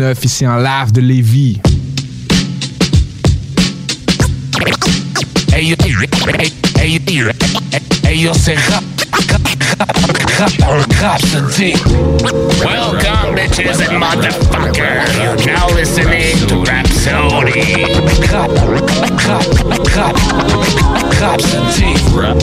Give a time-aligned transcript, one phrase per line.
[0.00, 1.60] Ici en live de Lévis.
[9.10, 9.88] Yo, c'est rap,
[10.38, 11.74] rap, rap, rhapsody.
[12.62, 15.08] Welcome, bitches and motherfuckers.
[15.22, 17.84] You're now listening to Rhapsody.
[18.30, 18.90] Rap, rap,
[19.96, 20.16] rap,
[21.20, 21.90] rhapsody.
[22.14, 22.36] Rap,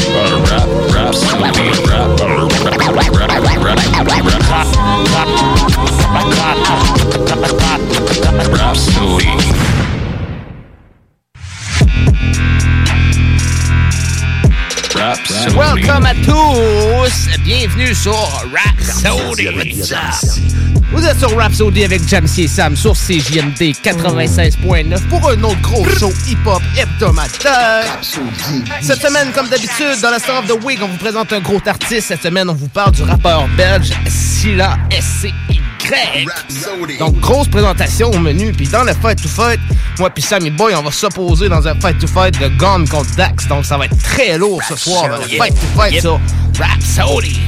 [0.49, 1.67] rap, rhapsody.
[1.87, 2.45] Rap, rap,
[2.79, 3.79] rap, rap, rap,
[8.07, 9.46] rap, rhapsody.
[14.97, 17.27] Welcome à tous!
[17.43, 18.15] Bienvenue sur
[18.51, 19.47] Rhapsody.
[20.91, 25.87] Vous êtes sur Rhapsody avec Jamsey et Sam sur CJMD 96.9 pour un autre gros
[25.87, 27.99] show hip-hop hebdomadaire.
[28.81, 31.61] Cette semaine, comme d'habitude, dans la Star of the Week, on vous présente un gros
[31.67, 32.07] artiste.
[32.07, 34.77] Cette semaine, on vous parle du rappeur belge Silla
[36.99, 38.51] Donc, grosse présentation au menu.
[38.51, 39.59] Puis dans le Fight to Fight,
[39.99, 43.15] moi puis Sammy Boy, on va s'opposer dans un Fight to Fight de Gun contre
[43.15, 43.47] Dax.
[43.47, 45.07] Donc, ça va être très lourd ce soir.
[45.07, 46.19] Le Fight to Fight sur
[46.59, 47.39] Rhapsody.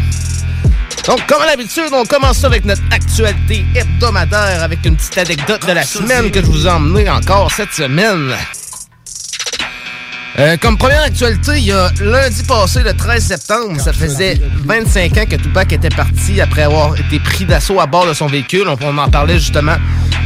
[1.08, 5.66] Donc, comme à l'habitude, on commence ça avec notre actualité hebdomadaire avec une petite anecdote
[5.66, 8.36] de la semaine que je vous ai emmené encore cette semaine.
[10.40, 15.18] Euh, comme première actualité, il y a lundi passé, le 13 septembre, ça faisait 25
[15.18, 18.64] ans que Tupac était parti après avoir été pris d'assaut à bord de son véhicule.
[18.70, 19.76] On, on en parlait justement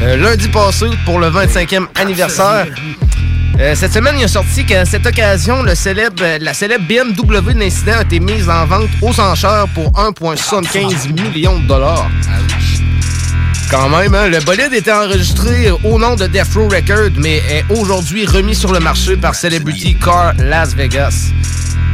[0.03, 2.68] euh, lundi passé pour le 25e anniversaire.
[3.59, 7.59] Euh, cette semaine, il a sorti qu'à cette occasion, le célèbre, la célèbre BMW de
[7.59, 12.07] l'incident a été mise en vente aux enchères pour 1,75 million de dollars.
[13.69, 17.66] Quand même, hein, le bolide était enregistré au nom de Death Row Records, mais est
[17.69, 21.31] aujourd'hui remis sur le marché par Celebrity Car Las Vegas.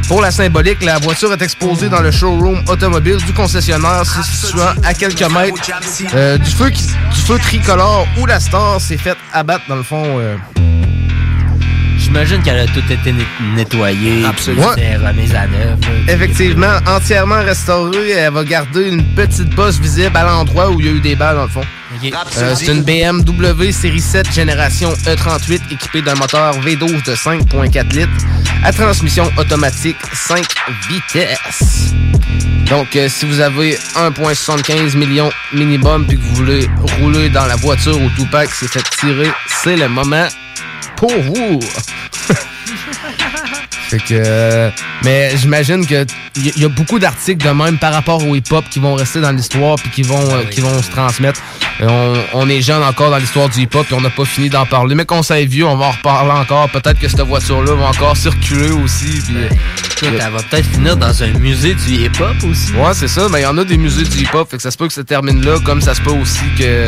[0.06, 4.74] Pour la symbolique, la voiture est exposée dans le showroom automobile du concessionnaire se situant
[4.84, 5.54] à quelques mètres
[6.14, 10.02] euh, du, feu du feu tricolore où la star s'est faite abattre dans le fond.
[10.18, 10.36] euh,
[12.00, 14.24] J'imagine qu'elle a tout été net- nettoyée.
[14.24, 14.70] Absolument.
[14.70, 15.78] remise à neuf.
[16.08, 20.88] Effectivement, entièrement restaurée, elle va garder une petite bosse visible à l'endroit où il y
[20.88, 21.62] a eu des balles dans le fond.
[22.38, 28.08] Euh, c'est une BMW série 7 génération E38 équipée d'un moteur V12 de 5.4 litres
[28.64, 30.44] à transmission automatique 5
[30.88, 31.92] vitesses.
[32.70, 36.68] Donc, euh, si vous avez 1,75 million minimum puis que vous voulez
[37.00, 40.28] rouler dans la voiture où Tupac s'est fait tirer, c'est le moment
[41.00, 41.60] pour vous.
[43.88, 44.04] Fait que.
[44.12, 44.70] euh,
[45.02, 46.04] mais j'imagine que
[46.36, 49.32] il y, a beaucoup d'articles de même par rapport au hip-hop qui vont rester dans
[49.32, 51.40] l'histoire puis qui vont, euh, qui vont se transmettre.
[51.80, 54.48] Et on, on est jeune encore dans l'histoire du hip-hop et on n'a pas fini
[54.48, 54.94] d'en parler.
[54.94, 56.68] Mais qu'on s'est vieux, on va en reparler encore.
[56.70, 59.22] Peut-être que cette voiture-là va encore circuler aussi.
[59.26, 62.72] puis, euh, Écoute, elle va peut-être finir dans un musée du hip-hop aussi.
[62.74, 63.26] Ouais, c'est ça.
[63.30, 64.48] Mais il y en a des musées du hip-hop.
[64.48, 66.86] Fait que ça se peut que ça termine là, comme ça se peut aussi que.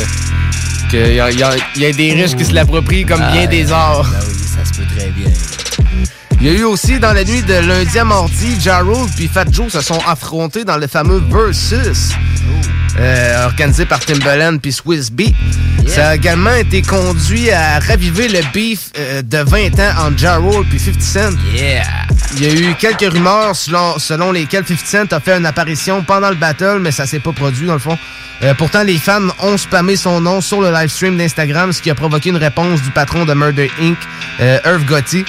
[0.92, 4.10] Qu'il y, y y a des riches qui se l'approprient comme bien Ah, des arts.
[4.10, 5.28] Ben oui, ça se peut très bien.
[6.44, 9.28] Il y a eu aussi dans la nuit de lundi à mardi, Ja Rule puis
[9.28, 12.11] Fat Joe se sont affrontés dans le fameux Versus.
[12.99, 15.37] euh, organisé par Timbaland puis Swiss Beat.
[15.87, 20.37] Ça a également été conduit à raviver le beef euh, de 20 ans entre Ja
[20.38, 21.31] Rule puis 50 Cent.
[21.55, 21.84] Yeah!
[22.37, 26.02] Il y a eu quelques rumeurs selon, selon lesquelles 50 Cent a fait une apparition
[26.02, 27.96] pendant le battle, mais ça s'est pas produit dans le fond.
[28.43, 31.90] Euh, pourtant, les fans ont spammé son nom sur le live stream d'Instagram, ce qui
[31.90, 33.96] a provoqué une réponse du patron de Murder Inc.,
[34.40, 35.25] Irv Gotti.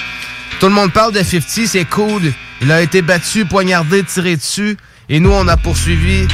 [0.60, 2.22] Tout le monde parle de 50, c'est cool.
[2.62, 4.76] Il a été battu, poignardé, tiré dessus,
[5.08, 6.26] et nous, on a poursuivi.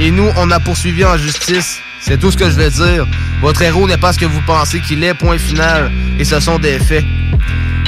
[0.00, 1.80] Et nous, on a poursuivi en justice.
[2.00, 3.06] C'est tout ce que je veux dire.
[3.40, 5.90] Votre héros n'est pas ce que vous pensez qu'il est, point final.
[6.18, 7.04] Et ce sont des faits.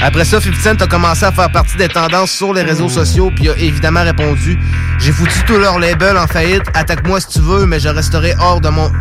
[0.01, 3.31] Après ça, 50 Cent a commencé à faire partie des tendances sur les réseaux sociaux,
[3.35, 4.57] puis a évidemment répondu
[4.99, 8.61] J'ai foutu tout leur label en faillite, attaque-moi si tu veux, mais je resterai hors
[8.61, 8.91] de mon.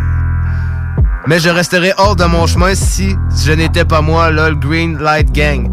[1.27, 3.15] Mais je resterai hors de mon chemin si
[3.45, 5.69] je n'étais pas moi, lol Green Light Gang.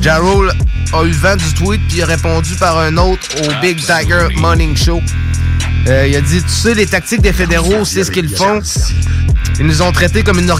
[0.00, 0.50] Jarrell
[0.92, 4.76] a eu vent du tweet puis a répondu par un autre au Big Tiger Morning
[4.76, 5.00] Show.
[5.86, 8.60] Euh, il a dit Tu sais, les tactiques des fédéraux, c'est ce qu'ils font.
[9.60, 10.52] Ils nous ont traités comme une,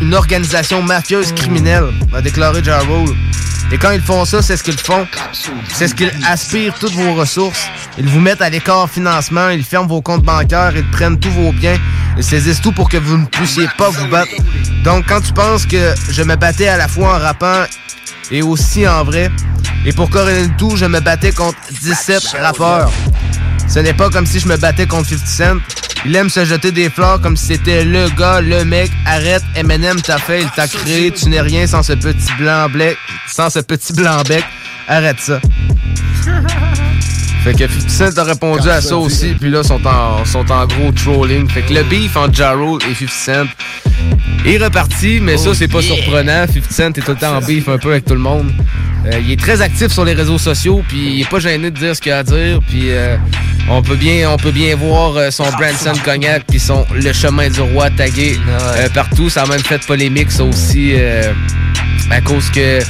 [0.00, 3.06] une organisation mafieuse criminelle, a déclaré Jarrell.
[3.72, 5.06] Et quand ils font ça, c'est ce qu'ils font.
[5.72, 7.66] C'est ce qu'ils aspirent toutes vos ressources.
[7.98, 11.52] Ils vous mettent à l'écart financement, ils ferment vos comptes bancaires, ils prennent tous vos
[11.52, 11.76] biens,
[12.16, 14.30] ils saisissent tout pour que vous ne puissiez pas vous battre.
[14.84, 17.64] Donc quand tu penses que je me battais à la fois en rappant
[18.30, 19.30] et aussi en vrai,
[19.84, 22.90] et pour couronner le tout, je me battais contre 17 rappeurs.
[23.68, 25.56] Ce n'est pas comme si je me battais contre 50 Cent.
[26.04, 28.90] Il aime se jeter des fleurs comme si c'était le gars, le mec.
[29.06, 31.10] Arrête, Eminem t'a fait, il t'a créé.
[31.10, 32.96] Tu n'es rien sans ce petit blanc bec.
[33.28, 34.44] Sans ce petit blanc bec.
[34.88, 35.40] Arrête ça.
[37.46, 40.66] Fait que 50 Cent a répondu à ça aussi, puis là, sont en, sont en
[40.66, 41.48] gros trolling.
[41.48, 43.44] Fait que le beef entre Jarrell et 50 Cent
[44.44, 46.44] est reparti, mais ça, c'est pas surprenant.
[46.52, 48.50] 50 Cent est tout le temps en beef un peu avec tout le monde.
[49.06, 51.78] Euh, il est très actif sur les réseaux sociaux, puis il est pas gêné de
[51.78, 53.16] dire ce qu'il a à dire, puis euh,
[53.70, 57.48] on peut bien on peut bien voir euh, son Branson Cognac puis son Le chemin
[57.48, 58.40] du roi tagué
[58.92, 59.30] partout.
[59.30, 60.94] Ça a même fait polémique, ça aussi,
[62.10, 62.80] à cause que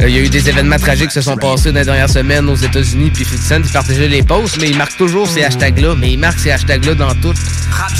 [0.00, 2.48] il y a eu des événements tragiques qui se sont passés dans les dernières semaines
[2.48, 5.94] aux États-Unis, puis 50 Cent, il partageait les posts, mais il marque toujours ces hashtags-là,
[5.96, 7.34] mais il marque ces hashtags-là dans tout.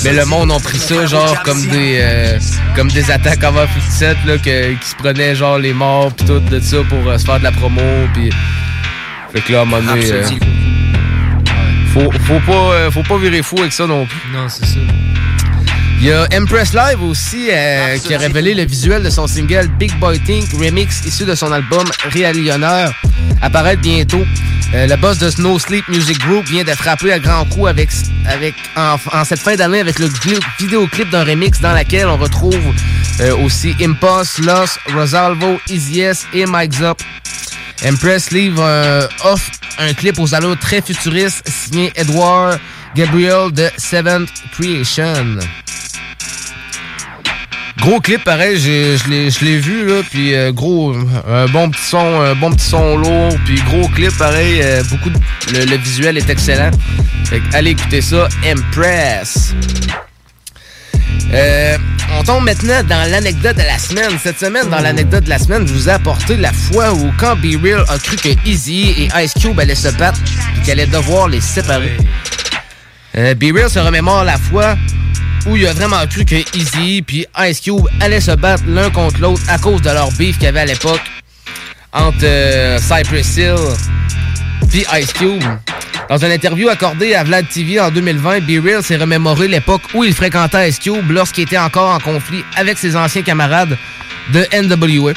[0.04, 2.38] Mais le monde a pris ça, genre, comme des
[2.74, 6.60] comme des attaques envers 50 là, qui se prenaient, genre, les morts, puis tout, de
[6.60, 7.82] ça, pour se faire de la promo,
[8.14, 8.30] puis...
[9.32, 10.06] Fait que là, à un moment donné...
[11.92, 14.20] Faut, faut, pas, faut pas virer fou avec ça non plus.
[14.32, 14.80] Non, c'est ça.
[16.02, 19.69] Il y a Empress Live aussi euh, qui a révélé le visuel de son single
[19.78, 22.93] Big Boy Think Remix issu de son album Real Millionnaire.
[23.40, 24.25] Apparaître bientôt.
[24.75, 27.88] Euh, le boss de Snow Sleep Music Group vient de frapper à grands coups avec,
[28.26, 30.08] avec, en, cette fin d'année avec le
[30.58, 32.58] vidéoclip d'un remix dans lequel on retrouve
[33.20, 37.00] euh, aussi Impulse, Lost, Rosalvo, Easy S et Mike Up.
[37.87, 42.58] Empress livre offre un clip aux allures très futuristes signé Edward
[42.96, 45.38] Gabriel de Seventh Creation.
[47.82, 50.94] Gros clip, pareil, je l'ai vu, là, puis euh, gros,
[51.29, 55.11] un bon petit son, bon petit son lourd, puis gros clip, pareil, euh, beaucoup
[55.52, 56.70] le, visuel est excellent.
[57.52, 59.52] allez écouter ça, Impress.
[61.32, 61.76] Euh,
[62.17, 64.17] on tombe maintenant dans l'anecdote de la semaine.
[64.23, 67.35] Cette semaine, dans l'anecdote de la semaine, je vous ai apporté la fois où quand
[67.35, 70.20] Be Real a cru que Easy et Ice Cube allaient se battre
[70.56, 71.96] et qu'il allait devoir les séparer.
[73.12, 74.76] Be Real se remémore la fois
[75.46, 79.20] où il a vraiment cru que Easy puis Ice Cube allaient se battre l'un contre
[79.20, 81.00] l'autre à cause de leur beef qu'il y avait à l'époque
[81.92, 83.56] entre euh, Cypress Hill
[84.68, 85.42] puis Ice Cube.
[86.08, 90.04] Dans une interview accordée à Vlad TV en 2020, B Real s'est remémoré l'époque où
[90.04, 93.76] il fréquentait Ice Cube lorsqu'il était encore en conflit avec ses anciens camarades
[94.32, 95.12] de NWA.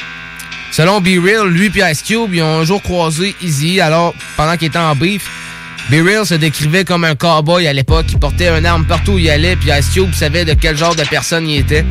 [0.72, 4.56] Selon B Real, lui et Ice Cube, ils ont un jour croisé Easy alors pendant
[4.56, 5.28] qu'il était en beef
[5.90, 8.06] B-Real se décrivait comme un cowboy à l'époque.
[8.10, 10.96] Il portait une arme partout où il allait, puis Ice Cube savait de quel genre
[10.96, 11.84] de personne il était.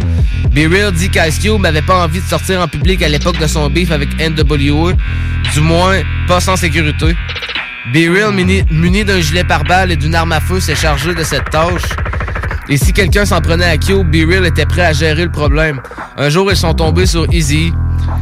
[0.52, 3.70] B-Real dit qu'Ice Cube n'avait pas envie de sortir en public à l'époque de son
[3.70, 4.94] beef avec NWA,
[5.54, 7.16] du moins pas sans sécurité.
[7.94, 11.84] B-Real, muni, d'un gilet pare-balles et d'une arme à feu, s'est chargé de cette tâche.
[12.68, 15.82] Et si quelqu'un s'en prenait à Cube, B-Real était prêt à gérer le problème.
[16.18, 17.72] Un jour, ils sont tombés sur Easy,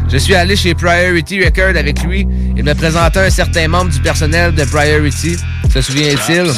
[0.09, 2.27] je suis allé chez Priority Record avec lui.
[2.55, 5.37] Il me présentait un certain membre du personnel de Priority.
[5.73, 6.51] Se souvient-il?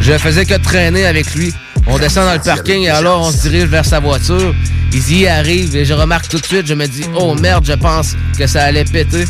[0.00, 1.52] Je faisais que traîner avec lui.
[1.86, 4.54] On descend dans le parking et alors on se dirige vers sa voiture.
[4.92, 7.72] Il y arrive et je remarque tout de suite, je me dis, oh merde, je
[7.72, 9.24] pense que ça allait péter.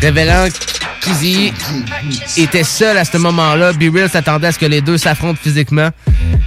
[0.00, 0.46] Révélant
[1.00, 1.52] qu'Izzy
[2.36, 5.90] était seul à ce moment-là, B-Real s'attendait à ce que les deux s'affrontent physiquement.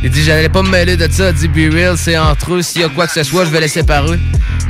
[0.04, 2.84] Il dit, j'allais pas me mêler de ça, dit B-Real, c'est entre eux, s'il y
[2.84, 4.20] a quoi que ce soit, je vais les séparer.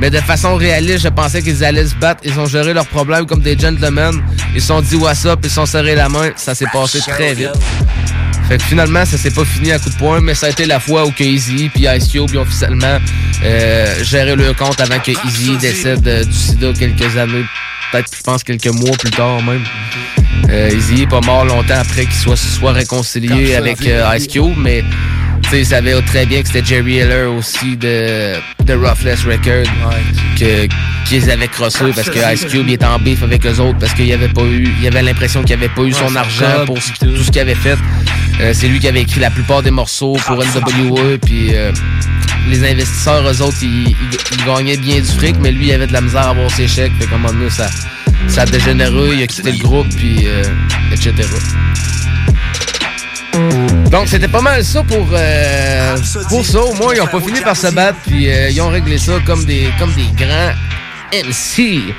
[0.00, 2.20] Mais de façon réaliste, je pensais qu'ils allaient se battre.
[2.24, 4.22] Ils ont géré leurs problèmes comme des gentlemen.
[4.54, 6.30] Ils sont dit what's up, ils sont serrés la main.
[6.36, 7.50] Ça s'est passé très vite.
[8.48, 10.64] Fait que finalement, ça s'est pas fini à coup de poing, mais ça a été
[10.64, 12.98] la fois où Easy puis Ice Cube ont officiellement
[13.44, 17.44] euh, géré le compte avant que Easy décède euh, du sida quelques années,
[17.92, 19.64] peut-être je pense quelques mois plus tard même.
[20.50, 24.54] Euh, Easy est pas mort longtemps après qu'il soit, soit réconcilié avec euh, Ice Cube,
[24.56, 24.82] mais
[25.42, 29.64] tu sais, savait très bien que c'était Jerry Heller aussi de, de Roughless Record
[30.38, 30.66] que
[31.06, 34.12] qu'ils avaient crossé parce que Ice Cube était en beef avec eux autres parce qu'il
[34.12, 37.16] avait pas eu, il avait l'impression qu'il avait pas eu son argent pour tout.
[37.24, 37.76] ce qu'il avait fait.
[38.40, 41.72] Euh, c'est lui qui avait écrit la plupart des morceaux pour NWA puis euh,
[42.48, 43.96] les investisseurs, eux autres, ils, ils-
[44.32, 46.66] ils gagnaient bien du fric, mais lui, il avait de la misère à avoir ses
[46.68, 46.92] chèques.
[46.98, 47.68] Fait donné, ça,
[48.26, 50.42] ça a dégénéré, il a quitté le groupe, puis euh,
[50.92, 51.12] etc.
[53.90, 55.96] Donc, c'était pas mal ça pour, euh,
[56.28, 56.60] pour ça.
[56.60, 59.12] Au moins, ils ont pas fini par se battre, puis euh, ils ont réglé ça
[59.24, 60.52] comme des, comme des grands
[61.12, 61.94] MC.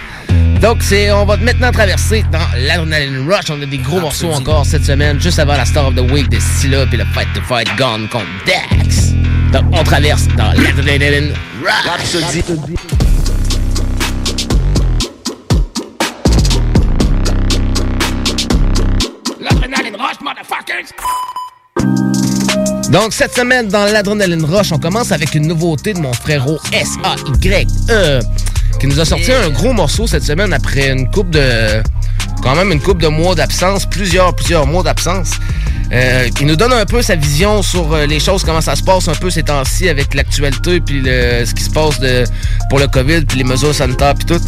[0.61, 3.49] Donc, c'est, on va maintenant traverser dans l'Adrenaline Rush.
[3.49, 6.29] On a des gros morceaux encore cette semaine, juste avant la Star of the Week
[6.29, 9.13] de Scylla puis le Fight to Fight Gone contre Dax.
[9.51, 11.33] Donc, on traverse dans l'Adrenaline
[11.63, 13.08] Rush.
[22.91, 28.19] Donc, cette semaine, dans l'Adrenaline Rush, on commence avec une nouveauté de mon frérot S-A-Y-E,
[28.79, 31.81] qui nous a sorti un gros morceau cette semaine après une coupe de...
[32.41, 35.31] quand même une coupe de mois d'absence, plusieurs, plusieurs mois d'absence.
[35.91, 38.83] Euh, il nous donne un peu sa vision sur euh, les choses, comment ça se
[38.83, 42.23] passe un peu ces temps-ci avec l'actualité, puis le- ce qui se passe de,
[42.69, 44.41] pour le COVID, puis les mesures sanitaires, puis tout.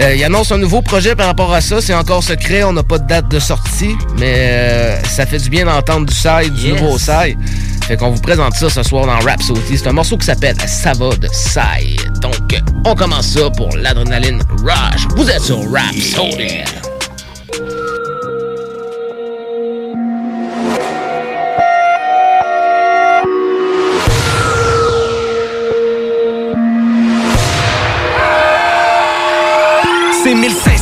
[0.00, 1.80] Euh, il annonce un nouveau projet par rapport à ça.
[1.82, 2.62] C'est encore secret.
[2.62, 3.96] On n'a pas de date de sortie.
[4.18, 6.80] Mais euh, ça fait du bien d'entendre du side, du Yes.
[6.80, 7.36] nouveau side.
[7.90, 9.76] Fait qu'on vous présente ça ce soir dans Rhapsody.
[9.76, 12.20] C'est un morceau qui s'appelle Ça de side.
[12.20, 15.08] Donc, on commence ça pour l'adrénaline rush.
[15.16, 16.62] Vous êtes sur Rhapsody.
[16.66, 16.89] C'est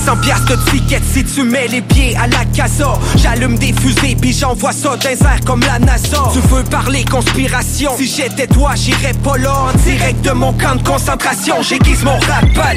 [0.09, 2.99] 1500 piastres de ticket si tu mets les pieds à la casa.
[3.17, 6.31] J'allume des fusées puis j'envoie ça airs comme la NASA.
[6.33, 7.93] Tu veux parler conspiration?
[7.97, 9.53] Si j'étais toi j'irais pas là.
[9.53, 12.75] En direct de mon camp de concentration J'aiguise mon rap à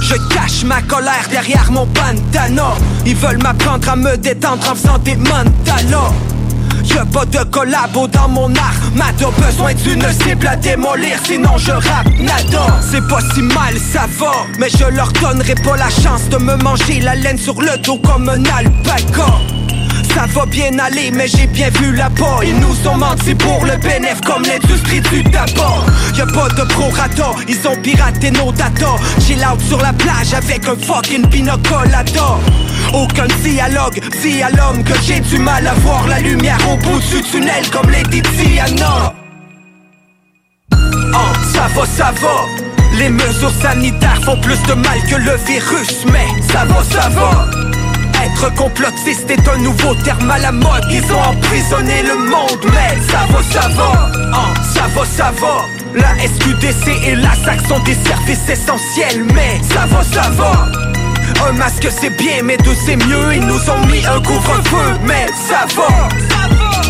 [0.00, 2.74] je cache ma colère derrière mon bandana.
[3.06, 6.10] Ils veulent m'apprendre à me détendre en faisant des mandalas
[6.94, 8.80] Y'a pas de collabo dans mon art.
[8.94, 11.18] Mad a besoin d'une cible à démolir.
[11.24, 14.32] Sinon je rappe nada C'est pas si mal ça va.
[14.58, 17.98] Mais je leur donnerai pas la chance De me manger la laine sur le dos
[17.98, 19.51] comme un alpaca
[20.14, 23.76] ça va bien aller, mais j'ai bien vu là-bas Ils nous ont menti pour le
[23.76, 25.84] bénéf comme l'industrie du tabac.
[26.16, 28.96] Y'a pas de prorata, ils ont piraté nos data.
[29.20, 32.38] Chill out sur la plage avec un fucking pina colada
[32.92, 37.00] Aucun dialogue, dis à l'homme que j'ai du mal à voir la lumière au bout
[37.00, 39.14] du tunnel comme Lady Diana.
[40.72, 41.16] Oh,
[41.54, 42.46] ça va, ça va.
[42.98, 47.61] Les mesures sanitaires font plus de mal que le virus, mais ça va, ça va.
[48.32, 50.84] Être complotiste est un nouveau terme à la mode.
[50.90, 54.10] Ils ont emprisonné le monde, mais ça va, ça va.
[54.32, 55.66] Oh, ça va, ça va.
[55.94, 60.68] La SQDC et la SAC sont des services essentiels, mais ça va, ça va.
[61.46, 63.34] Un masque c'est bien, mais deux c'est mieux.
[63.34, 66.08] Ils nous ont mis un couvre-feu, mais ça va.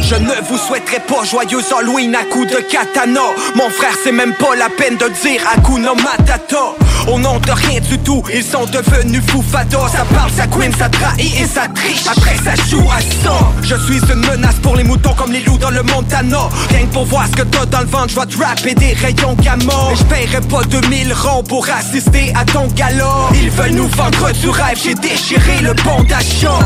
[0.02, 3.20] Je ne vous souhaiterais pas joyeux Halloween à coup de katana.
[3.54, 6.74] Mon frère c'est même pas la peine de dire Hakuna Matata
[7.08, 10.88] Au nom de rien du tout, ils sont devenus fous Ça parle, ça queen, ça
[10.88, 12.06] trahit et ça triche.
[12.08, 15.58] Après ça joue à ça Je suis une menace pour les moutons comme les loups
[15.58, 16.48] dans le Montana.
[16.70, 19.94] Rien pour voir ce que t'as dans le ventre, je vais des rayons gamma.
[19.96, 23.28] Je paierai pas 2000 ronds pour assister à ton gala.
[23.34, 26.58] Ils veulent nous vendre du rêve, j'ai déchiré le bon d'achat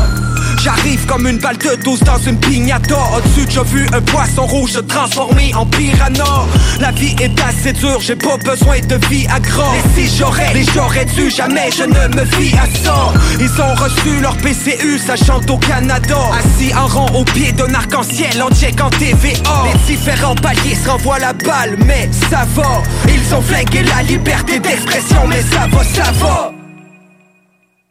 [0.63, 4.71] J'arrive comme une balle de 12 dans une pignata Au-dessus j'ai vu un poisson rouge
[4.71, 6.45] se transformer en piranha.
[6.79, 10.53] La vie est assez dure, j'ai pas besoin de vie à gras Et si j'aurais,
[10.53, 13.13] mais j'aurais dû, jamais je ne me fie à ça.
[13.39, 17.73] Ils ont reçu leur PCU, ça chante au Canada Assis en rond au pied d'un
[17.73, 22.83] arc-en-ciel, en check en TVA Les différents paliers se renvoient la balle, mais ça va.
[23.07, 26.51] Ils ont flingué la liberté d'expression, mais ça va, ça va.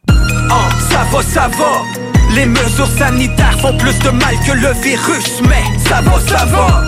[0.09, 0.55] Oh,
[0.91, 2.16] ça va, ça va.
[2.35, 6.87] Les mesures sanitaires font plus de mal que le virus, mais ça va, ça va.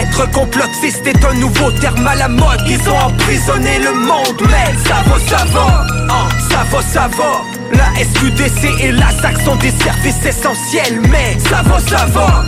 [0.00, 2.60] Être complotiste est un nouveau terme à la mode.
[2.66, 5.86] Ils ont emprisonné le monde, mais ça va, ça va.
[6.10, 7.42] Oh, ça va, ça va.
[7.72, 12.44] La SQDC et la SAC sont des services essentiels, mais ça va, ça va.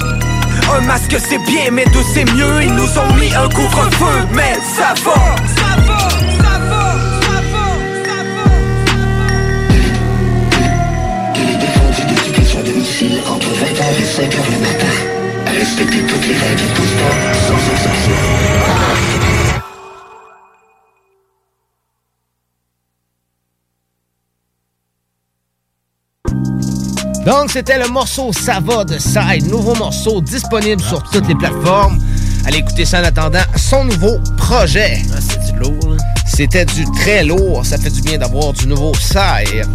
[0.77, 2.63] Un masque c'est bien, mais deux c'est mieux.
[2.63, 6.48] Ils nous ont mis un couvre-feu, mais ça va,
[12.99, 14.87] domicile entre 20h et 5h le matin.
[15.47, 17.14] À respecter toutes les règles tout sport
[17.47, 18.12] sans exception.
[27.26, 31.99] Donc, c'était le morceau Ça va de Side, nouveau morceau disponible sur toutes les plateformes.
[32.47, 35.02] Allez écouter ça en attendant son nouveau projet.
[35.12, 35.97] Ah, c'est du lourd, là.
[36.26, 39.67] C'était du très lourd, ça fait du bien d'avoir du nouveau Side.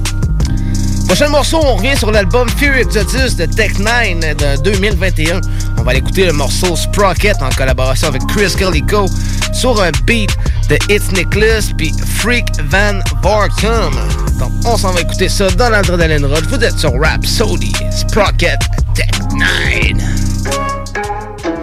[1.13, 5.41] Prochain morceau, on revient sur l'album Fear Exodus de Tech 9 de 2021.
[5.77, 9.05] On va aller écouter le morceau Sprocket en collaboration avec Chris Calico
[9.53, 10.32] sur un beat
[10.70, 13.93] de It's Nicholas puis Freak Van Barkum.
[14.39, 16.48] Donc, on s'en va écouter ça dans l'adrénaline rush.
[16.50, 18.58] Vous êtes sur Rhapsody, Sprocket,
[18.96, 19.38] Tech 9.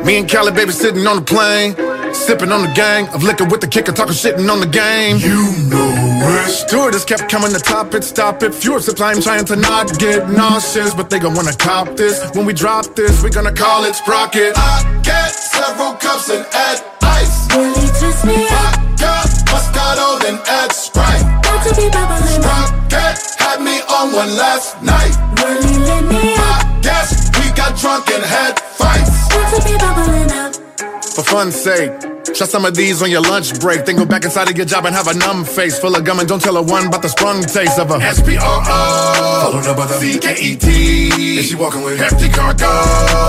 [0.04, 1.74] Me and Cali baby sitting on the plane,
[2.12, 5.18] sipping on the gang of liquor with the kicker, talking shitting on the game.
[5.18, 5.89] You know
[6.22, 6.50] it.
[6.50, 8.54] Stewardess kept coming to top it, stop it.
[8.54, 12.20] Fuel supply, I'm trying to not get nauseous, but they gon' wanna cop this.
[12.34, 14.52] When we drop this, we gonna call it Sprocket.
[14.56, 17.48] I get several cups and add ice.
[17.54, 18.90] Really twist me up.
[19.00, 21.22] Vodka, Moscato, then add Sprite.
[21.42, 22.68] Got to be bubbling up.
[22.68, 25.14] Sprocket had me on one last night.
[25.42, 26.82] Really lit me up.
[26.82, 29.28] Guess we got drunk and had fights.
[29.28, 30.54] Got to be bubbling up.
[31.14, 31.92] For fun's sake,
[32.24, 33.84] try some of these on your lunch break.
[33.84, 36.20] Then go back inside of your job and have a numb face full of gum
[36.20, 39.50] and don't tell a one about the sprung taste of a S-P-R-O.
[39.50, 41.38] Followed up by the C-K-E-T.
[41.38, 42.68] And she walking with hefty cargo.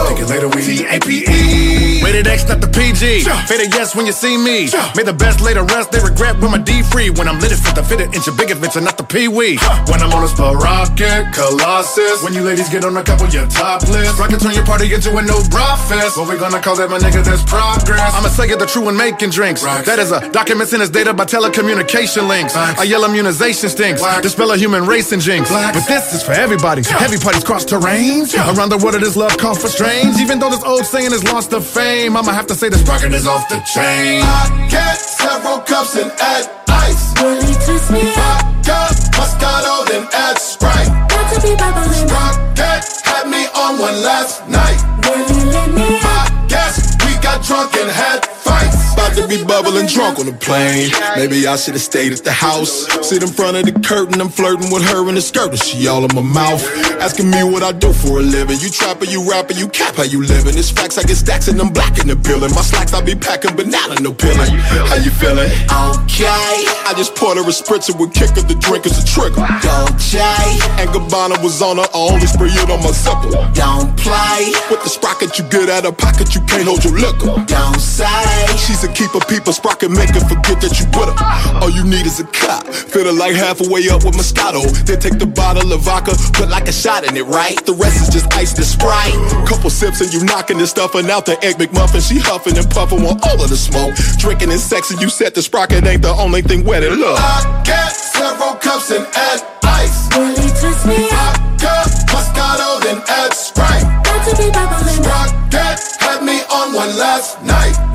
[0.08, 1.91] Thinking later we T-A-P-E.
[2.04, 3.24] Rated X, not the PG.
[3.48, 4.66] Faded yes when you see me.
[4.98, 7.10] Made the best later rest, they regret when my D free.
[7.10, 9.58] When I'm lit, it fit the fitted inch of big adventure, not the Pee-wee.
[9.86, 12.24] When I'm on a spell rocket, Colossus.
[12.24, 14.18] When you ladies get on a couple, you're topless.
[14.18, 16.18] Rocket turn your party into a no bra fest.
[16.18, 17.24] What we gonna call that, my nigga?
[17.24, 18.14] That's progress.
[18.18, 19.62] I'ma say it the true when making drinks.
[19.62, 22.56] That is a document sent as data by telecommunication links.
[22.56, 24.02] A yellow immunization stinks.
[24.22, 25.50] Dispel a human race and jinx.
[25.52, 26.82] But this is for everybody.
[26.84, 28.34] Heavy parties cross terrains.
[28.34, 30.18] Around the world, it is love called for strange.
[30.20, 33.12] Even though this old saying is lost the fame, I'ma have to say this sprocket
[33.14, 34.22] is off the chain.
[34.24, 37.12] I get several cups and add ice.
[37.22, 38.52] Really twist me up.
[38.64, 40.88] Vodka, Moscato, then add Sprite.
[41.10, 42.34] Got to be bubbling up.
[42.56, 44.80] Sprocket had me on one last night.
[45.04, 46.32] Really lit me up.
[46.32, 48.91] I guess we got drunk and had fights.
[49.16, 50.90] To be bubbling drunk on the plane.
[51.16, 52.88] Maybe I should have stayed at the house.
[53.08, 55.88] Sit in front of the curtain, I'm flirting with her in the skirt, and she
[55.88, 56.64] all in my mouth.
[57.02, 58.58] Asking me what I do for a living.
[58.60, 60.58] You trapper, you rapper, you cap, how you living?
[60.58, 62.52] It's facts, I get stacks and I'm black in the building.
[62.56, 64.52] My slacks, I be packing banana, no peeling.
[64.88, 65.52] How you feeling?
[65.68, 66.56] Okay,
[66.88, 69.44] I just poured her a spritzer with kicker, the drink is a trigger.
[69.62, 70.48] don't jay,
[70.80, 73.32] And Gabbana was on her, I only spray it on my zipper.
[73.54, 77.44] don't play, With the sprocket, you get out of pocket, you can't hold your liquor.
[77.46, 78.08] don't say.
[78.56, 81.18] She's a keeper, people sprocket, make her forget that you with her.
[81.58, 82.68] All you need is a cop.
[82.70, 84.62] Fill her like halfway up with Moscato.
[84.86, 87.58] Then take the bottle of vodka, put like a shot in it, right?
[87.66, 89.18] The rest is just ice and Sprite.
[89.50, 92.06] Couple sips and you knocking this stuff and out the egg McMuffin.
[92.06, 93.96] She huffing and puffing on all of the smoke.
[94.22, 97.18] Drinking and sexing, you said the sprocket ain't the only thing wet in love.
[97.18, 100.14] I get several cups and add ice.
[100.14, 101.52] Really twist me up.
[101.62, 103.84] Vodka, Moscato, then add Sprite.
[104.04, 105.04] Got to be bubbling.
[105.04, 107.91] Sprocket had me on one last night.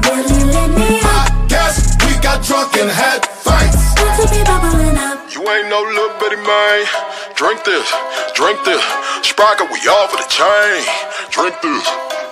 [2.37, 3.95] Got drunk and had fights.
[3.95, 5.33] Got to be bubbling up.
[5.33, 6.87] You ain't no little bitty man.
[7.35, 7.93] Drink this,
[8.35, 8.83] drink this.
[9.23, 10.85] Sprocket, we all for the chain.
[11.31, 11.85] Drink this,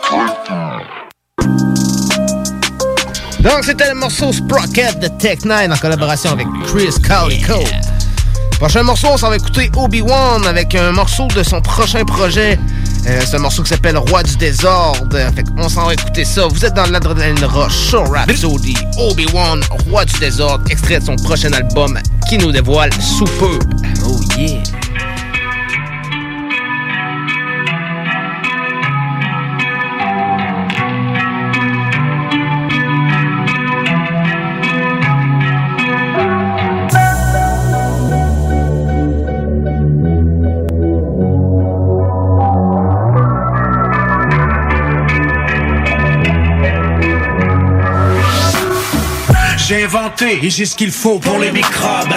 [0.09, 0.35] drink
[3.43, 7.63] Donc, c'était le morceau Sprocket de Tech9 en collaboration avec Chris Calico.
[8.59, 12.59] Prochain morceau, on s'en va écouter Obi-Wan avec un morceau de son prochain projet.
[13.07, 15.19] Euh, c'est un morceau qui s'appelle Roi du désordre.
[15.35, 16.47] Fait on s'en va écouter ça.
[16.47, 18.75] Vous êtes dans l'adrénaline rush sur Rhapsody.
[18.99, 23.59] Obi-Wan, Roi du désordre, extrait de son prochain album qui nous dévoile sous peu.
[24.07, 24.63] Oh yeah!
[49.95, 52.15] Inventé et j'ai ce qu'il faut pour les microbes.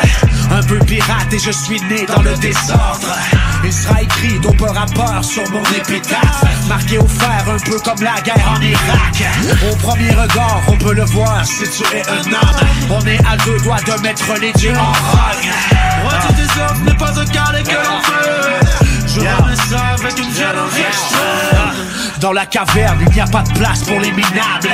[0.51, 3.15] Un peu pirate et je suis né dans le désordre.
[3.63, 6.43] Il sera écrit d'au peu rapport sur mon épitaphe.
[6.67, 9.23] Marqué au fer un peu comme la guerre en Irak.
[9.71, 12.67] Au premier regard, on peut le voir si tu es un homme.
[12.89, 15.51] On est à deux doigts de mettre les dieux en rogne.
[16.03, 18.67] Roi du désordre n'est pas un carré que l'on veut.
[19.07, 20.73] Je remets ça avec une violence.
[22.19, 24.69] Dans la caverne, il n'y a pas de place pour les minables.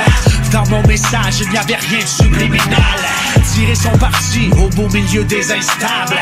[0.54, 3.00] Dans mon message, il n'y avait rien de subliminal.
[3.54, 6.20] Tirer son parti au beau milieu des instables.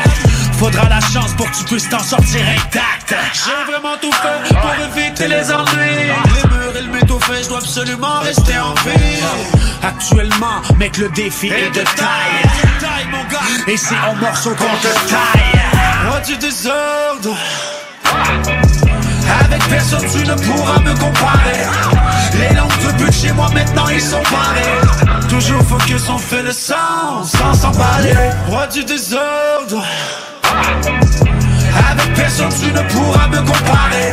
[0.58, 3.14] Faudra la chance pour que tu puisses t'en sortir intact.
[3.34, 6.08] J'ai vraiment tout fait pour éviter les ennuis.
[6.34, 9.20] Les murs et le métaux fait, je dois absolument rester en vie.
[9.82, 12.42] Actuellement, mec, le défi est de taille.
[12.80, 13.40] Taille, mon gars.
[13.68, 16.08] Et c'est en morceaux qu'on te taille.
[16.08, 17.36] Roi du désordre.
[19.40, 21.66] Avec personne tu ne pourras me comparer.
[22.38, 25.26] Les langues de but chez moi maintenant ils sont parés.
[25.28, 28.14] Toujours focus on fait le sang sans s'emballer
[28.48, 29.82] Roi du désordre
[31.90, 34.10] Avec personne tu ne pourras me comparer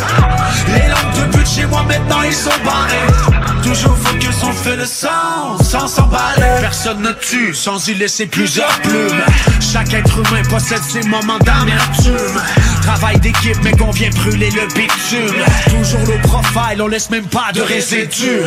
[0.67, 4.85] Les langues de but chez moi maintenant ils sont barrés Toujours focus, on fait le
[4.85, 6.61] sens sans s'emballer.
[6.61, 9.21] Personne ne tue sans y laisser plusieurs plumes.
[9.59, 12.41] Chaque être humain possède ses moments d'amertume.
[12.81, 15.43] Travail d'équipe, mais qu'on vient brûler le bitume.
[15.69, 18.41] Toujours le profile, on laisse même pas de résidus.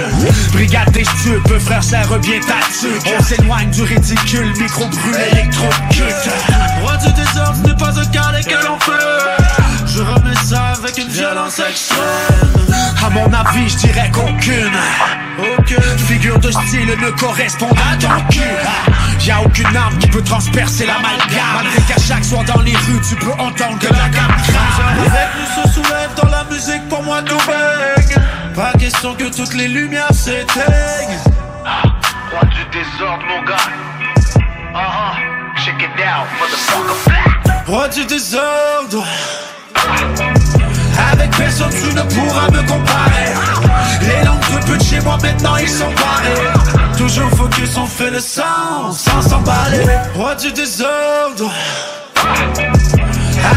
[0.52, 1.82] Brigade des stups, peu frère,
[2.20, 3.14] bien ta tuque.
[3.18, 6.32] On s'éloigne du ridicule, micro brûlé, électrocute.
[6.80, 9.01] Roi du désordre, n'est pas un carré que l'on fait.
[9.86, 12.62] Je remets ça avec une violence extrême.
[13.04, 14.72] À mon avis, je dirais qu'aucune.
[15.38, 15.98] Aucune.
[16.06, 19.26] Figure de style ne correspond à ton cul.
[19.26, 23.14] Y'a aucune arme qui peut transpercer l'amalgame Malgré qu'à chaque soir dans les rues, tu
[23.16, 27.22] peux entendre que la gamme crame Avec nous se soulève dans la musique, pour moi
[27.22, 28.22] tout baigne.
[28.54, 31.18] Pas question que toutes les lumières s'éteignent.
[32.30, 33.56] Roi du désordre, mon gars.
[34.74, 35.41] Uh-huh.
[35.64, 36.26] Check it out.
[37.68, 39.06] Roi du désordre.
[41.12, 43.32] Avec personne tu ne pourras me comparer.
[44.00, 48.10] Les langues de peu de chez moi maintenant ils sont barrés Toujours focus on fait
[48.10, 49.84] le sens sans s'emballer.
[50.16, 51.52] Roi du désordre.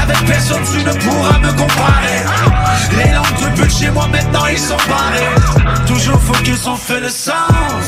[0.04, 2.22] Avec personne tu ne pourras me comparer.
[2.98, 7.10] Les langues de de chez moi maintenant ils sont barrés Toujours focus on fait le
[7.10, 7.32] sens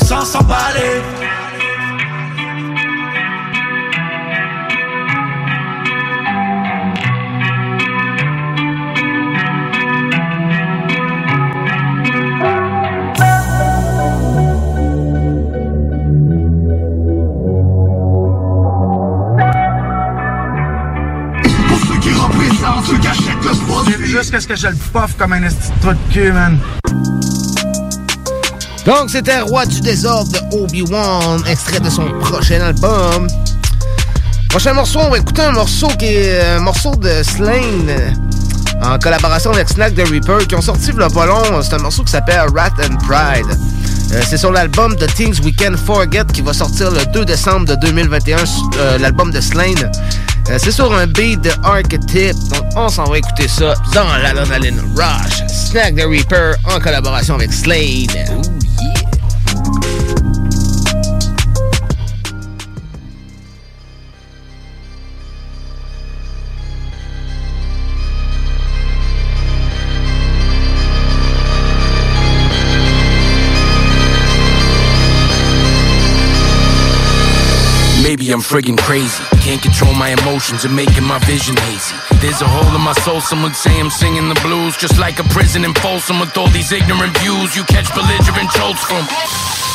[0.04, 1.02] sans s'emballer
[24.18, 26.58] Jusqu'à ce que je le puff comme un esti de cul, man.
[28.84, 33.28] Donc, c'était Roi du désordre de Obi-Wan, extrait de son prochain album.
[34.48, 38.10] Prochain morceau, on va écouter un morceau qui est un morceau de Slane euh,
[38.82, 41.62] en collaboration avec Snack the Reaper qui ont sorti le pas long.
[41.62, 43.56] C'est un morceau qui s'appelle Rat and Pride.
[44.12, 47.66] Euh, c'est sur l'album The Things We Can Forget qui va sortir le 2 décembre
[47.66, 48.38] de 2021,
[48.78, 49.92] euh, l'album de Slane.
[50.50, 54.80] Euh, c'est sur un beat de Archetype, donc on s'en va écouter ça dans l'Adrenaline
[54.96, 55.46] Rush.
[55.48, 58.57] Snack the Reaper en collaboration avec Slade.
[78.08, 79.22] Maybe I'm friggin' crazy.
[79.42, 81.94] Can't control my emotions and making my vision hazy.
[82.22, 84.78] There's a hole in my soul, some would say I'm singing the blues.
[84.78, 88.82] Just like a prison in Folsom with all these ignorant views you catch belligerent jolts
[88.82, 89.67] from.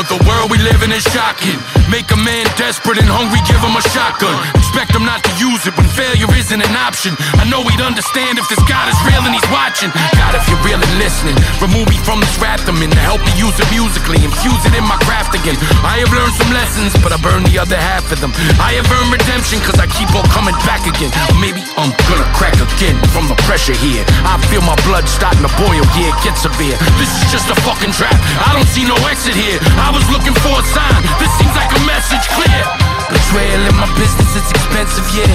[0.00, 1.60] But the world we live in is shocking.
[1.92, 4.32] Make a man desperate and hungry, give him a shotgun.
[4.56, 7.12] Expect him not to use it when failure isn't an option.
[7.36, 9.92] I know he'd understand if this God is real and he's watching.
[10.16, 13.32] God, if you're really listening, remove me from this rap I'm in to help me
[13.36, 15.60] use it musically, infuse it in my craft again.
[15.84, 18.32] I have learned some lessons, but I burned the other half of them.
[18.56, 21.12] I have earned redemption, cause I keep on coming back again.
[21.44, 24.00] Maybe I'm gonna crack again from the pressure here.
[24.24, 26.80] I feel my blood starting to boil, yeah, it gets severe.
[26.96, 28.16] This is just a fucking trap.
[28.40, 29.60] I don't see no exit here.
[29.76, 31.02] I was looking for a sign.
[31.18, 32.62] This seems like a message clear.
[33.10, 35.34] Betrayal in my business, it's expensive, yeah.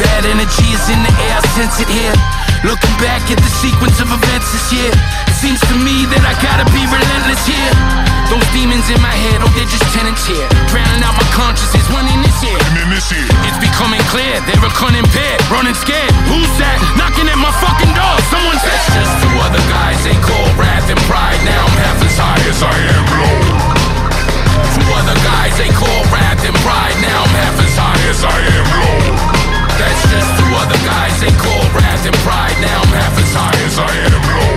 [0.00, 2.14] Bad energy is in the air, I sense it here.
[2.64, 4.92] Looking back at the sequence of events this year,
[5.28, 7.72] it seems to me that I gotta be relentless here.
[8.32, 10.46] Those demons in my head, oh, they're just tenants here.
[10.70, 12.56] Drowning out my consciousness, one in this year.
[12.70, 13.26] And in this ear.
[13.50, 16.14] It's becoming clear, they're a cunning pair, running scared.
[16.30, 16.78] Who's that?
[16.94, 18.16] Knocking at my fucking door.
[18.30, 21.42] Someone said, just two other guys, they call wrath and pride.
[21.42, 23.69] Now I'm half as high as I am low.
[24.74, 26.96] Two other guys they call wrath and pride.
[27.00, 29.00] Now I'm half as high as I am low.
[29.80, 32.56] That's just two other guys they call wrath and pride.
[32.60, 34.52] Now I'm half as high as I am low.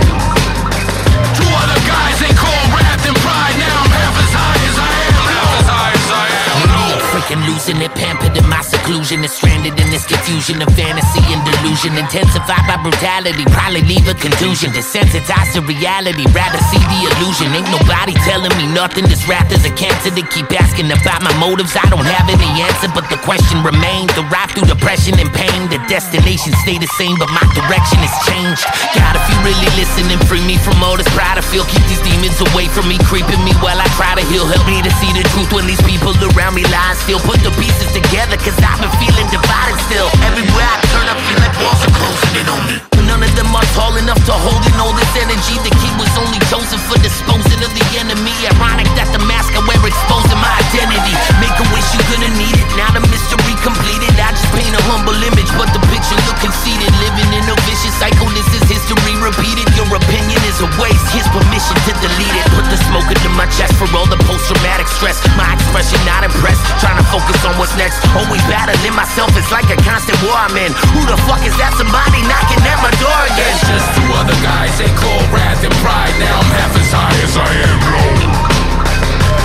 [1.38, 3.56] Two other guys they call wrath and pride.
[3.56, 6.92] Now I'm half as high as I am, half as high as I am low.
[7.12, 11.40] Freaking losing it, pampered in my seclusion, is stranded in this confusion of fantasy and
[11.40, 13.40] delusion, intensified by brutality.
[13.48, 16.28] Probably leave a contusion, desensitized to reality.
[16.36, 17.48] Rather see the illusion.
[17.56, 19.08] Ain't nobody telling me nothing.
[19.08, 20.12] This wrath is a cancer.
[20.12, 21.72] They keep asking about my motives.
[21.80, 24.12] I don't have any answer, but the question remains.
[24.12, 25.72] The ride through depression and pain.
[25.72, 28.68] The destination stay the same, but my direction has changed.
[28.92, 31.84] God, if you really listen and free me from all this pride, I feel keep
[31.88, 34.44] these demons away from me, creeping me while I try to heal.
[34.44, 36.92] Help me to see the truth when these people around me lie.
[37.00, 40.08] Still put the pieces together, cause I've been feeling divided still.
[40.26, 42.93] Everywhere I turn, I feel like walls are closing in on me.
[43.14, 45.54] None of them are tall enough to hold in all this energy.
[45.62, 48.34] The key was only chosen for disposing of the enemy.
[48.50, 51.14] Ironic that the mask I wear exposing my identity.
[51.38, 52.66] Make a wish you're gonna need it.
[52.74, 54.18] Now the mystery completed.
[54.18, 56.90] I just paint a humble image, but the picture look conceited.
[57.06, 58.26] Living in a vicious cycle.
[58.34, 59.70] This is history repeated.
[59.78, 61.06] Your opinion is a waste.
[61.14, 62.50] Here's permission to delete it.
[62.58, 65.22] Put the smoke into my chest for all the post-traumatic stress.
[65.38, 68.02] My expression not impressed, trying to focus on what's next.
[68.18, 70.74] Always battling myself, it's like a constant war I'm in.
[70.98, 73.54] Who the fuck is that somebody knocking at my door again?
[73.54, 76.14] It's just two other guys, they call wrath and pride.
[76.20, 78.12] Now I'm half as high as I am low.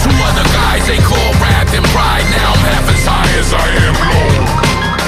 [0.03, 2.25] Two other guys, they call wrath and pride.
[2.31, 4.29] Now I'm half as high as I am low.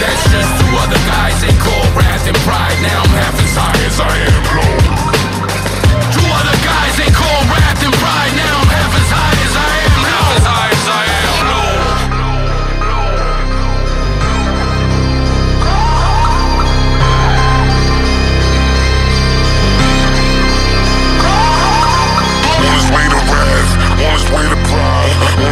[0.02, 2.78] That's just two other guys, they call wrath and pride.
[2.82, 5.21] Now I'm half as high as I am low.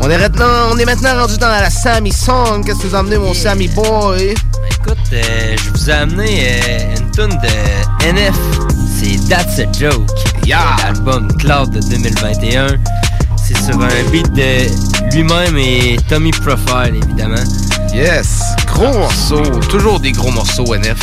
[0.00, 2.64] On est maintenant, on est maintenant rendu dans la Sammy Song.
[2.64, 4.34] Qu'est-ce que vous emmenez, mon Sammy Boy?
[4.70, 8.36] Écoute, euh, je vous ai amené euh, une tune de NF.
[8.96, 10.08] C'est That's a Joke.
[10.46, 10.76] Yeah.
[10.84, 12.68] L'album Cloud de 2021.
[13.36, 17.42] C'est sur un beat de lui-même et Tommy Profile, évidemment.
[17.92, 18.42] Yes!
[18.66, 19.42] Gros morceau.
[19.68, 20.98] Toujours des gros morceaux, NF.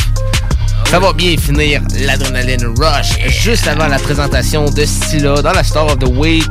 [0.90, 5.86] Ça va bien finir l'Adrenaline Rush juste avant la présentation de Stila dans la Star
[5.86, 6.48] of the Week.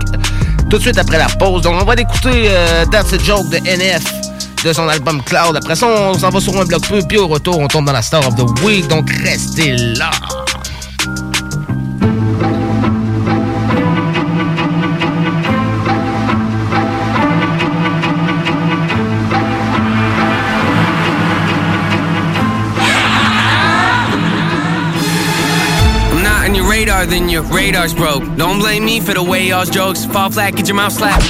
[0.69, 1.61] Tout de suite après la pause.
[1.61, 2.85] Donc, on va écouter euh,
[3.23, 4.03] Joke de NF
[4.63, 5.55] de son album Cloud.
[5.55, 7.93] Après ça, on s'en va sur un bloc peu, puis au retour, on tombe dans
[7.93, 8.87] la Star of the Week.
[8.87, 10.09] Donc, restez là.
[27.05, 28.23] Then your radar's broke.
[28.35, 31.25] Don't blame me for the way y'all's jokes fall flat, get your mouth slapped.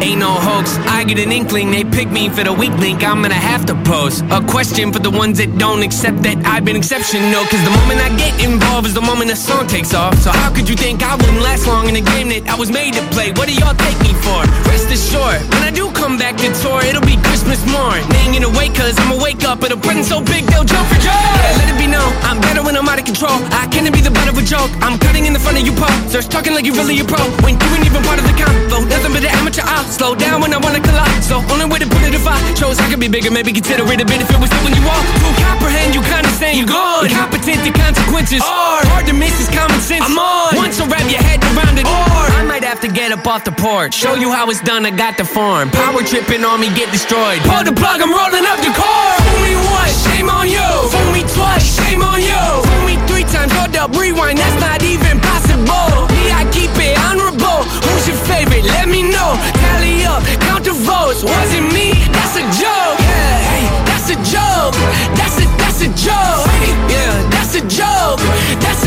[0.00, 0.78] Ain't no hoax.
[0.86, 3.02] I get an inkling, they pick me for the weak link.
[3.02, 6.64] I'm gonna have to pose a question for the ones that don't accept that I've
[6.64, 7.42] been exceptional.
[7.50, 10.14] Cause the moment I get involved is the moment the song takes off.
[10.22, 12.70] So how could you think I wouldn't last long in a game that I was
[12.70, 13.32] made to play?
[13.32, 14.38] What do y'all take me for?
[14.70, 18.04] Rest assured, when I do come back to tour, it'll be Christmas morn.
[18.12, 20.84] They ain't gonna wait cause I'ma wake up with a present so big they'll jump
[20.92, 21.16] for joy.
[21.16, 23.40] Yeah, let it be known, I'm better when I'm out of control.
[23.56, 24.68] I can't be the butt of a joke.
[24.84, 25.88] I'm cutting in the front of you pop.
[26.12, 27.16] Starts talking like you really a pro.
[27.40, 28.84] When you ain't even part of the combo.
[28.84, 29.64] Nothing but an amateur.
[29.64, 31.24] I'll slow down when I wanna collide.
[31.24, 33.88] So only way to put it if I chose I could be bigger, maybe consider
[33.88, 35.00] it a bit if it was when you walk.
[35.00, 37.06] To comprehend, you kind of condescend, you gone.
[37.06, 38.40] Incompetent the consequences.
[38.42, 38.86] Hard.
[38.88, 40.04] Hard to miss is common sense.
[40.04, 40.56] I'm on.
[40.56, 41.86] Once so wrap your head around it.
[41.86, 43.94] Or I might have to get up off the porch.
[43.94, 45.70] Show you how it's done, I got the form.
[45.70, 47.37] Power tripping on me, get destroyed.
[47.44, 49.14] Pull the plug, I'm rolling up the car.
[49.22, 50.68] Fool me once, shame on you.
[50.90, 52.42] Fool me twice, shame on you.
[52.66, 56.08] Fool me three times, hold up, rewind, that's not even possible.
[56.18, 57.62] Me, I keep it honorable.
[57.86, 58.64] Who's your favorite?
[58.64, 59.38] Let me know.
[59.62, 61.22] Tally up, count the votes.
[61.22, 61.94] Was it me?
[62.10, 62.98] That's a joke.
[63.00, 64.74] Yeah, hey, that's a joke.
[65.14, 66.46] That's a that's a joke.
[66.90, 68.18] Yeah, that's a joke.
[68.62, 68.77] That's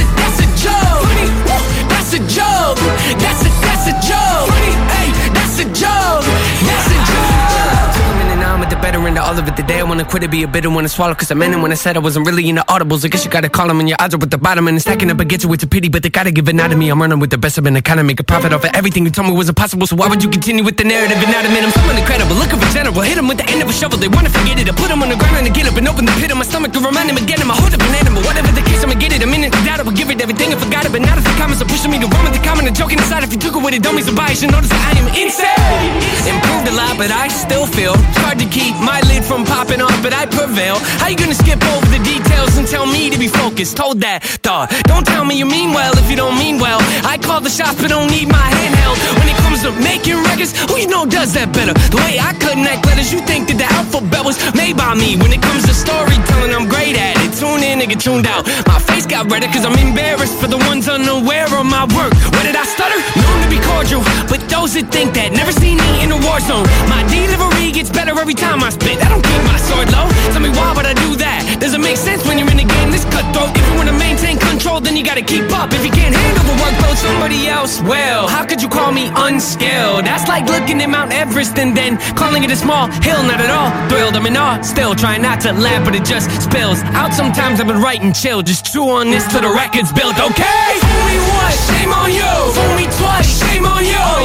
[9.04, 9.56] the of all of it.
[9.56, 11.16] The day I wanna quit it, be a bitter to swallow.
[11.16, 13.04] Cause I meant it when I said I wasn't really into audibles.
[13.06, 14.68] I guess you gotta call them and your odds are with the bottom.
[14.68, 16.72] And it's stacking up against you, it's a pity, but they gotta give it out
[16.72, 16.90] of me.
[16.90, 18.08] I'm running with the best of an economy.
[18.12, 19.88] Make a profit off of everything you told me was impossible.
[19.88, 22.36] So why would you continue with the narrative and not admit I'm someone incredible?
[22.36, 23.98] Looking for general, hit them with the end of a shovel.
[23.98, 24.70] They wanna forget it.
[24.70, 26.38] I put them on the ground and I get up and open the pit of
[26.38, 27.42] my stomach to remind them again.
[27.42, 28.22] I'm a hold up an animal.
[28.24, 29.24] Whatever the case, I'ma get it.
[29.24, 30.92] A minute to doubt it, will give it everything I forgot it.
[30.92, 33.00] But now that the comments are pushing me to run with the comment and joking
[33.00, 33.24] aside.
[33.24, 34.44] If you took it with it, don't be surprised.
[34.44, 35.94] You notice that I am insane.
[36.28, 39.96] Improved a lot, but I still feel hard to keep my lid from popping off,
[40.04, 40.76] but I prevail.
[41.00, 43.78] How you gonna skip over the details and tell me to be focused?
[43.78, 44.70] Hold that thought.
[44.84, 46.80] Don't tell me you mean well if you don't mean well.
[47.08, 48.98] I call the shots, but don't need my handheld.
[49.20, 51.74] When it comes to making records, who you know does that better?
[51.94, 55.16] The way I connect letters, you think that the alphabet was made by me.
[55.16, 57.32] When it comes to storytelling, I'm great at it.
[57.40, 58.46] Tune in and get tuned out.
[58.68, 62.12] My face got redder cause I'm embarrassed for the ones unaware of my work.
[62.34, 63.00] Where did I stutter?
[63.16, 66.40] Known to be cordial, but those that think that never seen me in a war
[66.42, 66.66] zone.
[66.90, 70.10] My delivery gets better every time I I don't keep my sword low.
[70.34, 71.58] Tell me why would I do that?
[71.62, 73.54] Does it make sense when you're in a game this cutthroat?
[73.54, 75.74] If you wanna maintain control, then you gotta keep up.
[75.74, 78.28] If you can't handle the workload, somebody else will.
[78.28, 80.06] How could you call me unskilled?
[80.06, 83.22] That's like looking at Mount Everest and then calling it a small hill.
[83.24, 84.62] Not at all thrilled, I'm in awe.
[84.62, 87.14] Still trying not to laugh, but it just spills out.
[87.14, 88.42] Sometimes I've been writing chill.
[88.42, 90.68] Just chew on this till the record's built, okay?
[90.82, 92.34] Fool me once, shame on you.
[92.58, 94.21] Fool me twice, shame on you.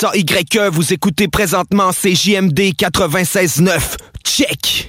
[0.00, 3.96] S-A-Y-E, vous écoutez présentement CJMD 96.9.
[4.24, 4.88] Check!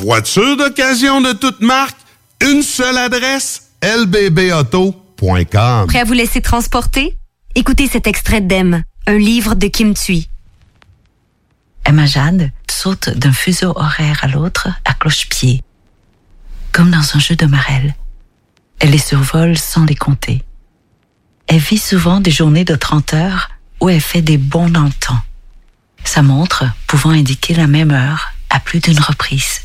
[0.00, 1.96] Voiture d'occasion de toute marque,
[2.40, 5.86] une seule adresse, lbbauto.com.
[5.86, 7.16] Prêt à vous laisser transporter?
[7.54, 10.28] Écoutez cet extrait d'Em, un livre de Kim Thuy.
[11.86, 15.62] Emma Jade saute d'un fuseau horaire à l'autre à cloche-pied,
[16.72, 17.94] comme dans un jeu de marelle.
[18.80, 20.42] Elle les survole sans les compter.
[21.46, 24.92] Elle vit souvent des journées de 30 heures où elle fait des bons dans le
[24.92, 25.20] temps.
[26.04, 29.62] Sa montre pouvant indiquer la même heure à plus d'une reprise.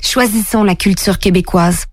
[0.00, 1.84] Choisissons la culture québécoise.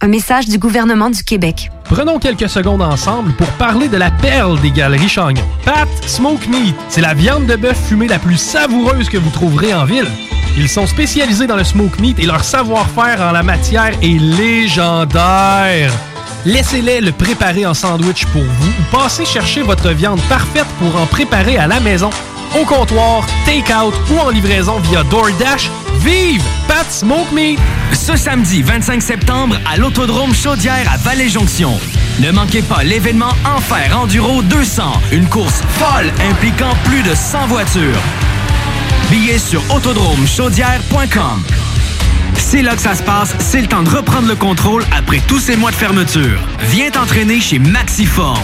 [0.00, 1.70] Un message du gouvernement du Québec.
[1.84, 5.42] Prenons quelques secondes ensemble pour parler de la perle des galeries Chagnon.
[5.64, 9.74] Pat Smoke Meat, c'est la viande de bœuf fumée la plus savoureuse que vous trouverez
[9.74, 10.08] en ville.
[10.56, 15.92] Ils sont spécialisés dans le smoke meat et leur savoir-faire en la matière est légendaire.
[16.46, 21.04] Laissez-les le préparer en sandwich pour vous ou passez chercher votre viande parfaite pour en
[21.04, 22.08] préparer à la maison,
[22.56, 25.68] au comptoir, take-out ou en livraison via DoorDash.
[26.04, 27.58] Vive Pat Smoke Meat!
[27.92, 31.80] Ce samedi 25 septembre à l'Autodrome Chaudière à Vallée-Jonction.
[32.20, 38.00] Ne manquez pas l'événement Enfer Enduro 200, une course folle impliquant plus de 100 voitures.
[39.10, 41.42] Billets sur autodromechaudière.com.
[42.38, 45.40] C'est là que ça se passe, c'est le temps de reprendre le contrôle après tous
[45.40, 46.38] ces mois de fermeture.
[46.70, 48.42] Viens t'entraîner chez Maxiform.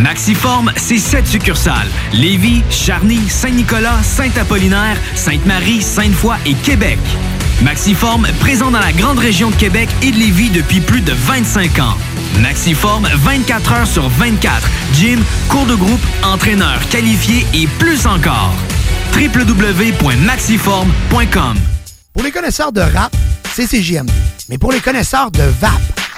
[0.00, 1.88] Maxiform, c'est sept succursales.
[2.12, 6.98] Lévis, Charny, Saint-Nicolas, Saint-Apollinaire, Sainte-Marie, Sainte-Foy et Québec.
[7.62, 11.78] Maxiform, présent dans la grande région de Québec et de Lévis depuis plus de 25
[11.78, 11.96] ans.
[12.40, 14.68] Maxiform, 24 heures sur 24.
[14.92, 18.52] Gym, cours de groupe, entraîneur qualifié et plus encore.
[19.14, 21.56] www.maxiform.com
[22.14, 23.12] Pour les connaisseurs de rap,
[23.54, 24.08] c'est CGMD.
[24.48, 25.72] Mais pour les connaisseurs de VAP,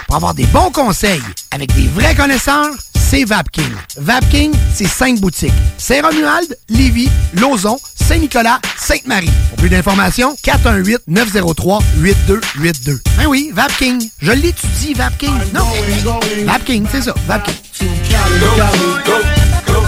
[0.07, 3.73] pour avoir des bons conseils avec des vrais connaisseurs, c'est VapKing.
[3.97, 5.55] VapKing, c'est cinq boutiques.
[5.79, 7.09] Saint-Romuald, Lévis,
[7.41, 9.31] Lauson, Saint-Nicolas, Sainte-Marie.
[9.49, 13.01] Pour plus d'informations, 418-903-8282.
[13.17, 14.07] Ben oui, VapKing.
[14.21, 15.33] Je l'étudie, VapKing.
[15.55, 15.65] Non,
[16.45, 17.55] VapKing, c'est ça, VapKing.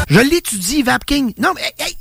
[0.09, 1.35] Je l'étudie, VapKing.
[1.39, 1.71] Non, mais...
[1.79, 1.95] hey,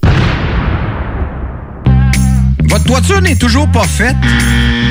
[2.77, 4.15] Votre toiture n'est toujours pas faite?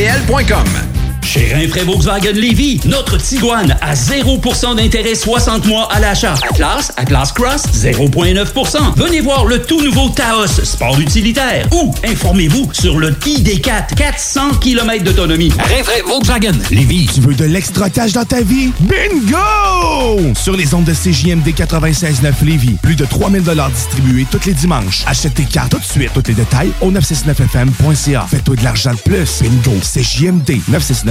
[0.00, 1.09] groupedbl.com.
[1.30, 6.34] Chez Rinfraie Volkswagen Lévy, notre Tiguan à 0% d'intérêt 60 mois à l'achat.
[6.50, 8.96] Atlas, Atlas Cross, 0,9%.
[8.96, 11.68] Venez voir le tout nouveau Taos, sport utilitaire.
[11.70, 15.52] Ou informez-vous sur le ID4, 400 km d'autonomie.
[15.56, 17.06] Rinfraie Volkswagen Lévy.
[17.14, 18.72] Tu veux de l'extra cash dans ta vie?
[18.80, 20.34] Bingo!
[20.34, 25.04] Sur les ondes de CJMD 96.9 Lévis, plus de 3000 distribués tous les dimanches.
[25.06, 26.10] Achète tes cartes tout de suite.
[26.12, 28.26] Tous les détails au 969fm.ca.
[28.28, 29.42] Fais-toi de l'argent de plus.
[29.42, 29.78] Bingo!
[29.80, 30.58] CJMD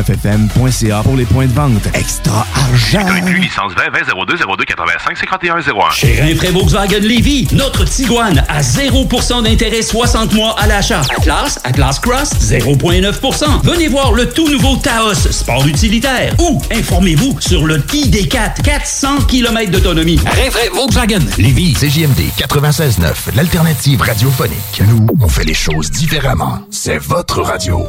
[0.10, 1.88] 969fm.ca pour les points de vente.
[1.94, 3.06] Extra argent!
[3.40, 5.92] licence 20 20 02 02 85 51 01.
[5.92, 11.02] Chez Rinfraie Volkswagen Lévy, notre Tiguan à 0% d'intérêt 60 mois à l'achat.
[11.18, 13.62] Atlas, Atlas Cross, 0,9%.
[13.64, 16.34] Venez voir le tout nouveau Taos, sport utilitaire.
[16.40, 20.20] Ou informez-vous sur le ID4, 400 km d'autonomie.
[20.26, 21.74] Rinfraie Volkswagen Lévy.
[21.74, 24.82] CJMD 96.9, l'alternative radiophonique.
[24.88, 26.60] Nous, on fait les choses différemment.
[26.72, 27.88] C'est votre radio.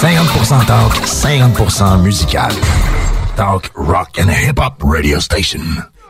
[0.00, 2.50] 50% talk, 50% musical.
[3.36, 5.60] talk, rock and hip-hop radio station.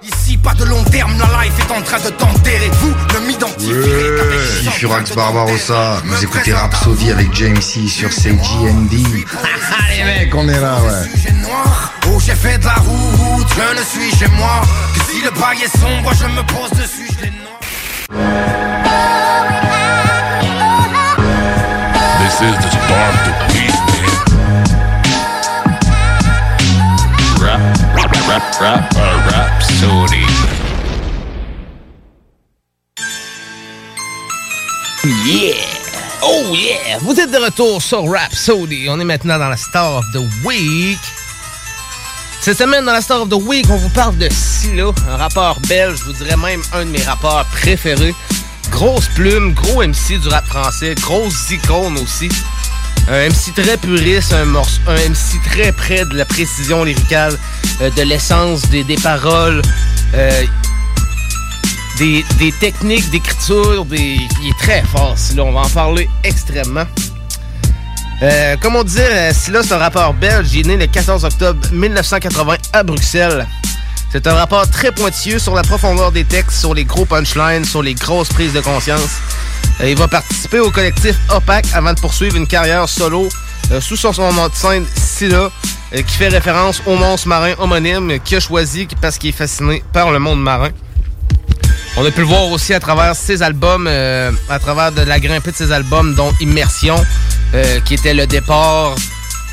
[0.02, 2.70] Ici, pas de long terme, la life est en train de t'enterrer.
[2.80, 8.92] Vous ne m'identifierez qu'avec Ouais, Furax Barbarossa, vous écoutez Rhapsody avec James C sur CGND.
[8.92, 11.08] les mecs, on est là, ouais.
[11.14, 14.60] Sujet noir, oh j'ai fait de la route, je ne suis chez moi.
[14.94, 18.93] Que si le bail est sombre, je me pose dessus, je les noie.
[27.40, 27.60] Rap,
[27.96, 29.62] rap, rap, rap.
[35.24, 35.54] Yeah!
[36.22, 36.98] Oh yeah!
[37.00, 38.88] Vous êtes de retour sur Rhapsody.
[38.90, 40.98] On est maintenant dans la Star of the Week.
[42.42, 45.60] Cette semaine, dans la Star of the Week, on vous parle de Scylla, un rappeur
[45.60, 48.14] belge, je vous dirais même un de mes rappeurs préférés.
[48.74, 52.28] Grosse plume, gros MC du rap français, grosse icône aussi.
[53.08, 57.38] Un MC très puriste, un, morce- un MC très près de la précision lyricale,
[57.80, 59.62] euh, de l'essence des, paroles,
[60.14, 60.44] euh,
[61.98, 62.24] des,
[62.60, 65.44] techniques d'écriture, il est très fort, Scylla.
[65.44, 66.84] On va en parler extrêmement.
[68.22, 70.48] Euh, comme on disait, Scylla, c'est un rappeur belge.
[70.54, 73.46] Il est né le 14 octobre 1980 à Bruxelles.
[74.14, 77.82] C'est un rappeur très pointilleux sur la profondeur des textes, sur les gros punchlines, sur
[77.82, 79.18] les grosses prises de conscience.
[79.80, 83.28] Euh, il va participer au collectif Opac avant de poursuivre une carrière solo
[83.72, 85.50] euh, sous son, nom de scène Scylla,
[85.94, 89.82] euh, qui fait référence au monstre marin homonyme qu'il a choisi parce qu'il est fasciné
[89.92, 90.70] par le monde marin.
[91.96, 95.50] On a pu le voir aussi à travers ses albums, à travers de la grimpée
[95.50, 97.04] de ses albums, dont Immersion,
[97.84, 98.94] qui était le départ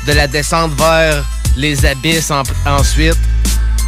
[0.06, 1.24] de la descente vers
[1.56, 3.16] les abysses en- ensuite.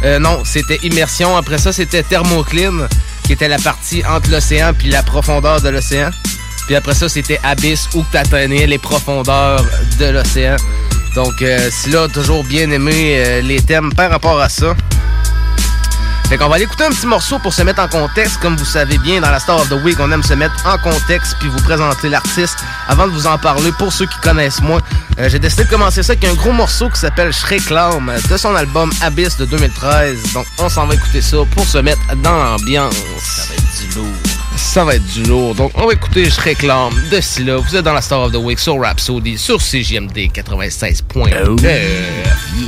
[0.05, 1.35] Euh, non, c'était Immersion.
[1.35, 2.87] Après ça, c'était Thermocline,
[3.23, 6.11] qui était la partie entre l'océan puis la profondeur de l'océan.
[6.67, 9.63] Puis après ça, c'était Abyss, où tu atteignais les profondeurs
[9.99, 10.55] de l'océan.
[11.15, 14.75] Donc, euh, Scylla a toujours bien aimé euh, les thèmes par rapport à ça.
[16.27, 18.37] Fait qu'on va aller écouter un petit morceau pour se mettre en contexte.
[18.39, 20.77] Comme vous savez bien, dans la Star of the Week, on aime se mettre en
[20.79, 22.57] contexte puis vous présenter l'artiste
[22.87, 23.71] avant de vous en parler.
[23.77, 24.81] Pour ceux qui connaissent moins,
[25.17, 28.35] Euh, j'ai décidé de commencer ça avec un gros morceau qui s'appelle Je réclame de
[28.37, 30.33] son album Abyss de 2013.
[30.33, 32.95] Donc on s'en va écouter ça pour se mettre dans l'ambiance.
[33.23, 34.15] Ça va être du lourd.
[34.57, 35.55] Ça va être du lourd.
[35.55, 37.55] Donc on va écouter Je réclame de Scylla.
[37.57, 41.61] Vous êtes dans la Star of the Week sur Rhapsody sur CGMD 96.9.
[41.61, 42.64] Yeah.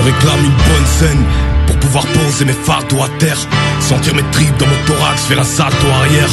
[0.00, 1.24] Je réclame une bonne scène
[1.66, 3.36] pour pouvoir poser mes fardeaux à terre.
[3.80, 6.30] Sentir mes tripes dans mon thorax, faire un salto arrière.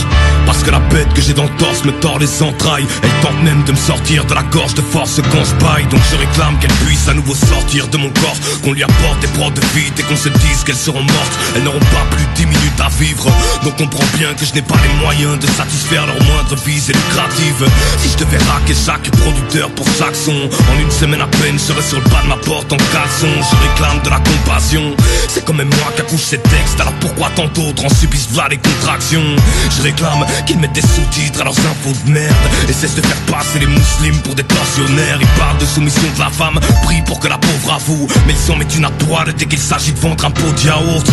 [0.48, 2.88] Parce que la bête que j'ai dans le torse me tord les entrailles.
[3.04, 5.86] Elle tente même de me sortir de la gorge de force quand je baille.
[5.88, 8.38] Donc je réclame qu'elle puisse à nouveau sortir de mon corps.
[8.64, 11.38] Qu'on lui apporte des proies de vie et qu'on se dise qu'elles seront mortes.
[11.56, 13.30] Elles n'auront pas plus 10 minutes à vivre.
[13.66, 17.68] Donc comprends bien que je n'ai pas les moyens de satisfaire leurs moindres vies lucratives.
[17.98, 21.74] Si je devais raquer chaque producteur pour chaque son, en une semaine à peine, je
[21.74, 23.28] serais sur le pas de ma porte en caleçon.
[23.28, 24.96] Je réclame de la compassion.
[25.28, 26.80] C'est quand même moi qui accouche ces textes.
[26.80, 29.36] Alors pourquoi tant d'autres en subissent là les contractions?
[29.76, 32.36] Je réclame qu'ils mettent des sous-titres à leurs infos de merde
[32.68, 35.20] et cessent de faire passer les musulmans pour des tortionnaires.
[35.20, 38.08] Ils parlent de soumission de la femme, prient pour que la pauvre avoue.
[38.26, 40.68] Mais ils s'en mettent une à poil dès qu'il s'agit de vendre un pot de
[40.68, 41.08] yaourt.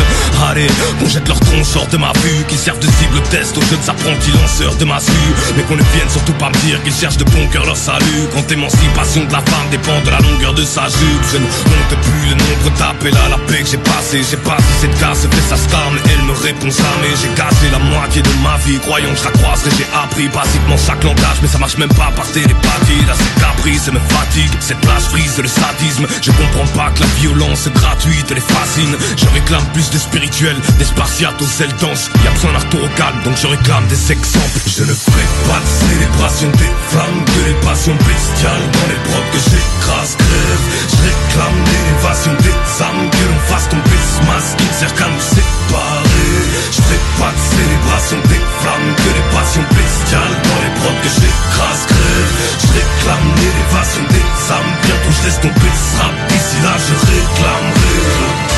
[0.50, 0.68] Allez,
[0.98, 3.88] qu'on jette leur tronche hors de ma vue, qu'ils servent de cible test aux jeunes
[3.88, 5.12] apprentis lanceurs de massue.
[5.56, 8.28] Mais qu'on ne vienne surtout pas me dire qu'ils cherchent de bon cœur leur salut.
[8.34, 11.24] Quand l'émancipation de la femme dépend de la longueur de sa jupe.
[11.32, 14.22] Je ne compte plus le nombre d'appels à la paix que j'ai passé.
[14.28, 17.14] J'ai pas si cette casse fait sa star, elle me répond jamais.
[17.20, 19.70] J'ai gâché la moitié de ma vie, croyant que je la croiserais.
[19.78, 23.04] J'ai appris basiquement chaque langage, mais ça marche même pas par télépathie.
[23.06, 24.52] Là, c'est caprice, me fatigue.
[24.60, 26.06] Cette plage frise le sadisme.
[26.22, 28.96] Je comprends pas que la violence gratuite les fascine.
[29.16, 32.10] Je réclame plus de spirituel, des spartiates aux ailes denses.
[32.24, 34.60] Y a besoin d'un retour au calme, donc je réclame des exemples.
[34.66, 39.30] Je ne ferai pas de célébration des flammes, que les passions bestiales dans les brocs
[39.32, 40.64] que j'écrase, crève.
[40.90, 45.08] Je réclame l'élévation des âmes, que l'on fasse tomber ce masque qui ne sert qu'à
[45.08, 46.13] nous séparer.
[46.70, 46.80] Je
[47.20, 52.32] pas de célébration des flammes, que les passions bestiales dans les brocs que j'écrase, crève.
[52.62, 58.53] Je réclame l'élévation des âmes, bientôt je laisse tomber ce là, je réclamerai.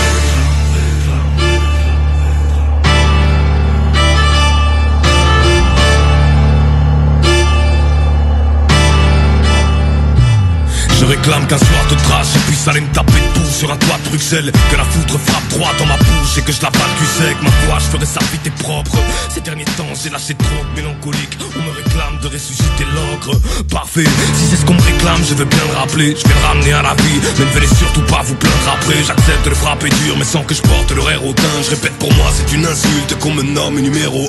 [10.99, 13.99] Je réclame qu'un soir de trash et puisse aller me taper pousse sur un toit
[14.03, 14.51] de Bruxelles.
[14.70, 17.36] Que la foudre frappe droit dans ma bouche Et que je la batte cul sec.
[17.42, 18.97] Ma foi je ferai sa vite et propre.
[19.28, 21.36] Ces derniers temps j'ai lâché trop mélancolique.
[21.57, 23.38] On me réclame de ressusciter l'encre.
[23.70, 26.47] Parfait, si c'est ce qu'on me réclame Je veux bien le rappeler, je vais le
[26.47, 27.20] ramener à la vie.
[27.38, 28.97] Mais ne venez surtout pas vous plaindre après.
[29.07, 31.97] J'accepte de le frapper dur mais sans que je porte l'horaire au teint Je répète
[31.99, 34.28] pour moi c'est une insulte qu'on me nomme numéro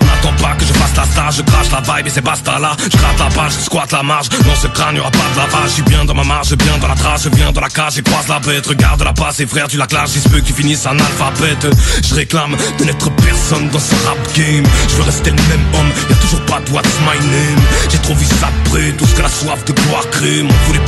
[0.00, 2.58] 1 N'attends pas que je fasse la stage, je crache la vibe et c'est basta
[2.58, 2.76] là.
[2.82, 4.28] Je gratte la page, je squatte la marge.
[4.28, 5.70] Dans ce crâne y'aura pas de lavage.
[5.76, 7.68] Je suis bien dans ma marge, je bien dans la trace Je viens dans la
[7.68, 10.28] cage et croise la bête Regarde la passe et frère tu la clash Il se
[10.28, 11.56] peut qu'ils finissent en alphabet
[12.02, 14.64] Je réclame de n'être personne dans ce rap game.
[14.88, 17.62] Je veux rester le même homme, y'a toujours pas de what's my name.
[17.90, 20.42] J'ai trop vu ça près, tout ce que la soif de gloire crée.
[20.42, 20.80] M'en voulez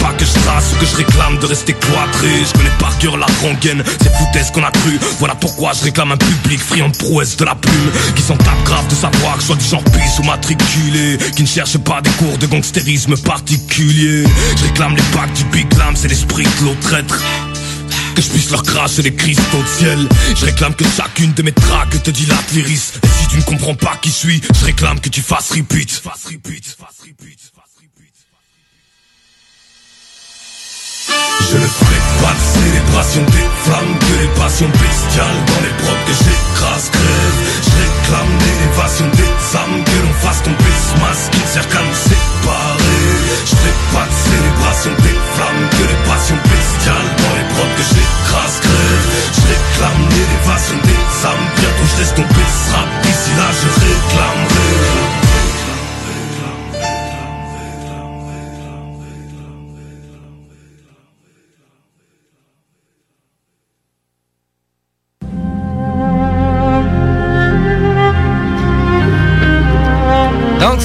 [0.57, 2.29] pas que je réclame de rester cloîtré.
[2.47, 6.13] Je connais par cœur la rengaine, c'est foutaise qu'on a cru Voilà pourquoi je réclame
[6.13, 9.41] un public friand de prouesse de la plume Qui s'en tape grave de savoir que
[9.43, 13.17] je sois du genre pisse ou matriculé Qui ne cherche pas des cours de gangstérisme
[13.17, 14.25] particulier
[14.57, 17.21] Je réclame les packs du Big Lam, c'est l'esprit de l'autre traître
[18.15, 19.99] que je puisse leur cracher les cristaux de ciel.
[20.35, 22.95] Je réclame que chacune de mes tracks te dilate l'iris.
[23.03, 26.03] Et si tu ne comprends pas qui je suis Je réclame que tu fasses repeat
[31.47, 36.03] Je ne ferai pas de célébration des flammes Que les passions bestiales dans les prods
[36.07, 37.39] que j'écrase crève.
[37.63, 42.01] Je réclame l'élévation des âmes Que l'on fasse tomber ce masque qui sert qu'à nous
[42.11, 43.07] séparer.
[43.47, 47.85] Je ferai pas de célébration des flammes Que les passions bestiales dans les prods que
[47.95, 49.07] j'écrase crève.
[49.39, 54.56] Je réclame l'élévation des âmes Bientôt je laisse tomber ce rap D'ici là je réclamerai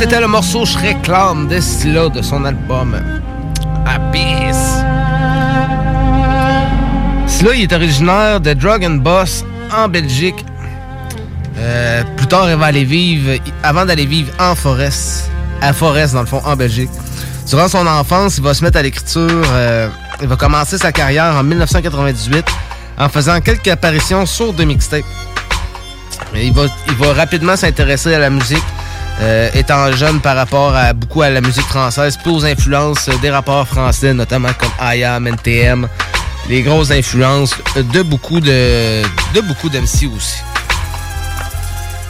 [0.02, 3.00] c'était le morceau Je réclame de Scylla de son album
[3.86, 4.82] Abyss.
[7.28, 10.44] Scylla, il est originaire de Dragon Boss en Belgique.
[11.60, 15.30] Euh, plus tard, il va aller vivre, avant d'aller vivre en Forest,
[15.62, 16.90] à Forest dans le fond, en Belgique.
[17.48, 19.30] Durant son enfance, il va se mettre à l'écriture.
[19.54, 19.88] euh,
[20.20, 22.44] il va commencer sa carrière en 1998
[22.98, 25.06] en faisant quelques apparitions sur deux mixtapes.
[26.34, 28.64] Il va, il va rapidement s'intéresser à la musique,
[29.20, 33.30] euh, étant jeune par rapport à beaucoup à la musique française, puis aux influences des
[33.30, 35.88] rappeurs français, notamment comme IAM, NTM,
[36.50, 39.04] les grosses influences de beaucoup de,
[39.34, 40.38] de d'MC aussi.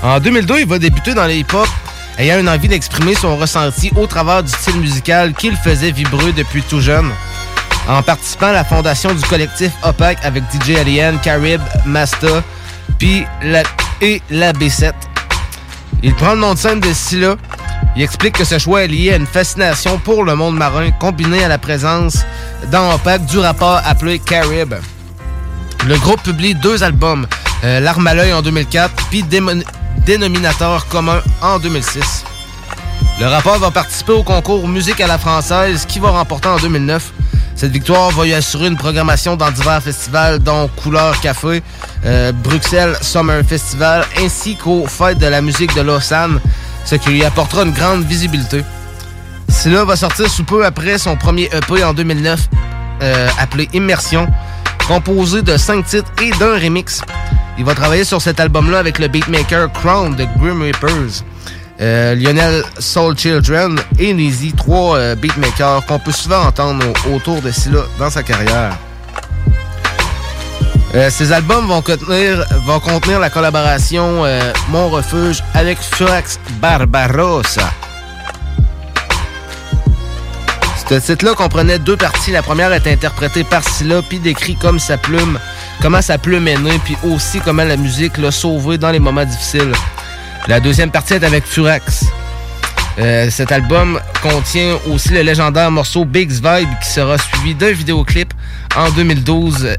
[0.04, 1.68] En 2002, il va débuter dans les hip-hop,
[2.18, 6.64] ayant une envie d'exprimer son ressenti au travers du style musical qu'il faisait vibrer depuis
[6.64, 7.10] tout jeune.
[7.88, 12.43] En participant à la fondation du collectif OPAC avec DJ Alien, Carib, Masta,
[12.97, 13.64] puis la,
[14.02, 14.93] et la B7.
[16.04, 17.36] Il prend le nom de scène de Scylla.
[17.95, 21.43] Il explique que ce choix est lié à une fascination pour le monde marin, combinée
[21.43, 22.26] à la présence
[22.72, 24.74] dans OPAC du rappeur appelé Carib.
[25.86, 27.28] Le groupe publie deux albums,
[27.64, 29.24] euh, L'arme à l'œil en 2004, puis
[30.06, 32.24] Dénominateur commun en 2006.
[33.20, 37.12] Le rappeur va participer au concours Musique à la française qui va remporter en 2009.
[37.55, 41.62] Cette victoire va lui assurer une programmation dans divers festivals dont Couleur Café,
[42.05, 46.39] euh, Bruxelles Summer Festival ainsi qu'aux Fêtes de la musique de Lausanne,
[46.86, 48.64] ce qui lui apportera une grande visibilité.
[49.49, 52.39] Scylla va sortir sous peu après son premier EP en 2009
[53.03, 54.28] euh, appelé Immersion,
[54.88, 57.01] composé de cinq titres et d'un remix.
[57.57, 61.24] Il va travailler sur cet album-là avec le beatmaker Crown de Grim Reapers.
[61.82, 67.42] Euh, Lionel Soul Children et Neezy, trois euh, beatmakers qu'on peut souvent entendre au- autour
[67.42, 68.78] de Scylla dans sa carrière.
[70.94, 74.24] Euh, ces albums vont contenir, la collaboration
[74.70, 77.72] Mon Refuge avec Furax Barbarossa.
[80.90, 82.32] Ce titre-là comprenait deux parties.
[82.32, 85.40] La première est interprétée par Scylla, puis décrit comme sa plume,
[85.82, 89.24] comment sa plume est née, puis aussi comment la musique l'a sauvé dans les moments
[89.24, 89.72] difficiles.
[90.48, 92.06] La deuxième partie est avec Furax.
[93.00, 98.34] Euh, cet album contient aussi le légendaire morceau Big's Vibe qui sera suivi d'un vidéoclip
[98.76, 99.76] en 2012 euh,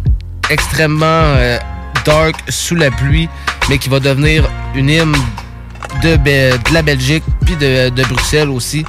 [0.48, 1.58] extrêmement euh,
[2.04, 3.28] dark sous la pluie,
[3.68, 5.16] mais qui va devenir une hymne
[6.02, 8.84] de, la Belgique puis de, de Bruxelles aussi.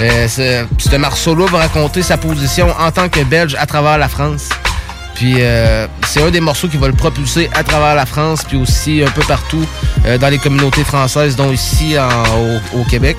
[0.00, 4.08] Euh, ce ce morceau-là va raconter sa position en tant que Belge à travers la
[4.08, 4.48] France.
[5.24, 9.02] Euh, c'est un des morceaux qui va le propulser à travers la France, puis aussi
[9.06, 9.64] un peu partout
[10.06, 11.96] euh, dans les communautés françaises, dont ici
[12.74, 13.16] au, Québec.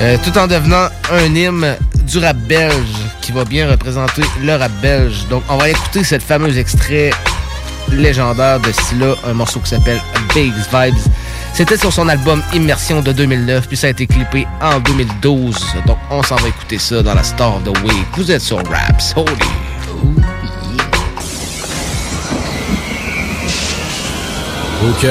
[0.00, 4.72] Euh, tout en devenant un hymne du rap belge qui va bien représenter le rap
[4.80, 5.26] belge.
[5.28, 7.10] Donc on va écouter cette fameuse extrait
[7.90, 10.00] légendaire de Scylla, un morceau qui s'appelle
[10.34, 10.94] Big Vibes.
[11.52, 15.66] C'était sur son album Immersion de 2009, puis ça a été clippé en 2012.
[15.86, 18.06] Donc on s'en va écouter ça dans la Star of the Week.
[18.16, 19.61] Vous êtes sur Raps, holy.
[24.82, 25.06] Ok.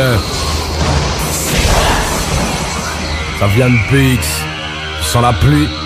[3.39, 4.28] Ça vient de PX.
[5.01, 5.69] Sans la pluie.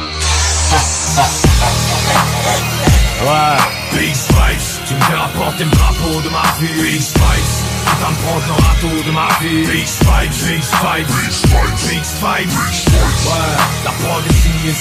[3.26, 3.76] Ouais.
[3.98, 6.82] Big Spice, tu me fais rapporter le drapeau de ma vie.
[6.82, 9.66] Big Spice, tu vas me prendre le râteau de ma vie.
[9.66, 11.08] Big Spice, Big Spice,
[11.88, 12.86] Big Spice.
[13.26, 13.56] Ouais,
[13.86, 14.74] la prod est signée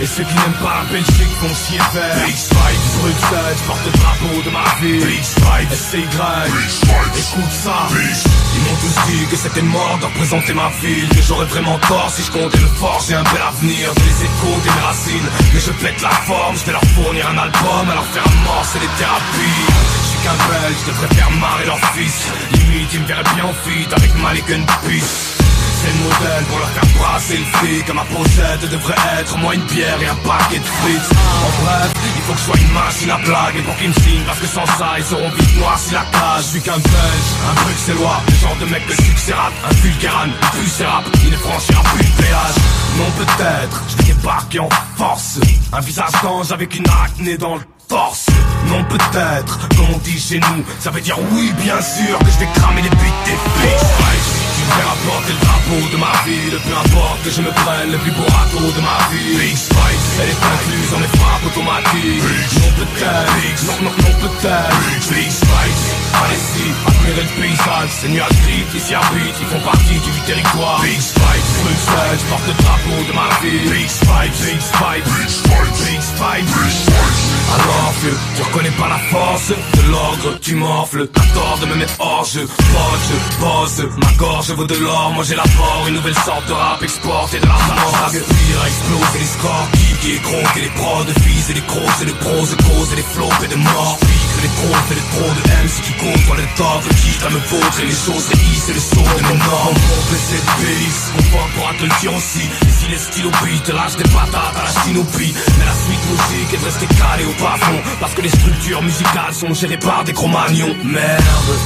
[0.00, 2.26] et ceux qui n'aiment pas la Belgique font chier faire.
[2.26, 7.52] Big Spice, Bruxelles, je porte le drapeau de ma vie Big Spice, SCY, Big écoute
[7.52, 7.88] ça.
[7.90, 11.08] Ils m'ont tous dit que c'était mort de représenter ma ville.
[11.08, 13.02] Que j'aurais vraiment tort si je comptais le fort.
[13.06, 15.28] J'ai un bel avenir, j'ai les échos des racines.
[15.52, 18.78] Mais je pète la forme, je vais leur fournir un album À leur faire amorcer
[18.80, 19.66] les thérapies.
[20.02, 22.28] Je suis qu'un belge, je devrais faire marrer leur fils.
[22.52, 25.37] Limite, ils me verraient bien en feat avec Malik and Peace
[25.80, 27.86] c'est le modèle pour leur faire brasser le fric.
[27.86, 31.10] Comme ma pochette devrait être moins une bière et un paquet de frites.
[31.44, 33.94] En bref, il faut que je sois une machine à blague Et pour qu'ils me
[33.94, 36.76] signent parce que sans ça ils seront vite noirs si la cage Je suis qu'un
[36.76, 41.36] belge, un bruxellois Le genre de mec que succès un vulgaran, plus rap Il ne
[41.36, 42.58] franchira plus le péage.
[42.98, 45.38] Non peut-être, je vais débarquer en force.
[45.72, 48.26] Un visage d'ange avec une acné dans le torse.
[48.68, 52.38] Non peut-être, comme on dit chez nous Ça veut dire oui bien sûr que je
[52.40, 57.22] vais cramer les buts des flics fais rapporter le drapeau de ma ville Peu importe
[57.24, 59.36] que je me prenne le plus beau râteau de ma vie.
[59.38, 62.22] Big Spice, elle est incluse dans mes frappes automatiques.
[62.58, 65.84] Non peut-être, non, non, non peut-être Big Spice,
[66.22, 70.80] allez-y, admirez le paysage Ces nuages gris qui s'y habitent, ils font partie du territoire.
[70.82, 75.28] Big Spice, Bruxelles, je porte le drapeau de ma ville Big Spice, Big Spice, Big
[75.28, 77.38] Spice, Big Spice, Big Spice.
[77.54, 81.74] Alors vieux, tu reconnais pas la force de l'ordre, tu morfles T'as tort de me
[81.76, 85.84] mettre hors jeu, poche, bosse, ma gorge de l'or, moi j'ai la mort.
[85.88, 89.68] Une nouvelle sorte de rap exporté de la mort Ça pire, exploser les scores.
[90.00, 91.04] Qui est gros, et les prods.
[91.04, 93.56] De fils et les grosses et les pros de cause et les flops et de
[93.56, 93.98] morts
[94.38, 97.30] Pique les trop, et les trop de MC qui côtoient le top Le titre à
[97.30, 100.36] me vaudre et les choses les is et le saut de mes normes Mon PC
[100.36, 102.46] de PX, confort pourra te le dire aussi.
[102.78, 106.58] Si les stylos beat, lâche des patates à la chinopie Mais la suite logique est
[106.58, 110.74] de rester calé au plafond Parce que les structures musicales sont gérées par des cro-magnons
[110.84, 111.58] Merde.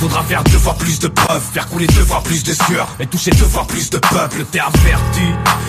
[0.00, 3.06] Faudra faire deux fois plus de preuves, faire couler deux fois plus de sueur et
[3.06, 4.44] toucher deux fois plus de peuple.
[4.50, 5.26] T'es averti,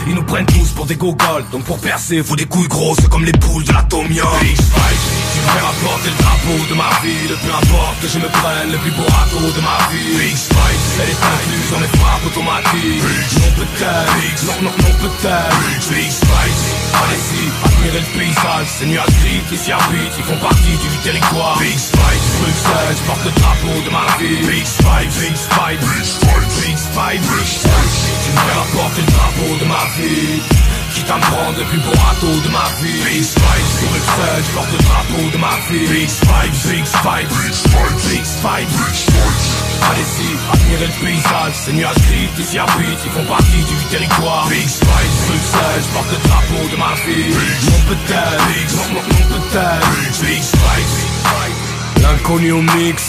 [0.07, 1.45] ils nous prennent tous pour des gogoles.
[1.51, 4.27] Donc pour percer, faut des couilles grosses comme les poules de l'atomium.
[4.41, 7.35] Big Spice, tu me fais rapporter le drapeau de ma ville.
[7.41, 10.17] Peu importe que je me prenne le plus beau râteau de ma vie.
[10.19, 13.03] Big Spice, elle est incluse dans les frappes automatiques.
[13.39, 15.89] Non peut-être, non, non, non peut-être.
[15.89, 16.63] Big Spice,
[16.99, 18.67] allez-y, admirez le paysage.
[18.67, 21.57] Ces nuages gris qui s'y habitent, ils font partie du territoire.
[21.59, 24.43] Big Spice, Bruxelles, je porte le drapeau de ma vie.
[24.43, 27.95] Big Spice, Big Spice, Big Spice, Big Spice, Big Spice.
[28.25, 30.62] Tu me fais rapporter le drapeau de ma vie.
[30.93, 33.01] Quitte à me prendre le plus beau râteau de ma vie.
[33.03, 35.87] Big Spice, Bruxelles, je porte le drapeau de ma vie.
[35.87, 39.63] Big Spice, Big Spice, Big Spice, Big Spice, Big Spice.
[39.89, 44.47] Allez-y, admirez le paysage, ces nuages gris qui s'y habitent, ils font partie du territoire.
[44.49, 47.33] Big Spice, Bruxelles, je porte le drapeau de ma vie.
[47.65, 49.01] Non peut-être, non
[49.35, 50.21] peut-être.
[50.21, 53.03] Big Spice, l'inconnu au mix.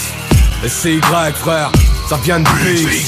[0.63, 1.71] Et c'est Y frère,
[2.09, 3.05] ça vient de Big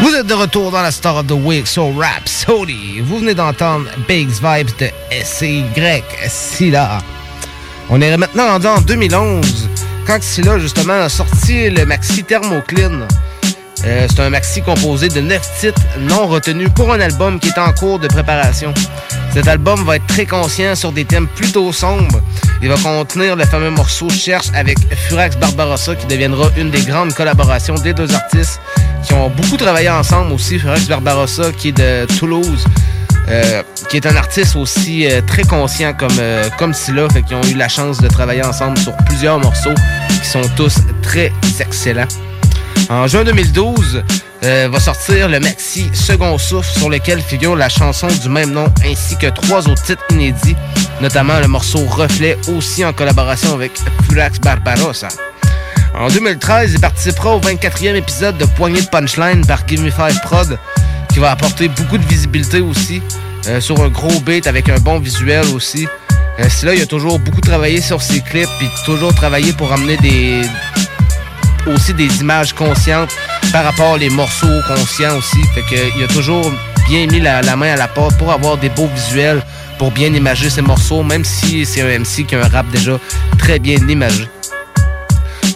[0.00, 3.00] Vous êtes de retour dans la Star of the Week sur Rhapsody.
[3.00, 4.88] Vous venez d'entendre Big's Vibes de
[5.22, 6.98] SCY Silla.
[7.90, 9.68] On est maintenant rendu en 2011
[10.04, 13.06] quand Silla justement a sorti le maxi Thermocline.
[13.86, 17.58] Euh, c'est un maxi composé de 9 titres non retenus pour un album qui est
[17.58, 18.72] en cours de préparation.
[19.32, 22.20] Cet album va être très conscient sur des thèmes plutôt sombres.
[22.62, 24.78] Il va contenir le fameux morceau Cherche avec
[25.08, 28.60] Furax Barbarossa qui deviendra une des grandes collaborations des deux artistes
[29.02, 30.58] qui ont beaucoup travaillé ensemble aussi.
[30.58, 32.64] Furax Barbarossa qui est de Toulouse.
[33.28, 37.42] Euh, qui est un artiste aussi euh, très conscient comme, euh, comme Silla, fait ont
[37.44, 39.72] eu la chance de travailler ensemble sur plusieurs morceaux
[40.22, 42.08] qui sont tous très excellents.
[42.90, 44.02] En juin 2012,
[44.42, 49.16] va sortir le maxi Second Souffle sur lequel figure la chanson du même nom ainsi
[49.16, 50.56] que trois autres titres inédits,
[51.00, 53.72] notamment le morceau Reflet aussi en collaboration avec
[54.06, 55.08] Furax Barbarossa.
[55.94, 60.20] En 2013, il participera au 24e épisode de Poignée de Punchline par Give Me Five
[60.22, 60.58] Prod,
[61.12, 63.00] qui va apporter beaucoup de visibilité aussi,
[63.46, 65.86] euh, sur un gros beat avec un bon visuel aussi.
[66.40, 69.72] Euh, c'est là, il a toujours beaucoup travaillé sur ses clips, puis toujours travaillé pour
[69.72, 70.42] amener des
[71.66, 73.10] aussi des images conscientes
[73.52, 75.42] par rapport aux morceaux conscients aussi.
[75.54, 76.52] Fait que, il a toujours
[76.88, 79.42] bien mis la, main à la porte pour avoir des beaux visuels,
[79.78, 82.98] pour bien imager ses morceaux, même si c'est un MC qui a un rap déjà
[83.38, 84.28] très bien imagé.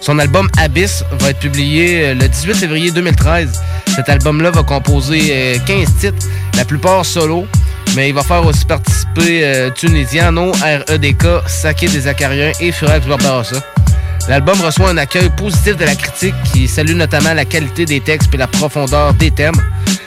[0.00, 3.61] Son album Abyss va être publié euh, le 18 février 2013.
[3.94, 7.46] Cet album-là va composer euh, 15 titres, la plupart solo,
[7.94, 13.62] mais il va faire aussi participer euh, Tunisiano, REDK, Saké des Acariens et Furax Barbarossa.
[14.28, 18.34] L'album reçoit un accueil positif de la critique qui salue notamment la qualité des textes
[18.34, 19.56] et la profondeur des thèmes.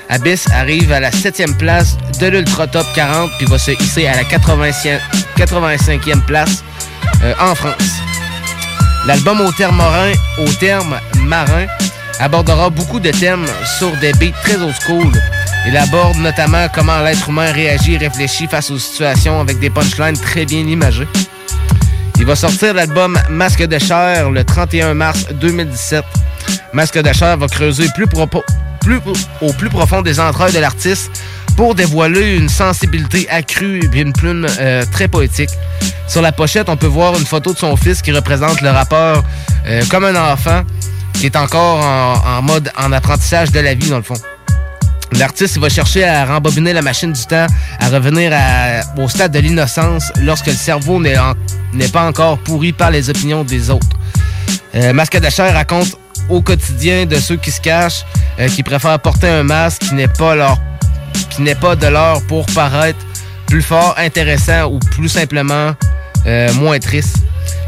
[0.09, 4.15] Abyss arrive à la 7e place de l'Ultra Top 40 puis va se hisser à
[4.15, 4.99] la 80e
[5.38, 6.63] 85e place
[7.24, 8.01] euh, en France.
[9.07, 11.65] L'album au terme marin, au terme marin
[12.19, 13.47] abordera beaucoup de thèmes
[13.80, 15.11] sur des beats très old school.
[15.67, 20.17] Il aborde notamment comment l'être humain réagit et réfléchit face aux situations avec des punchlines
[20.17, 21.07] très bien imagées.
[22.22, 26.05] Il va sortir l'album Masque de chair le 31 mars 2017.
[26.72, 27.88] Masque de chair va creuser
[29.41, 31.09] au plus profond des entrailles de l'artiste
[31.57, 35.49] pour dévoiler une sensibilité accrue et une plume euh, très poétique.
[36.07, 39.24] Sur la pochette, on peut voir une photo de son fils qui représente le rappeur
[39.65, 40.61] euh, comme un enfant
[41.15, 44.13] qui est encore en, en mode en apprentissage de la vie, dans le fond.
[45.14, 47.47] L'artiste va chercher à rembobiner la machine du temps,
[47.80, 48.32] à revenir
[48.97, 53.70] au stade de l'innocence lorsque le cerveau n'est pas encore pourri par les opinions des
[53.70, 53.97] autres.
[54.76, 55.97] Euh, Masque de raconte
[56.30, 58.05] au quotidien de ceux qui se cachent,
[58.39, 60.57] euh, qui préfèrent porter un masque qui n'est pas leur
[61.38, 62.99] de l'or pour paraître
[63.47, 65.74] plus fort, intéressant ou plus simplement
[66.26, 67.18] euh, moins triste.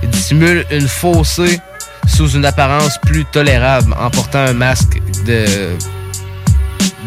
[0.02, 1.60] Il dissimule une faussée
[2.08, 5.46] sous une apparence plus tolérable en portant un masque de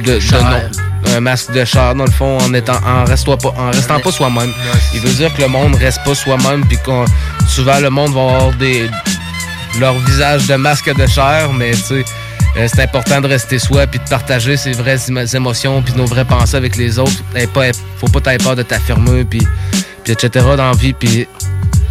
[0.05, 1.15] de, de non.
[1.17, 4.11] Un masque de chair, dans le fond, en étant en restant pas, en restant pas
[4.11, 4.53] soi-même.
[4.95, 7.05] Il veut dire que le monde reste pas soi-même, puis qu'on
[7.49, 8.91] souvent le monde va avoir des
[9.79, 12.05] leur visage de masque de chair, mais tu sais,
[12.57, 16.07] euh, c'est important de rester soi, puis de partager ses vraies émo- émotions, puis nos
[16.07, 17.23] vraies pensées avec les autres.
[17.35, 17.67] Et pas,
[17.99, 19.47] faut pas t'avoir peur de t'affirmer, puis,
[20.03, 20.45] puis etc.
[20.57, 21.29] dans la vie, puis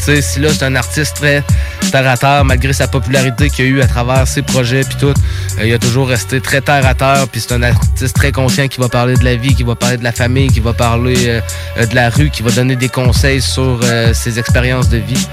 [0.05, 1.43] sais, là, c'est un artiste très
[1.91, 5.13] terre à terre, malgré sa popularité qu'il a eu à travers ses projets puis tout,
[5.59, 8.67] euh, il a toujours resté très terre à terre, puis c'est un artiste très conscient
[8.67, 11.15] qui va parler de la vie, qui va parler de la famille, qui va parler
[11.27, 11.41] euh,
[11.77, 13.79] euh, de la rue, qui va donner des conseils sur
[14.13, 15.27] ses expériences de vie.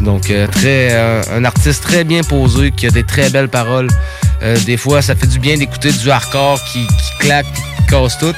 [0.00, 3.88] Donc, un artiste très bien posé, qui a des très belles paroles.
[4.66, 8.34] Des fois, ça fait du bien d'écouter du hardcore qui, qui claque, qui casse tout.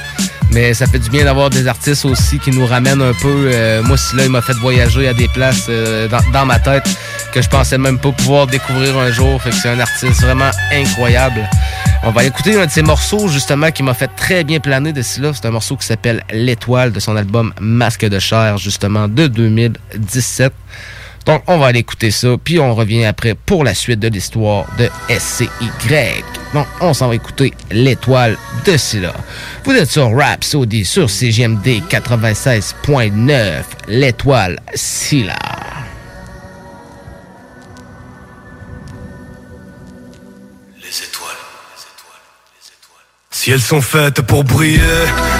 [0.51, 3.49] Mais ça fait du bien d'avoir des artistes aussi qui nous ramènent un peu.
[3.51, 6.87] Euh, moi, si là, il m'a fait voyager à des places euh, dans, ma tête
[7.33, 9.41] que je pensais même pas pouvoir découvrir un jour.
[9.43, 11.41] Que c'est un artiste vraiment incroyable.
[12.03, 15.01] On va écouter un de ses morceaux, justement, qui m'a fait très bien planer de
[15.21, 15.31] là.
[15.33, 20.53] C'est un morceau qui s'appelle L'étoile de son album Masque de chair, justement, de 2017.
[21.25, 24.67] Donc, on va aller écouter ça, puis on revient après pour la suite de l'histoire
[24.77, 25.49] de SCY.
[26.53, 29.13] Donc, on s'en va écouter l'étoile de Scylla.
[29.63, 35.84] Vous êtes sur Rhapsody sur CGMD 96.9, l'étoile Scylla.
[43.45, 44.81] Si elles sont faites pour briller,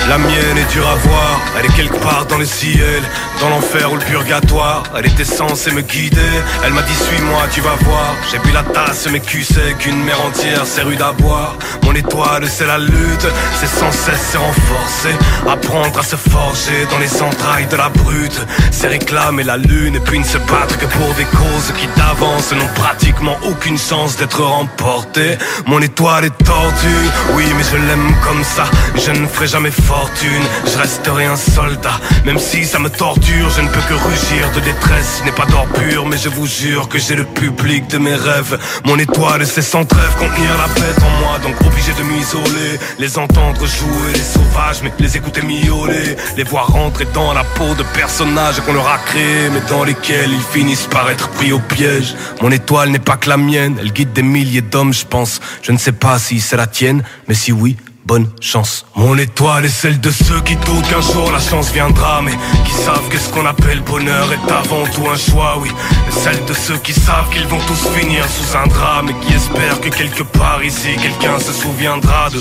[0.07, 1.41] la mienne est dure à voir.
[1.57, 3.01] Elle est quelque part dans le ciel,
[3.41, 4.83] dans l'enfer ou le purgatoire.
[4.95, 6.21] Elle était censée me guider.
[6.63, 8.13] Elle m'a dit suis-moi, tu vas voir.
[8.31, 11.55] J'ai bu la tasse, mais cul sec, qu'une mer entière, c'est rude à boire.
[11.81, 13.27] Mon étoile, c'est la lutte,
[13.59, 15.15] c'est sans cesse se renforcer.
[15.49, 18.39] Apprendre à se forger dans les entrailles de la brute.
[18.69, 22.51] C'est réclamer la lune et puis ne se battre que pour des causes qui d'avance
[22.53, 25.39] n'ont pratiquement aucune chance d'être remportées.
[25.65, 28.65] Mon étoile est tordue, oui, mais je comme ça.
[28.95, 31.99] Je ne ferai jamais fortune, je resterai un soldat.
[32.25, 35.19] Même si ça me torture, je ne peux que rugir de détresse.
[35.19, 38.15] Ce n'est pas d'or pur, mais je vous jure que j'ai le public de mes
[38.15, 38.57] rêves.
[38.85, 42.79] Mon étoile, c'est sans trêve contenir la bête en moi, donc obligé de m'isoler.
[42.99, 46.15] Les entendre jouer, les sauvages, mais les écouter miauler.
[46.37, 50.31] Les voir rentrer dans la peau de personnages qu'on leur a créés, mais dans lesquels
[50.31, 52.15] ils finissent par être pris au piège.
[52.41, 55.39] Mon étoile n'est pas que la mienne, elle guide des milliers d'hommes, je pense.
[55.61, 58.85] Je ne sais pas si c'est la tienne, mais si oui, bonne chance.
[58.95, 62.33] Mon étoile est celle de ceux qui doutent qu'un jour la chance viendra, mais
[62.65, 65.69] qui savent que ce qu'on appelle bonheur est avant tout un choix, oui.
[66.11, 69.81] Celle de ceux qui savent qu'ils vont tous finir sous un drame et qui espèrent
[69.81, 72.39] que quelque part ici quelqu'un se souviendra de.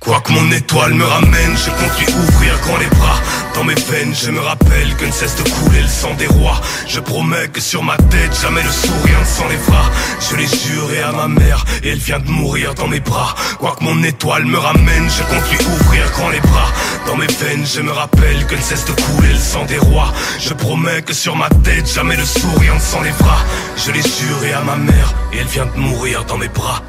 [0.00, 3.20] Quoi que mon étoile me ramène, je compte lui ouvrir grand les bras.
[3.54, 6.60] Dans mes veines, je me rappelle que ne cesse de couler le sang des rois.
[6.86, 9.90] Je promets que sur ma tête, jamais le sourire ne s'enlèvera.
[10.20, 13.34] Je l'ai juré à ma mère, et elle vient de mourir dans mes bras.
[13.58, 16.72] Quoi que mon étoile me ramène, je compte lui ouvrir grand les bras.
[17.06, 20.12] Dans mes veines, je me rappelle que ne cesse de couler le sang des rois.
[20.38, 23.38] Je promets que sur ma tête, jamais le sourire ne s'enlèvera.
[23.76, 26.82] Je l'ai juré à ma mère, et elle vient de mourir dans mes bras.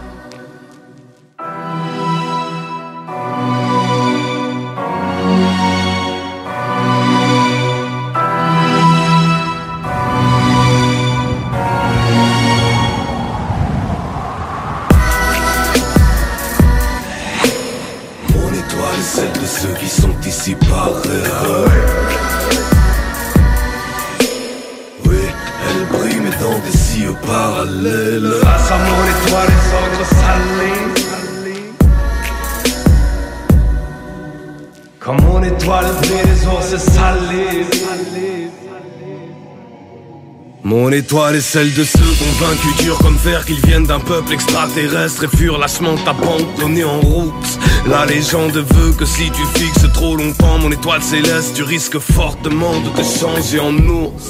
[19.62, 21.70] ceux qui sont ici par erreur.
[25.06, 25.18] Oui,
[25.68, 28.36] elle brille mais dans des cieux parallèles.
[28.42, 30.80] Passamos l'étoile, sangre salée.
[35.00, 37.66] Comme mon étoile brille, les ours salés
[40.64, 45.24] mon étoile est celle de ceux convaincus durs comme fer qu'ils viennent d'un peuple extraterrestre
[45.24, 47.60] et furent lâchement abandonnés en route.
[47.88, 52.80] La légende veut que si tu fixes trop longtemps mon étoile céleste, tu risques fortement
[52.82, 54.24] de te changer en ours.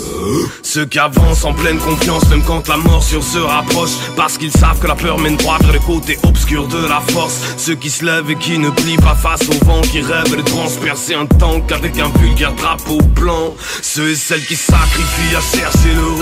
[0.61, 4.79] Ceux qui avancent en pleine confiance même quand la morsure se rapproche, parce qu'ils savent
[4.79, 7.39] que la peur mène droit vers le côté obscur de la force.
[7.57, 10.41] Ceux qui se lèvent et qui ne plient pas face au vent, qui rêvent de
[10.41, 13.55] transpercer un tank avec un vulgaire drapeau blanc.
[13.81, 16.18] Ceux et celles qui sacrifient à chercher le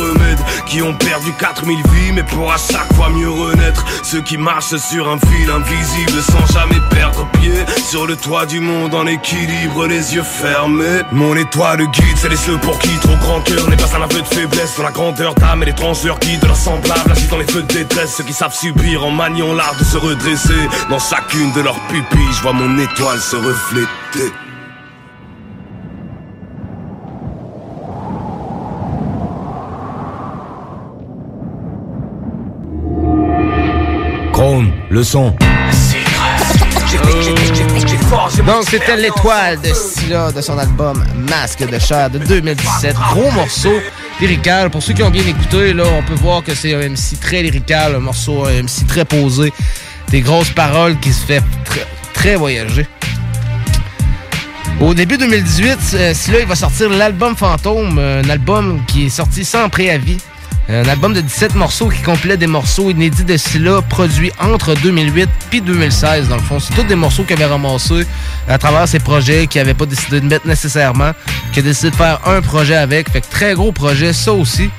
[0.67, 3.85] Qui ont perdu 4000 vies mais pour à chaque fois mieux renaître.
[4.03, 7.53] Ceux qui marchent sur un fil invisible sans jamais perdre pied.
[7.89, 11.01] Sur le toit du monde en équilibre les yeux fermés.
[11.11, 14.21] Mon étoile guide c'est les ceux pour qui trop grand cœur n'est pas un aveu
[14.21, 14.77] de faiblesse.
[14.77, 17.73] Dans la grandeur d'âme et l'étrange leur guide leur semblable Agis dans les feux de
[17.73, 18.15] détresse.
[18.17, 20.67] Ceux qui savent subir en maniant l'art de se redresser.
[20.89, 24.33] Dans chacune de leurs pupilles je vois mon étoile se refléter
[35.03, 35.35] son.
[38.45, 42.95] Donc c'était l'étoile de Scylla de son album Masque de chair de 2017.
[43.11, 43.73] Gros morceau
[44.21, 44.69] lyrical.
[44.69, 47.43] Pour ceux qui ont bien écouté, là, on peut voir que c'est un MC très
[47.43, 49.53] lyrical, un morceau un MC très posé.
[50.09, 52.87] Des grosses paroles qui se fait très, très voyager.
[54.79, 59.43] Au début 2018, euh, Scylla il va sortir l'album Fantôme, un album qui est sorti
[59.43, 60.19] sans préavis.
[60.69, 65.29] Un album de 17 morceaux qui complète des morceaux inédits de Scylla produits entre 2008
[65.49, 66.59] puis 2016 dans le fond.
[66.59, 68.05] C'est tous des morceaux qu'il avait ramassés
[68.49, 71.11] à travers ses projets qu'il n'avait pas décidé de mettre nécessairement,
[71.53, 73.09] qu'il a décidé de faire un projet avec.
[73.09, 74.69] Fait que très gros projet, ça aussi.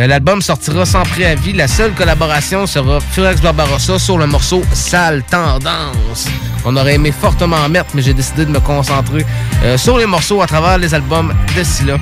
[0.00, 1.52] Euh, L'album sortira sans préavis.
[1.52, 6.26] La seule collaboration sera Furex Barbarossa sur le morceau Sale Tendance.
[6.64, 9.24] On aurait aimé fortement en mettre, mais j'ai décidé de me concentrer
[9.62, 11.96] euh, sur les morceaux à travers les albums de Scylla.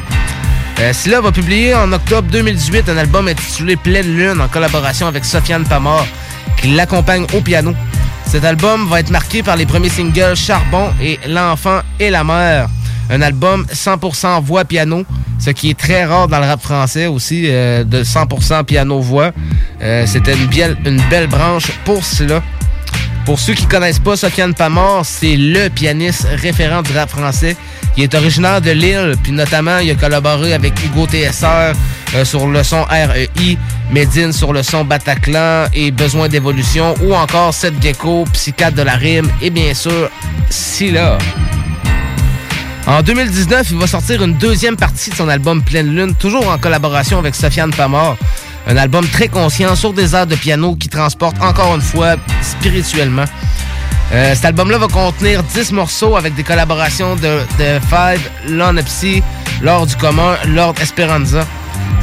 [0.81, 5.25] Euh, Scylla va publier en octobre 2018 un album intitulé Pleine Lune en collaboration avec
[5.27, 6.07] Sofiane Pamar
[6.57, 7.75] qui l'accompagne au piano.
[8.27, 12.69] Cet album va être marqué par les premiers singles Charbon et L'enfant et la mère.
[13.11, 15.05] Un album 100% voix-piano,
[15.39, 19.33] ce qui est très rare dans le rap français aussi, euh, de 100% piano-voix.
[19.83, 20.49] Euh, C'était une,
[20.87, 22.41] une belle branche pour cela.
[23.25, 27.57] Pour ceux qui connaissent pas Sofiane Pamar, c'est le pianiste référent du rap français.
[27.97, 31.75] Il est originaire de Lille, puis notamment, il a collaboré avec Hugo TSR
[32.15, 33.59] euh, sur le son REI,
[33.91, 38.95] Medine sur le son Bataclan et Besoin d'évolution, ou encore Seth Gecko, Psychiatre de la
[38.95, 40.09] rime, et bien sûr,
[40.49, 41.19] Scylla.
[42.87, 46.59] En 2019, il va sortir une deuxième partie de son album Pleine Lune, toujours en
[46.59, 48.17] collaboration avec Sofiane Pamar.
[48.71, 53.25] Un album très conscient sur des airs de piano qui transporte encore une fois spirituellement.
[54.13, 59.25] Euh, cet album-là va contenir 10 morceaux avec des collaborations de, de Five, Lon Psy,
[59.61, 61.45] Lord du commun, Lord Esperanza.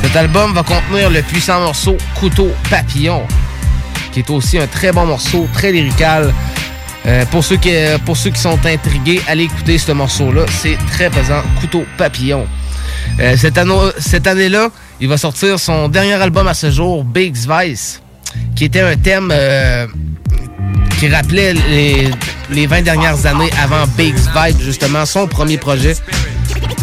[0.01, 3.26] Cet album va contenir le puissant morceau Couteau Papillon,
[4.11, 6.34] qui est aussi un très bon morceau, très lyrical.
[7.05, 7.72] Euh, pour, ceux qui,
[8.05, 10.41] pour ceux qui sont intrigués, allez écouter ce morceau-là.
[10.49, 11.43] C'est très pesant.
[11.61, 12.45] Couteau Papillon.
[13.22, 18.01] Euh, cette année-là, il va sortir son dernier album à ce jour, Big's Vice,
[18.55, 19.87] qui était un thème euh,
[20.99, 22.09] qui rappelait les,
[22.49, 25.95] les 20 dernières années avant Big's Vibe, justement, son premier projet.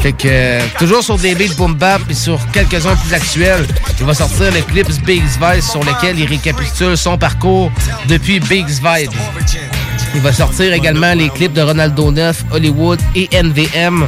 [0.02, 3.66] Fait que, euh, toujours sur des beats boom bap et sur quelques-uns plus actuels,
[3.98, 7.72] il va sortir le clip Big's Vice sur lequel il récapitule son parcours
[8.06, 9.10] depuis Big's Vibe.
[10.14, 14.06] Il va sortir également les clips de Ronaldo 9, Hollywood et NVM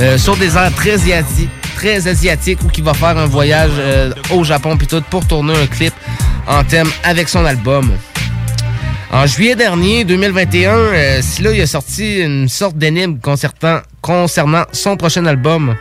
[0.00, 4.12] euh, sur des airs très, asiati- très asiatiques où il va faire un voyage euh,
[4.30, 5.94] au Japon puis tout pour tourner un clip
[6.46, 7.92] en thème avec son album.
[9.12, 13.18] En juillet dernier, 2021, euh, Scylla il a sorti une sorte d'énigme
[14.00, 15.76] concernant, son prochain album.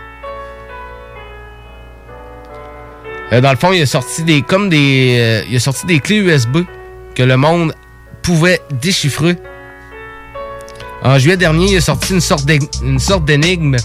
[3.32, 6.02] Euh, dans le fond, il a sorti des comme des euh, il a sorti des
[6.02, 6.58] clés USB
[7.16, 7.74] que le monde
[8.22, 9.38] pouvait déchiffrer.
[11.02, 13.78] En juillet dernier, il a sorti une sorte d'énigme.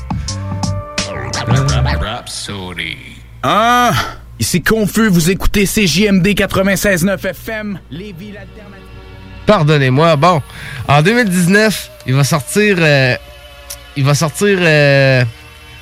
[3.42, 3.92] Ah!
[4.38, 7.78] Ici Confus, vous écoutez CJMD 96.9 FM.
[7.90, 8.34] Lévis
[9.46, 10.16] Pardonnez-moi.
[10.16, 10.42] Bon,
[10.88, 12.76] en 2019, il va sortir.
[12.80, 13.14] euh,
[13.96, 15.24] il va sortir euh,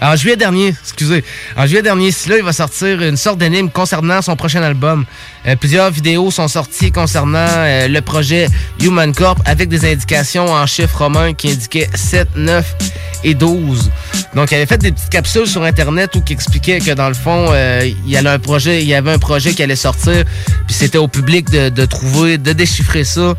[0.03, 1.25] En juillet dernier, excusez.
[1.57, 5.05] En juillet dernier, il va sortir une sorte d'anime concernant son prochain album.
[5.47, 8.49] Euh, plusieurs vidéos sont sorties concernant euh, le projet
[8.81, 12.75] Human Corp avec des indications en chiffres romains qui indiquaient 7, 9
[13.23, 13.91] et 12.
[14.35, 17.15] Donc, il avait fait des petites capsules sur Internet où qui expliquait que dans le
[17.15, 20.25] fond, euh, il y avait un projet, il y avait un projet qui allait sortir,
[20.67, 23.35] puis c'était au public de, trouver, de déchiffrer ça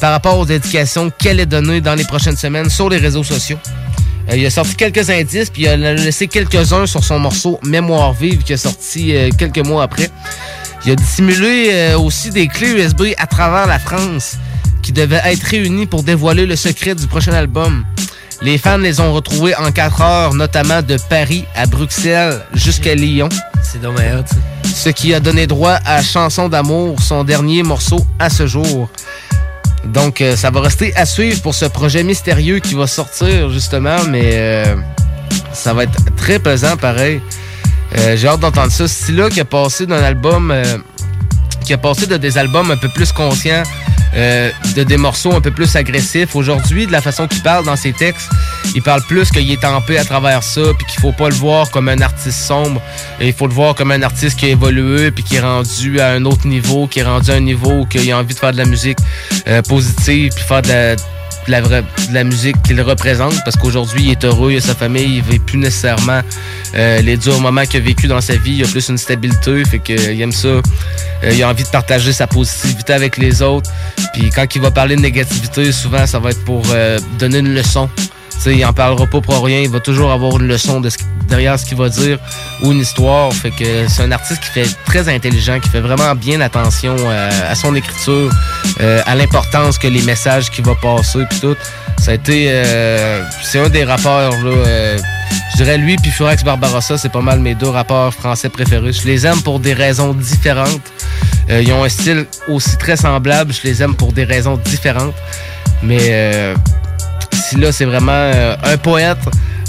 [0.00, 3.58] par rapport aux indications qu'elle est donnée dans les prochaines semaines sur les réseaux sociaux.
[4.30, 8.12] Euh, il a sorti quelques indices, puis il a laissé quelques-uns sur son morceau Mémoire
[8.12, 10.10] vive qui est sorti euh, quelques mois après.
[10.84, 14.36] Il a dissimulé euh, aussi des clés USB à travers la France
[14.82, 17.84] qui devaient être réunies pour dévoiler le secret du prochain album.
[18.40, 23.28] Les fans les ont retrouvés en 4 heures, notamment de Paris à Bruxelles jusqu'à Lyon.
[23.62, 24.26] C'est dommage.
[24.64, 28.88] Ce qui a donné droit à Chanson d'amour, son dernier morceau à ce jour.
[29.84, 34.04] Donc, euh, ça va rester à suivre pour ce projet mystérieux qui va sortir, justement,
[34.08, 34.76] mais euh,
[35.52, 37.20] ça va être très pesant, pareil.
[37.96, 38.86] Euh, J'ai hâte d'entendre ça.
[38.86, 40.52] Style-là qui a passé d'un album...
[41.68, 43.62] qui a passé de des albums un peu plus conscients,
[44.16, 46.34] euh, de des morceaux un peu plus agressifs.
[46.34, 48.30] Aujourd'hui, de la façon qu'il parle dans ses textes,
[48.74, 51.34] il parle plus qu'il est en paix à travers ça, puis qu'il faut pas le
[51.34, 52.80] voir comme un artiste sombre.
[53.20, 56.00] Et il faut le voir comme un artiste qui a évolué, puis qui est rendu
[56.00, 58.38] à un autre niveau, qui est rendu à un niveau où il a envie de
[58.38, 58.98] faire de la musique
[59.46, 60.96] euh, positive, puis faire de la,
[61.48, 64.74] de la, de la musique qu'il représente, parce qu'aujourd'hui, il est heureux, il a sa
[64.74, 66.20] famille, il vit plus nécessairement
[66.74, 69.64] euh, les durs moments qu'il a vécu dans sa vie, il a plus une stabilité,
[69.64, 70.48] fait qu'il aime ça.
[70.48, 70.60] Euh,
[71.32, 73.70] il a envie de partager sa positivité avec les autres.
[74.12, 77.54] Puis quand il va parler de négativité, souvent, ça va être pour euh, donner une
[77.54, 77.88] leçon.
[78.38, 80.88] Tu sais, il en parlera pas pour rien, il va toujours avoir une leçon de
[81.28, 82.18] derrière ce qu'il va dire
[82.62, 83.32] ou une histoire.
[83.32, 87.50] Fait que c'est un artiste qui fait très intelligent, qui fait vraiment bien attention euh,
[87.50, 88.30] à son écriture,
[88.80, 91.56] euh, à l'importance que les messages qu'il va passer puis tout.
[91.98, 94.98] Ça a été euh, c'est un des rappeurs là euh,
[95.52, 98.92] je dirais lui puis Furax Barbarossa, c'est pas mal mes deux rappeurs français préférés.
[98.92, 100.80] Je les aime pour des raisons différentes.
[101.50, 105.14] Ils ont un style aussi très semblable, je les aime pour des raisons différentes.
[105.82, 106.54] Mais
[107.56, 109.18] là, c'est vraiment euh, un poète,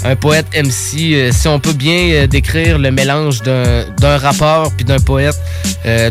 [0.04, 1.14] un poète MC.
[1.14, 5.36] euh, si on peut bien euh, décrire le mélange d'un rappeur puis d'un poète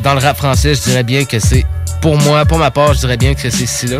[0.04, 1.66] dans le rap français, je dirais bien que c'est,
[2.02, 4.00] pour moi, pour ma part, je dirais bien que c'est Scylla.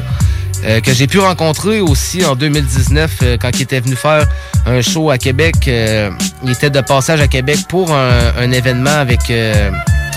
[0.66, 4.28] Euh, que j'ai pu rencontrer aussi en 2019 euh, quand il était venu faire
[4.66, 5.56] un show à Québec.
[5.68, 9.32] Il était de passage à Québec pour un, événement avec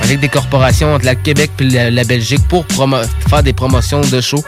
[0.02, 2.66] avec des corporations entre la Québec puis la, la Belgique pour
[3.28, 4.42] faire des promotions de show.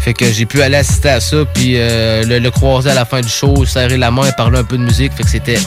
[0.00, 3.04] Fait que j'ai pu aller assister à ça, puis euh, le, le croiser à la
[3.04, 5.12] fin du show, serrer la main parler un peu de musique.
[5.12, 5.58] Fait que c'était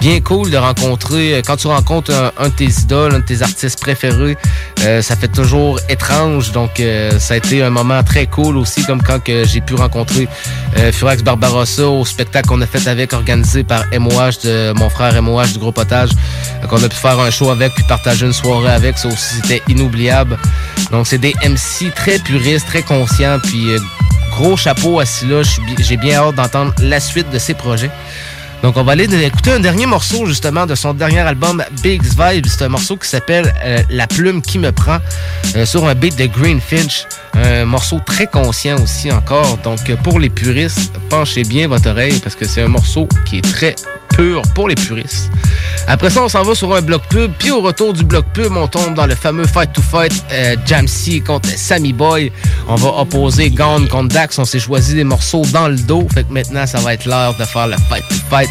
[0.00, 1.34] bien cool de rencontrer.
[1.34, 4.36] euh, Quand tu rencontres un, un de tes idoles, un de tes artistes préférés,
[4.84, 6.52] euh, ça fait toujours étrange.
[6.52, 9.74] Donc euh, ça a été un moment très cool aussi, comme quand que j'ai pu
[9.74, 10.28] rencontrer
[10.78, 15.20] euh, Furax Barbarossa au spectacle qu'on a fait avec, organisé par MOH, de mon frère
[15.22, 16.10] MOH du groupe Otage.
[16.62, 18.98] Donc on a pu faire un show avec, puis partager une soirée avec.
[18.98, 20.36] Ça aussi, c'était inoubliable.
[20.90, 23.78] Donc c'est des MC très puristes, très conscients, puis euh,
[24.36, 25.40] gros chapeau à Scylla.
[25.78, 27.90] J'ai bien hâte d'entendre la suite de ses projets.
[28.62, 32.46] Donc on va aller écouter un dernier morceau justement de son dernier album Big's Vibe.
[32.46, 34.98] C'est un morceau qui s'appelle euh, La plume qui me prend
[35.54, 37.06] euh, sur un beat de Green Finch.
[37.34, 39.56] Un morceau très conscient aussi encore.
[39.58, 43.52] Donc pour les puristes, penchez bien votre oreille parce que c'est un morceau qui est
[43.52, 43.74] très
[44.54, 45.30] pour les puristes.
[45.88, 47.32] Après ça, on s'en va sur un bloc pub.
[47.38, 50.56] Puis au retour du bloc pub, on tombe dans le fameux Fight to Fight euh,
[51.26, 52.32] contre Sammy Boy.
[52.68, 54.38] On va opposer Gone contre Dax.
[54.38, 56.06] On s'est choisi des morceaux dans le dos.
[56.12, 58.50] Fait que maintenant, ça va être l'heure de faire le Fight to Fight.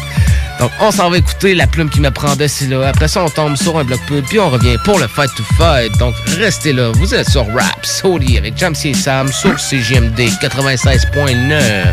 [0.60, 2.88] Donc, on s'en va écouter la plume qui me prend d'ici là.
[2.88, 4.24] Après ça, on tombe sur un bloc pub.
[4.24, 5.96] Puis on revient pour le Fight to Fight.
[5.98, 6.92] Donc, restez là.
[6.94, 11.92] Vous êtes sur Rap Sody avec Jamsey et Sam sur CGMD 96.9.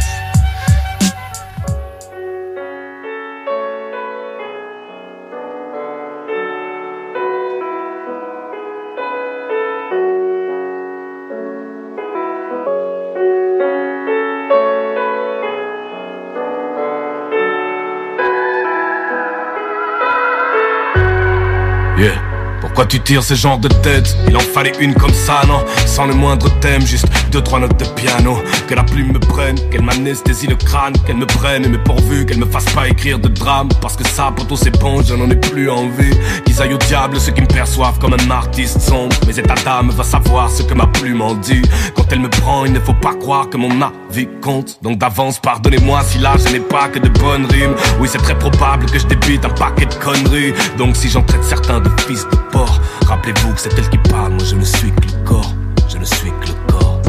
[22.93, 24.15] tu tires ce genre de tête.
[24.27, 25.65] Il en fallait une comme ça, non?
[25.87, 28.37] Sans le moindre thème, juste deux, trois notes de piano.
[28.67, 32.37] Que la plume me prenne, qu'elle m'anesthésie le crâne Qu'elle me prenne, mais pourvu qu'elle
[32.37, 33.69] me fasse pas écrire de drame.
[33.81, 36.11] Parce que ça, pour tous ces ponts, je n'en ai plus envie
[36.45, 39.15] Qu'ils aillent au diable ceux qui me perçoivent comme un artiste sombre.
[39.25, 41.63] Mais état d'âme va savoir ce que ma plume en dit.
[41.95, 44.77] Quand elle me prend, il ne faut pas croire que mon avis compte.
[44.83, 47.73] Donc d'avance, pardonnez-moi si là je n'ai pas que de bonnes rimes.
[47.99, 50.53] Oui, c'est très probable que je débite un paquet de conneries.
[50.77, 54.33] Donc si j'en traite certains de fils de porc Rappelez-vous que c'est elle qui parle,
[54.33, 55.53] moi je ne suis que le corps,
[55.89, 57.01] je ne suis que le corps,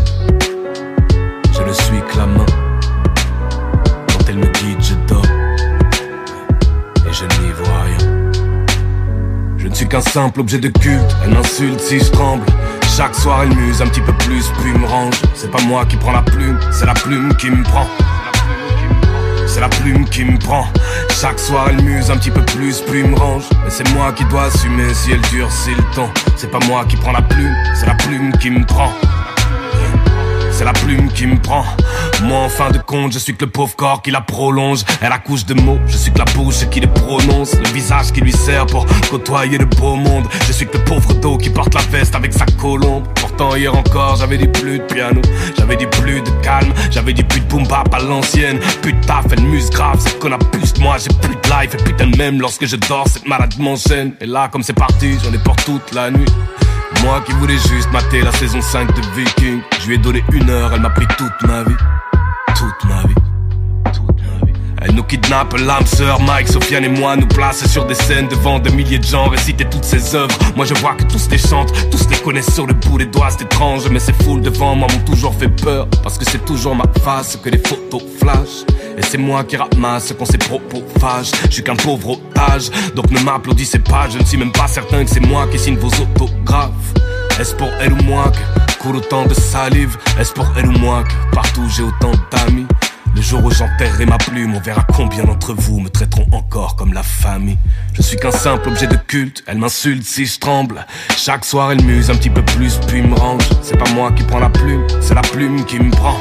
[1.52, 2.46] je ne suis que la main.
[4.08, 5.24] Quand elle me guide, je dors
[7.06, 8.32] et je n'y vois rien.
[9.56, 12.44] Je ne suis qu'un simple objet de culte, elle m'insulte si je tremble.
[12.96, 15.20] Chaque soir elle muse un petit peu plus, puis me range.
[15.34, 17.86] C'est pas moi qui prends la plume, c'est la plume qui me prend.
[19.46, 20.66] C'est la plume qui me prend.
[21.24, 23.44] Chaque soir elle muse un petit peu plus, puis me range.
[23.64, 26.12] Mais c'est moi qui dois assumer si elle durcit le temps.
[26.36, 28.92] C'est pas moi qui prends la plume, c'est la plume qui me prend.
[30.56, 31.64] C'est la plume qui me prend.
[32.22, 34.84] Moi, en fin de compte, je suis que le pauvre corps qui la prolonge.
[35.00, 37.54] Elle accouche de mots, je suis que la bouche qui les prononce.
[37.56, 40.28] Le visage qui lui sert pour côtoyer le beau monde.
[40.46, 43.04] Je suis que le pauvre dos qui porte la veste avec sa colombe.
[43.16, 45.20] Pourtant, hier encore, j'avais dit plus de piano.
[45.58, 46.72] J'avais dit plus de calme.
[46.88, 48.60] J'avais dit plus de boom bap à l'ancienne.
[48.80, 49.98] Plus de taf, elle muse grave.
[49.98, 51.74] C'est qu'on a plus de moi, j'ai plus de life.
[51.74, 54.12] Et putain, même lorsque je dors, cette malade m'enchaîne.
[54.20, 56.30] Et là, comme c'est parti, j'en ai pour toute la nuit.
[57.04, 59.60] Moi qui voulais juste mater la saison 5 de Viking.
[59.80, 61.76] Je lui ai donné une heure, elle m'a pris toute ma vie.
[62.56, 63.33] Toute ma vie
[64.84, 68.58] Elle nous kidnappe, l'âme sœur Mike, Sofiane et moi nous place sur des scènes devant
[68.58, 70.36] des milliers de gens Réciter toutes ses œuvres.
[70.56, 73.30] Moi je vois que tous les chantent, tous les connaissent sur le bout des doigts
[73.30, 76.76] C'est étrange mais ces foules devant moi m'ont toujours fait peur Parce que c'est toujours
[76.76, 78.64] ma face que les photos flash
[78.96, 83.10] et c'est moi qui ramasse quand c'est propos fâche Je suis qu'un pauvre otage Donc
[83.10, 85.88] ne m'applaudissez pas Je ne suis même pas certain que c'est moi qui signe vos
[85.88, 86.70] autographes.
[87.40, 89.96] Est-ce pour elle ou moi que coule autant de salive?
[90.20, 92.66] Est-ce pour elle ou moi que partout j'ai autant d'amis?
[93.14, 96.92] Le jour où j'enterrerai ma plume, on verra combien d'entre vous me traiteront encore comme
[96.92, 97.58] la famille.
[97.92, 100.84] Je suis qu'un simple objet de culte, elle m'insulte si je tremble.
[101.16, 103.44] Chaque soir elle muse un petit peu plus, puis me range.
[103.62, 106.16] C'est pas moi qui prends la plume, c'est la plume qui me prend.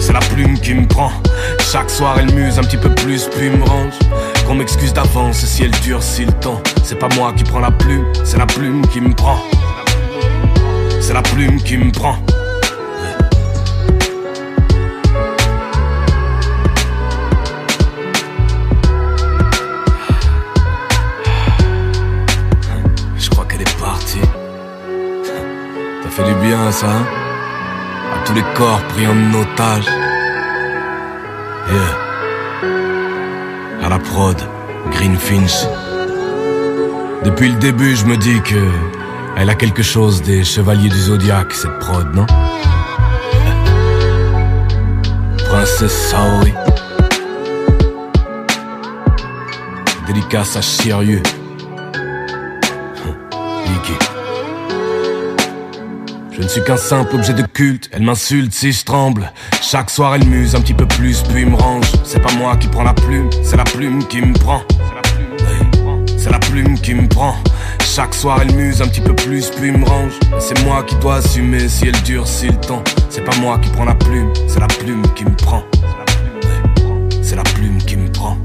[0.00, 1.12] C'est la plume qui me prend.
[1.60, 3.94] Chaque soir elle muse un petit peu plus, puis me range.
[4.46, 6.62] Qu'on m'excuse d'avance si elle durcit le temps.
[6.82, 9.38] C'est pas moi qui prends la plume, c'est la plume qui me prend.
[11.00, 12.16] C'est la plume qui me prend.
[26.16, 27.06] Fait du bien ça, hein
[28.14, 29.84] À tous les corps pris en otage.
[31.70, 31.98] Yeah.
[33.84, 34.40] À la prod,
[34.92, 35.66] Greenfinch.
[37.22, 38.70] Depuis le début, je me dis que
[39.36, 42.24] elle a quelque chose des chevaliers du zodiaque, cette prod, non?
[45.50, 46.54] Princesse Saori.
[50.06, 51.22] Dédicace à Shiryu.
[56.36, 59.32] Je ne suis qu'un simple objet de culte, elle m'insulte si je tremble.
[59.62, 61.90] Chaque soir elle muse un petit peu plus, puis me range.
[62.04, 64.60] C'est pas moi qui prends la plume, c'est la plume qui me prend.
[66.18, 67.34] C'est la plume qui me prend.
[67.82, 70.12] Chaque soir elle muse un petit peu plus, puis me range.
[70.38, 72.84] C'est moi qui dois assumer si elle durcit le temps.
[73.08, 75.62] C'est pas moi qui prends la plume, c'est la plume qui me prend.
[77.22, 78.36] C'est la plume qui me prend.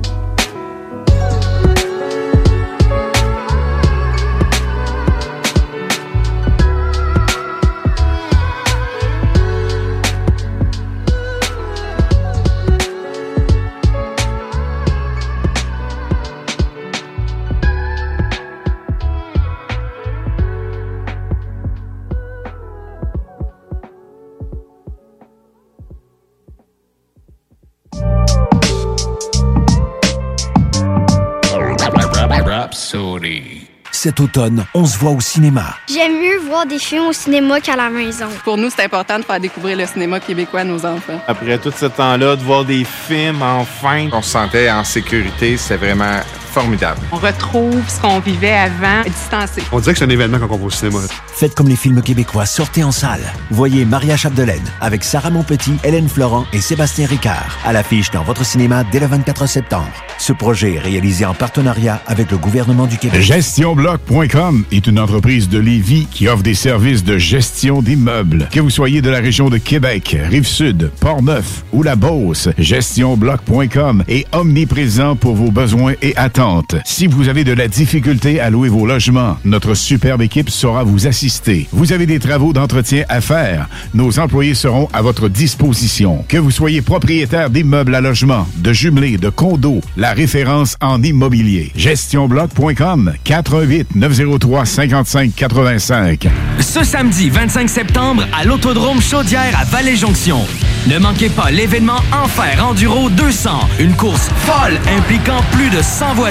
[34.03, 35.77] Cet automne, on se voit au cinéma.
[35.87, 38.29] J'aime mieux voir des films au cinéma qu'à la maison.
[38.43, 41.21] Pour nous, c'est important de faire découvrir le cinéma québécois à nos enfants.
[41.27, 45.77] Après tout ce temps-là, de voir des films, enfin, on se sentait en sécurité, c'est
[45.77, 46.19] vraiment
[46.51, 46.99] formidable.
[47.11, 49.61] On retrouve ce qu'on vivait avant, distancé.
[49.71, 50.99] On dirait que c'est un événement quand on va au cinéma.
[51.33, 53.21] Faites comme les films québécois, sortez en salle.
[53.49, 58.45] Voyez Maria Chapdelaine avec Sarah Monpetit, Hélène Florent et Sébastien Ricard à l'affiche dans votre
[58.45, 59.91] cinéma dès le 24 septembre.
[60.17, 63.21] Ce projet est réalisé en partenariat avec le gouvernement du Québec.
[63.21, 68.47] GestionBloc.com est une entreprise de Lévis qui offre des services de gestion d'immeubles.
[68.51, 74.27] Que vous soyez de la région de Québec, Rive-Sud, Port-Neuf ou la Beauce, GestionBloc.com est
[74.33, 76.40] omniprésent pour vos besoins et attentes.
[76.85, 81.05] Si vous avez de la difficulté à louer vos logements, notre superbe équipe saura vous
[81.05, 81.67] assister.
[81.71, 86.25] Vous avez des travaux d'entretien à faire, nos employés seront à votre disposition.
[86.27, 91.71] Que vous soyez propriétaire d'immeubles à logement, de jumelés, de condos, la référence en immobilier.
[91.75, 96.27] GestionBloc.com 418 903 55 85.
[96.59, 100.39] Ce samedi 25 septembre à l'Autodrome Chaudière à Vallée-Jonction.
[100.87, 106.30] Ne manquez pas l'événement Enfer Enduro 200, une course folle impliquant plus de 100 voitures.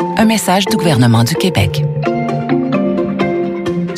[0.00, 1.84] Un message du gouvernement du Québec.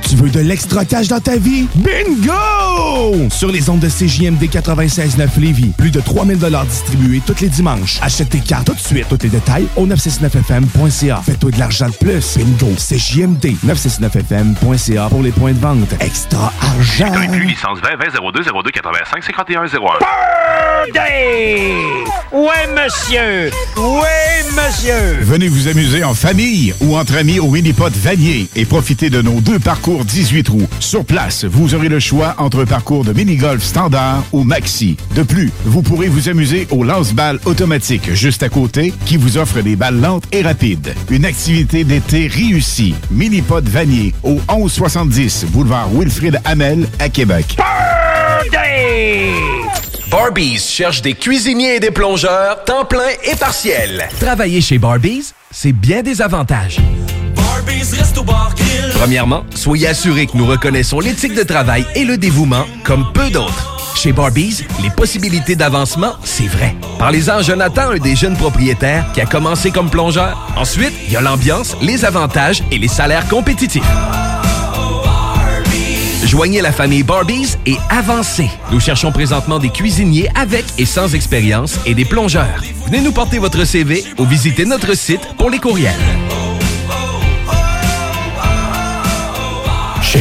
[0.07, 1.67] Tu veux de l'extra cash dans ta vie?
[1.75, 3.29] Bingo!
[3.29, 6.37] Sur les ondes de CJMD 96.9 Lévis, plus de 3000
[6.67, 7.99] distribués tous les dimanches.
[8.01, 9.05] Achète tes cartes tout de suite.
[9.09, 11.21] Tous les détails au 969FM.ca.
[11.25, 12.37] Fais-toi de l'argent de plus.
[12.37, 12.73] Bingo!
[12.77, 15.93] CJMD 969FM.ca pour les points de vente.
[15.99, 17.13] Extra argent!
[17.13, 19.67] Inclus licence 20 20 02 02 85 51 01.
[20.85, 21.73] Birthday!
[22.31, 23.51] Ouais, monsieur!
[23.77, 25.19] Ouais, monsieur!
[25.21, 29.41] Venez vous amuser en famille ou entre amis au Minipod Vanier et profitez de nos
[29.41, 30.67] deux parcours 18 trous.
[30.79, 34.97] Sur place, vous aurez le choix entre un parcours de mini-golf standard ou maxi.
[35.15, 39.61] De plus, vous pourrez vous amuser au lance-balles automatique juste à côté qui vous offre
[39.61, 40.93] des balles lentes et rapides.
[41.09, 42.95] Une activité d'été réussie.
[43.11, 47.57] Minipod Vanier au 1170 boulevard Wilfrid Hamel à Québec.
[47.57, 49.31] Birthday!
[50.09, 54.09] Barbies cherche des cuisiniers et des plongeurs, temps plein et partiel.
[54.19, 56.79] Travailler chez Barbies, c'est bien des avantages.
[58.95, 63.77] Premièrement, soyez assurés que nous reconnaissons l'éthique de travail et le dévouement comme peu d'autres.
[63.95, 66.75] Chez Barbies, les possibilités d'avancement, c'est vrai.
[66.97, 70.49] Parlez-en à Jonathan, un des jeunes propriétaires qui a commencé comme plongeur.
[70.55, 73.83] Ensuite, il y a l'ambiance, les avantages et les salaires compétitifs.
[76.25, 78.49] Joignez la famille Barbies et avancez.
[78.71, 82.63] Nous cherchons présentement des cuisiniers avec et sans expérience et des plongeurs.
[82.85, 85.91] Venez nous porter votre CV ou visitez notre site pour les courriels.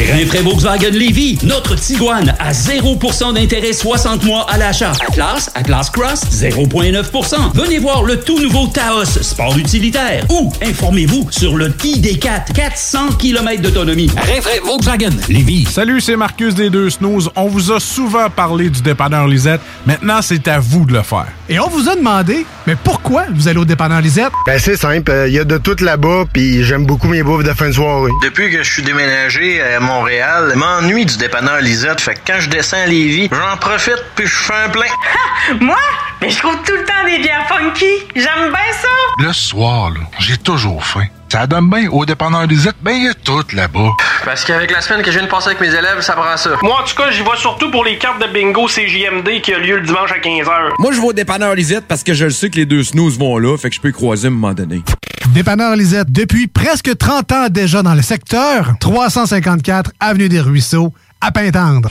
[0.00, 4.92] Chez Rinfraie Volkswagen Lévy, notre Tiguan à 0% d'intérêt 60 mois à l'achat.
[5.06, 7.52] Atlas, Atlas Cross, 0,9%.
[7.54, 10.24] Venez voir le tout nouveau Taos, sport utilitaire.
[10.30, 14.10] Ou informez-vous sur le ID4, 400 km d'autonomie.
[14.16, 15.66] Rinfraie Volkswagen Lévy.
[15.66, 17.28] Salut, c'est Marcus des Deux Snooze.
[17.36, 19.60] On vous a souvent parlé du dépanneur Lisette.
[19.84, 21.28] Maintenant, c'est à vous de le faire.
[21.50, 24.30] Et on vous a demandé, mais pourquoi vous allez au dépanneur Lisette?
[24.46, 25.12] Ben, c'est simple.
[25.26, 28.12] Il y a de tout là-bas, puis j'aime beaucoup mes bouffes de fin de soirée.
[28.22, 32.00] Depuis que je suis déménagé à Montréal, je m'ennuie du dépanneur Lisette.
[32.00, 34.86] Fait que quand je descends à Lévis, j'en profite puis je fais un plein.
[35.60, 35.74] Moi?
[36.22, 38.06] Mais je trouve tout le temps des bières funky.
[38.14, 38.88] J'aime bien ça.
[39.18, 41.06] Le soir, là, j'ai toujours faim.
[41.30, 43.90] Ça donne bien au dépanneur Lisette, ben il y a tout là-bas.
[44.24, 46.50] Parce qu'avec la semaine que je viens de passer avec mes élèves, ça prend ça.
[46.60, 49.58] Moi, en tout cas, j'y vais surtout pour les cartes de bingo CJMD qui a
[49.58, 50.72] lieu le dimanche à 15h.
[50.80, 53.16] Moi, je vais au dépanneur Lisette parce que je le sais que les deux snooze
[53.16, 54.82] vont là, fait que je peux y croiser à un moment donné.
[55.28, 61.30] Dépanneur Lisette, depuis presque 30 ans déjà dans le secteur, 354 Avenue des Ruisseaux, à
[61.30, 61.90] Pintendre.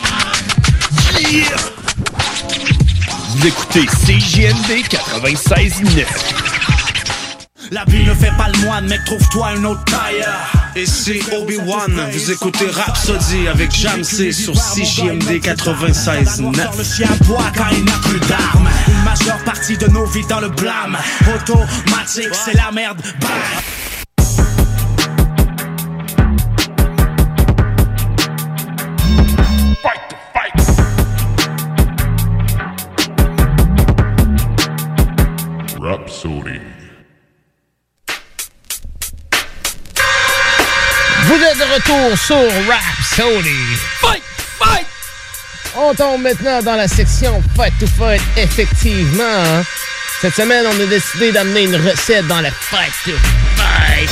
[3.38, 6.49] Vous écoutez CJMD 96.9.
[7.72, 10.26] La vie ne fait pas le moine, mec, trouve-toi une autre taille.
[10.76, 16.78] Et c'est Obi-Wan, vous écoutez Rhapsody avec Jamsey sur CJMD 96.9.
[16.78, 18.68] Le chien boit quand il n'a plus d'armes.
[18.88, 20.98] Une majeure partie de nos vies dans le blâme.
[21.36, 23.02] Automatique, c'est la merde.
[23.20, 23.30] Bye.
[35.80, 36.79] Rhapsody.
[41.30, 42.38] Vous êtes de retour sur
[42.68, 43.56] Rhapsody.
[44.02, 44.24] Fight!
[44.60, 44.86] Fight!
[45.78, 49.24] On tombe maintenant dans la section Fight to Fight, effectivement.
[49.24, 49.64] hein.
[50.22, 53.12] Cette semaine, on a décidé d'amener une recette dans le Fight to
[53.56, 54.10] Fight.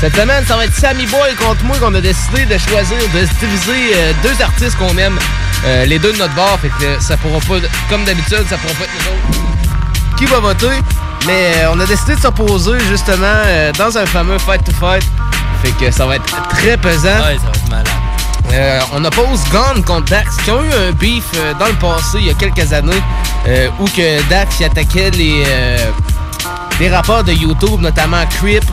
[0.00, 3.26] Cette semaine, ça va être Sammy Boy contre moi qu'on a décidé de choisir de
[3.26, 5.18] se diviser euh, deux artistes qu'on aime
[5.64, 8.74] Euh, les deux de notre bord, fait que ça pourra pas, comme d'habitude, ça pourra
[8.74, 10.76] pas être nous autres qui va voter.
[11.26, 13.42] Mais euh, on a décidé de s'opposer justement
[13.76, 15.02] dans un fameux fight to fight.
[15.62, 17.08] Fait que ça va être très pesant.
[17.08, 17.88] Ouais, ça va être malade.
[18.52, 22.18] Euh, on oppose Gun contre Dax, qui ont eu un beef euh, dans le passé,
[22.18, 23.02] il y a quelques années,
[23.48, 25.44] euh, où que Dax attaquait les,
[26.80, 28.64] les rapports de YouTube, notamment Creep,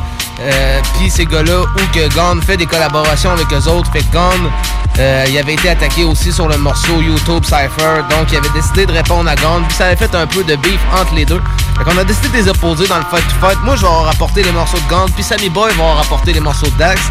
[0.97, 3.91] puis ces gars-là, où que Gun fait des collaborations avec eux autres.
[3.91, 4.51] Fait que Gun,
[4.99, 8.85] euh, il avait été attaqué aussi sur le morceau YouTube Cypher, donc il avait décidé
[8.85, 11.41] de répondre à Gun, puis ça avait fait un peu de beef entre les deux.
[11.77, 13.57] Fait qu'on a décidé de les opposer dans le fight to fight.
[13.63, 16.33] Moi, je vais avoir rapporté les morceaux de Gun, puis Sammy Boy va avoir rapporté
[16.33, 17.01] les morceaux de Dax.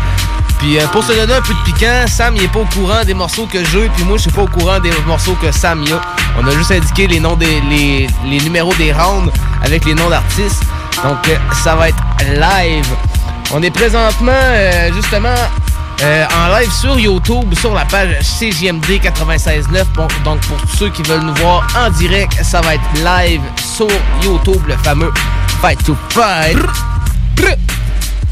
[0.62, 3.02] Puis euh, pour se donner un peu de piquant, Sam il est pas au courant
[3.04, 5.82] des morceaux que j'ai, puis moi je suis pas au courant des morceaux que Sam
[5.82, 6.00] y a.
[6.40, 9.32] On a juste indiqué les noms des les, les numéros des rounds
[9.64, 10.62] avec les noms d'artistes.
[11.02, 11.98] Donc euh, ça va être
[12.28, 12.86] live.
[13.52, 15.34] On est présentement euh, justement
[16.02, 19.84] euh, en live sur YouTube, sur la page CJMD 96.9.
[19.94, 23.42] Bon, donc pour ceux qui veulent nous voir en direct, ça va être live
[23.76, 23.88] sur
[24.22, 25.12] YouTube, le fameux
[25.60, 26.58] Fight to Fight.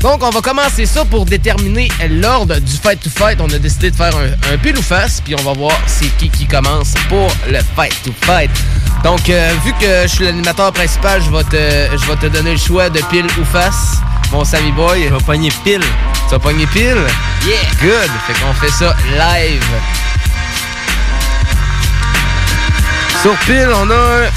[0.01, 3.39] Donc, on va commencer ça pour déterminer l'ordre du fight to fight.
[3.39, 6.09] On a décidé de faire un, un pile ou face, puis on va voir c'est
[6.17, 8.51] qui qui commence pour le fight to fight.
[9.03, 12.53] Donc, euh, vu que je suis l'animateur principal, je vais, te, je vais te donner
[12.53, 13.97] le choix de pile ou face.
[14.31, 15.09] Mon Sammy Boy.
[15.09, 15.81] Je vais pogner pile.
[15.81, 16.99] Tu vas pogner pile?
[17.47, 17.57] Yeah!
[17.81, 18.11] Good!
[18.27, 19.65] Fait qu'on fait ça live.
[23.23, 24.29] Sur pile, on a un,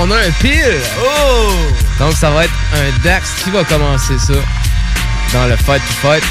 [0.00, 0.80] on a un pile.
[1.04, 1.52] Oh!
[1.98, 4.34] Donc, ça va être un Dax qui va commencer ça
[5.32, 6.24] dans le Fight to Fight.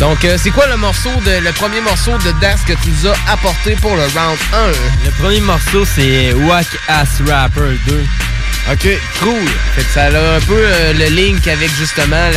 [0.00, 3.06] Donc, euh, c'est quoi le morceau de le premier morceau de Dax que tu nous
[3.06, 4.66] as apporté pour le round 1?
[5.04, 8.04] Le premier morceau, c'est Wack Ass Rapper 2.
[8.72, 8.88] Ok,
[9.20, 9.46] cool.
[9.74, 12.30] Fait que ça a un peu euh, le link avec justement,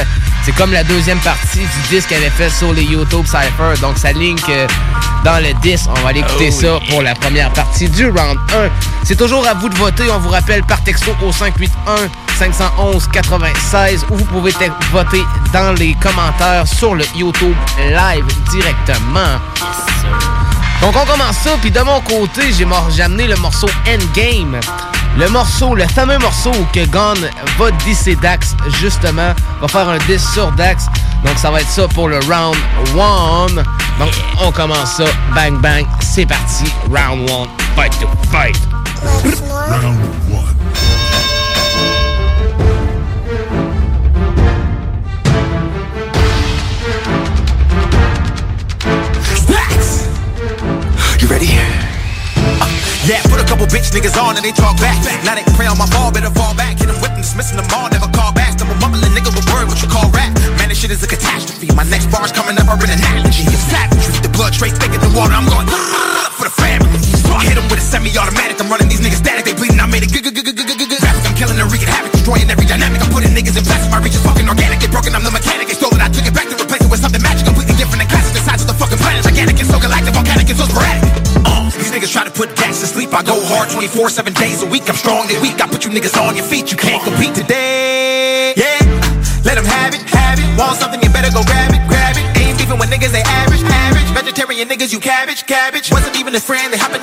[0.44, 3.80] c'est comme la deuxième partie du disque qu'elle avait fait sur les YouTube Cypher.
[3.82, 4.68] Donc ça link euh,
[5.24, 5.86] dans le disque.
[5.90, 8.70] On va aller écouter Oh, ça pour la première partie du round 1.
[9.06, 10.10] C'est toujours à vous de voter.
[10.12, 15.24] On vous rappelle par texto au 581 511 96 ou vous pouvez te- voter
[15.54, 19.40] dans les commentaires sur le YouTube live directement.
[20.82, 24.60] Donc on commence ça, puis de mon côté, j'ai amené le morceau Endgame.
[25.18, 27.16] Le morceau, le fameux morceau que Gon
[27.58, 30.86] va disser Dax, justement, va faire un diss sur Dax.
[31.26, 32.56] Donc ça va être ça pour le round
[32.96, 33.56] 1.
[34.00, 38.56] Donc on commence ça, bang bang, c'est parti, round 1, fight to fight.
[39.70, 39.98] Round
[40.32, 40.56] one.
[49.48, 50.08] Facts.
[51.20, 51.77] You ready?
[53.08, 55.00] Yeah, put a couple bitch niggas on and they talk back.
[55.24, 56.76] Now they pray on my fall, better fall back.
[56.76, 58.60] Hit them them, dismissing them all, never call back.
[58.60, 60.36] I'm a mumbling nigga with word, what you call rap.
[60.60, 61.72] Man, this shit is a catastrophe.
[61.72, 63.48] My next bar's coming up, are an analogy.
[63.48, 64.12] It's savagery.
[64.20, 65.32] The blood straight thicker than water.
[65.32, 65.57] I'm going
[96.34, 97.02] his friend, they hopping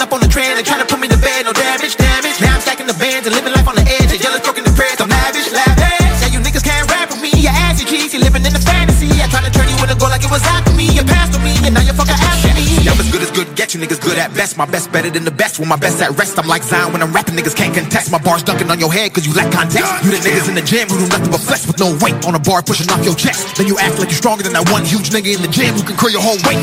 [14.54, 14.58] best.
[14.58, 15.58] My best better than the best.
[15.58, 17.34] When my best at rest, I'm like Zion when I'm rapping.
[17.34, 18.10] Niggas can't contest.
[18.10, 20.04] My bars dunking on your head cause you lack context.
[20.04, 22.34] You the niggas in the gym who do nothing but flex with no weight on
[22.34, 23.56] a bar pushing off your chest.
[23.56, 25.82] Then you act like you're stronger than that one huge nigga in the gym who
[25.82, 26.60] can curl your whole weight.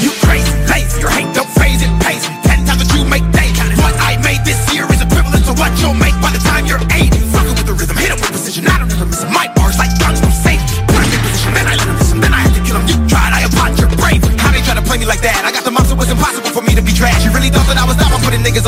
[0.00, 2.33] You crazy, lazy, your hate don't phase it, pays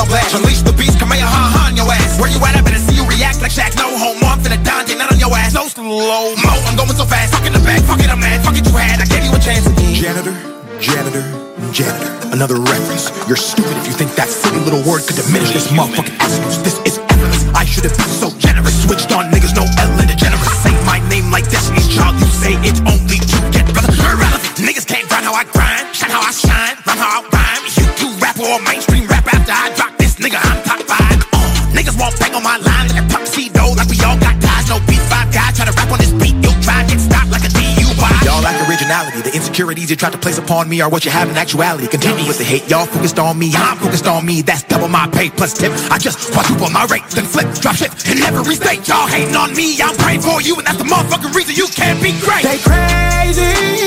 [0.08, 0.34] niggas.
[0.34, 2.18] Unleash the beast, on your ass.
[2.20, 2.56] Where you at?
[2.56, 3.76] I better see you react like Shaq.
[3.76, 5.54] No homo, I'm finna not on your ass.
[5.54, 7.34] No slow mo, I'm going so fast.
[7.34, 8.44] Fuck in the back, fuck it, I'm mad.
[8.44, 9.00] Fuck it, you had.
[9.00, 9.94] I gave you a chance again.
[9.94, 10.34] Janitor,
[10.80, 11.24] janitor,
[11.72, 12.12] janitor.
[12.32, 13.10] Another reference.
[13.28, 16.58] You're stupid if you think that silly little word could diminish this motherfucking essence.
[16.58, 17.46] This is effortless.
[17.54, 18.74] I should have been so generous.
[18.84, 19.30] Switched on
[39.86, 41.86] insecurities you try to place upon me are what you have in actuality.
[41.88, 44.42] Continue with the hate, y'all focused on me, I'm focused on me.
[44.42, 45.72] That's double my pay plus tip.
[45.90, 48.86] I just quadruple my rate, then flip, drop shit in every state.
[48.88, 52.02] Y'all hating on me, I'm praying for you, and that's the motherfucking reason you can't
[52.02, 52.42] be great.
[52.42, 53.85] They crazy.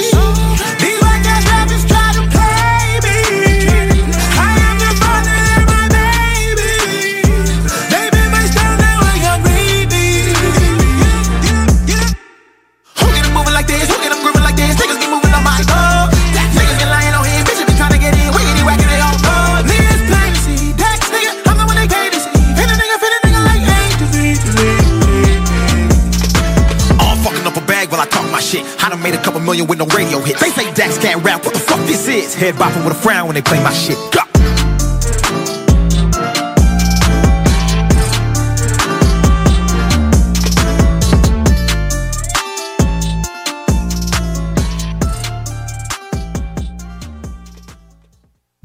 [29.50, 30.40] Million with no radio hits.
[30.42, 31.44] They say Dax can't rap.
[31.44, 32.36] What the fuck this is?
[32.36, 33.98] Head bopping with a frown when they play my shit.
[34.14, 34.22] Go.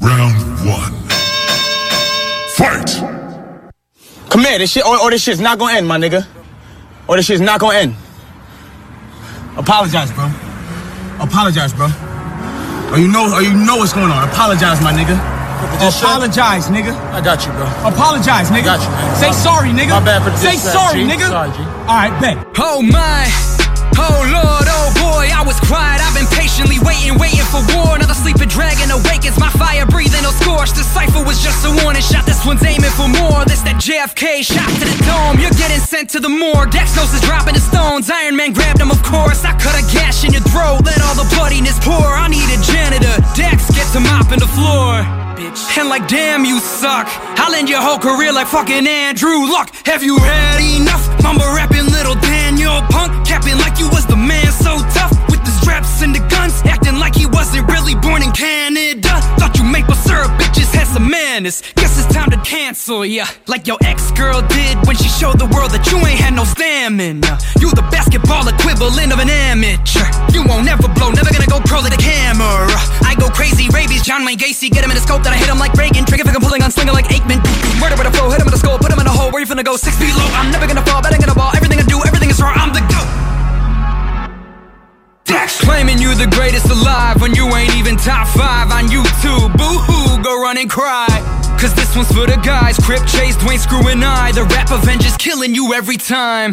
[0.00, 0.36] Round
[0.68, 0.92] one.
[2.56, 2.90] Fight!
[4.28, 6.26] Come here, this shit, or, or this shit's not gonna end, my nigga.
[7.08, 7.96] Or this shit's not gonna end.
[9.56, 10.43] Apologize, bro.
[11.24, 11.88] Apologize, bro.
[12.92, 14.28] Or you know, or you know what's going on.
[14.28, 15.16] Apologize, my nigga.
[15.80, 16.92] Apologize, nigga.
[17.16, 17.64] I got you, bro.
[17.88, 18.68] Apologize, nigga.
[18.68, 19.16] I got you, man.
[19.16, 19.96] Say sorry, nigga.
[19.96, 21.08] My bad for the Say sorry, G.
[21.10, 21.28] nigga.
[21.28, 21.58] Sorry, G.
[21.88, 22.36] All right, bet.
[22.58, 23.24] Oh my,
[23.96, 24.63] oh lord, oh
[25.24, 26.00] boy, I was quiet.
[26.04, 27.96] I've been patiently waiting, waiting for war.
[27.96, 29.38] Another sleeping dragon awakens.
[29.40, 30.72] My fire breathing, no scorch.
[30.76, 32.26] The cipher was just a warning shot.
[32.26, 33.44] This one's aiming for more.
[33.48, 35.40] This that JFK shot to the dome.
[35.40, 36.70] You're getting sent to the morgue.
[36.70, 38.10] Dex knows is dropping the stones.
[38.10, 39.44] Iron Man grabbed him, of course.
[39.44, 40.84] I cut a gash in your throat.
[40.84, 42.04] Let all the bloodiness pour.
[42.04, 43.14] I need a janitor.
[43.32, 45.00] Dex gets a mopping the floor.
[45.34, 45.78] Bitch.
[45.78, 47.08] And like, damn, you suck.
[47.40, 49.74] I'll end your whole career like fucking Andrew Luck.
[49.86, 51.02] Have you had enough?
[51.22, 52.14] Mumble rapping little
[52.74, 53.26] Daniel Punk.
[53.26, 55.12] Capping like you was the man so tough.
[55.30, 56.60] With the straps and the guns.
[56.64, 58.93] Acting like he wasn't really born in Canada.
[60.04, 61.62] Syrup bitches has some manners.
[61.80, 63.24] Guess it's time to cancel ya.
[63.48, 66.44] Like your ex girl did when she showed the world that you ain't had no
[66.44, 67.40] stamina.
[67.56, 70.04] You the basketball equivalent of an amateur.
[70.30, 72.68] You won't ever blow, never gonna go pro to the camera.
[73.02, 74.68] I go crazy, rabies, John Wayne Gacy.
[74.68, 76.04] Get him in the scope, then I hit him like Reagan.
[76.04, 77.40] Trigger finger pulling on slinger like Aikman.
[77.80, 79.32] Murder with a flow, hit him in the skull, put him in a hole.
[79.32, 79.80] Where you finna go?
[79.80, 80.28] Six feet low.
[80.36, 81.56] I'm never gonna fall, betting gonna ball.
[81.56, 82.52] Everything I do, everything is wrong.
[82.54, 83.23] I'm the GOAT.
[85.52, 89.52] Claiming you the greatest alive when you ain't even top five on YouTube.
[89.58, 91.08] Boo hoo, go run and cry.
[91.60, 92.78] Cause this one's for the guys.
[92.78, 94.32] Crip Chase, Dwayne Screw and I.
[94.32, 96.52] The rap Avengers killing you every time.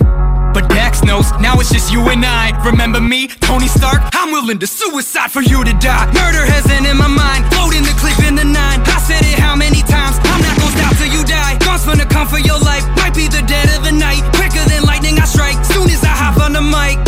[0.53, 2.51] But Dax knows, now it's just you and I.
[2.65, 4.01] Remember me, Tony Stark?
[4.13, 6.07] I'm willing to suicide for you to die.
[6.11, 8.81] Murder hasn't in my mind, loading the clip in the nine.
[8.83, 10.19] I said it how many times?
[10.27, 11.57] I'm not gonna stop till you die.
[11.59, 14.23] Guns gonna come for your life, might be the dead of the night.
[14.35, 15.63] Quicker than lightning, I strike.
[15.63, 16.99] Soon as I hop on the mic,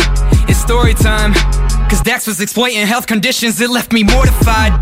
[0.48, 1.34] it's story time.
[1.90, 4.72] Cause Dax was exploiting health conditions that left me mortified.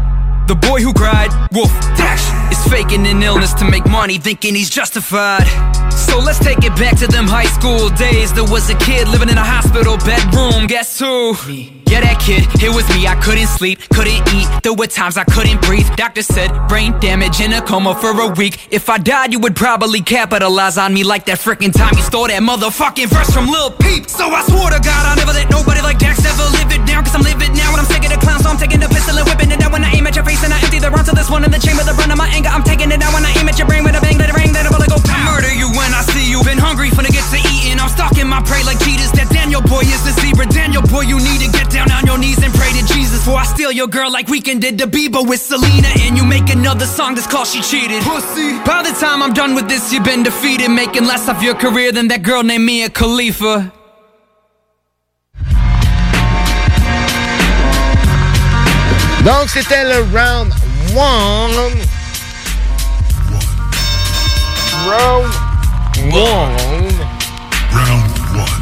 [0.48, 4.70] The boy who cried, Wolf Dax, is faking an illness to make money, thinking he's
[4.70, 5.46] justified.
[5.92, 8.32] So let's take it back to them high school days.
[8.32, 10.66] There was a kid living in a hospital bedroom.
[10.66, 11.34] Guess who?
[11.46, 11.81] Me.
[11.92, 13.04] Yeah, that kid, it was me.
[13.04, 14.48] I couldn't sleep, couldn't eat.
[14.64, 15.84] There were times I couldn't breathe.
[15.92, 18.64] Doctor said brain damage in a coma for a week.
[18.72, 22.32] If I died, you would probably capitalize on me like that freaking time you stole
[22.32, 24.08] that motherfucking verse from Lil Peep.
[24.08, 27.04] So I swore to God I'll never let nobody like Dax ever live it down.
[27.04, 28.40] Cause I'm living now and I'm sick of the clown.
[28.40, 30.40] So I'm taking the pistol and whipping it down when I aim at your face
[30.40, 31.84] and I empty the rounds to this one in the chamber.
[31.84, 33.84] The brunt of my anger, I'm taking it down when I aim at your brain
[33.84, 34.16] with a bang.
[34.16, 34.96] Let it ring, let it go.
[35.12, 36.40] I murder you when I see you.
[36.40, 37.31] Been hungry, finna get.
[37.82, 39.10] I'm stalking my prey like cheetahs.
[39.18, 40.46] That Daniel boy is the zebra.
[40.46, 43.18] Daniel boy, you need to get down on your knees and pray to Jesus.
[43.26, 45.88] Before I steal your girl like Weekend did to Bieber with Selena.
[46.06, 48.02] And you make another song that's called She Cheated.
[48.04, 48.54] Pussy.
[48.64, 50.70] By the time I'm done with this, you've been defeated.
[50.70, 53.72] Making less of your career than that girl named Mia Khalifa.
[59.24, 60.52] Donc, c'était le round
[60.94, 61.50] 1.
[64.88, 65.32] Round
[66.12, 67.21] 1.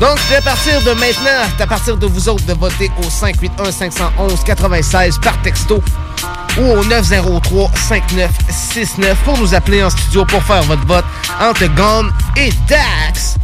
[0.00, 5.40] Donc, à partir de maintenant, à partir de vous autres de voter au 581-511-96 par
[5.42, 5.82] texto
[6.58, 11.04] ou au 903-5969 pour nous appeler en studio pour faire votre vote
[11.40, 13.36] entre Gone et Dax.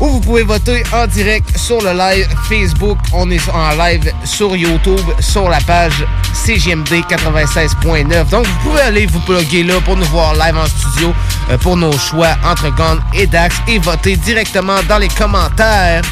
[0.00, 2.96] Ou vous pouvez voter en direct sur le live Facebook.
[3.12, 8.30] On est en live sur YouTube, sur la page CGMD 96.9.
[8.30, 11.12] Donc, vous pouvez aller vous plugger là pour nous voir live en studio
[11.50, 16.02] euh, pour nos choix entre Gone et Dax et voter directement dans les commentaires.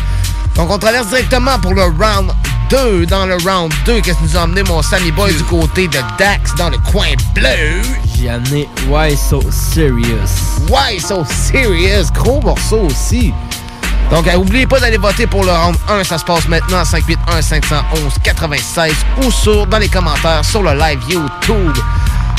[0.54, 2.30] Donc, on traverse directement pour le round
[2.70, 3.06] 2.
[3.06, 5.98] Dans le round 2, qu'est-ce que nous a amené mon Sammy Boy du côté de
[6.18, 7.80] Dax dans le coin bleu?
[8.18, 10.60] J'ai amené Why So Serious.
[10.68, 12.10] Why So Serious?
[12.12, 13.32] Gros morceau aussi.
[14.10, 16.02] Donc, euh, n'oubliez pas d'aller voter pour le round 1.
[16.04, 21.76] Ça se passe maintenant à 581-511-96 ou sur, dans les commentaires sur le live YouTube.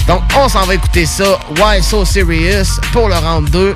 [0.08, 1.38] Donc, on s'en va écouter ça.
[1.60, 3.76] Why So Serious pour le round 2.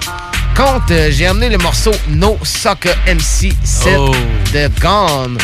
[0.56, 4.12] Contre, euh, j'ai amené le morceau No Soccer MC 7 Oh.
[4.54, 5.38] de Gone.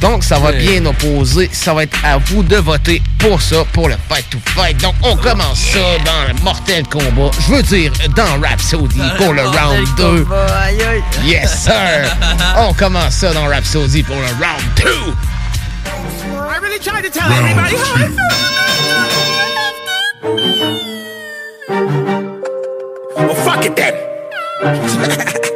[0.00, 1.48] Donc, ça va bien opposer.
[1.52, 4.80] Ça va être à vous de voter pour ça, pour le Fight to Fight.
[4.80, 7.30] Donc, on commence ça dans le Mortel Combat.
[7.40, 10.26] Je veux dire, dans Rhapsody pour le round 2.
[11.24, 12.16] Yes, sir!
[12.56, 15.14] On commence ça dans Rhapsody pour le round 2.
[16.54, 18.44] I really tried to tell everybody how I feel.
[23.16, 23.94] Well, fuck it then.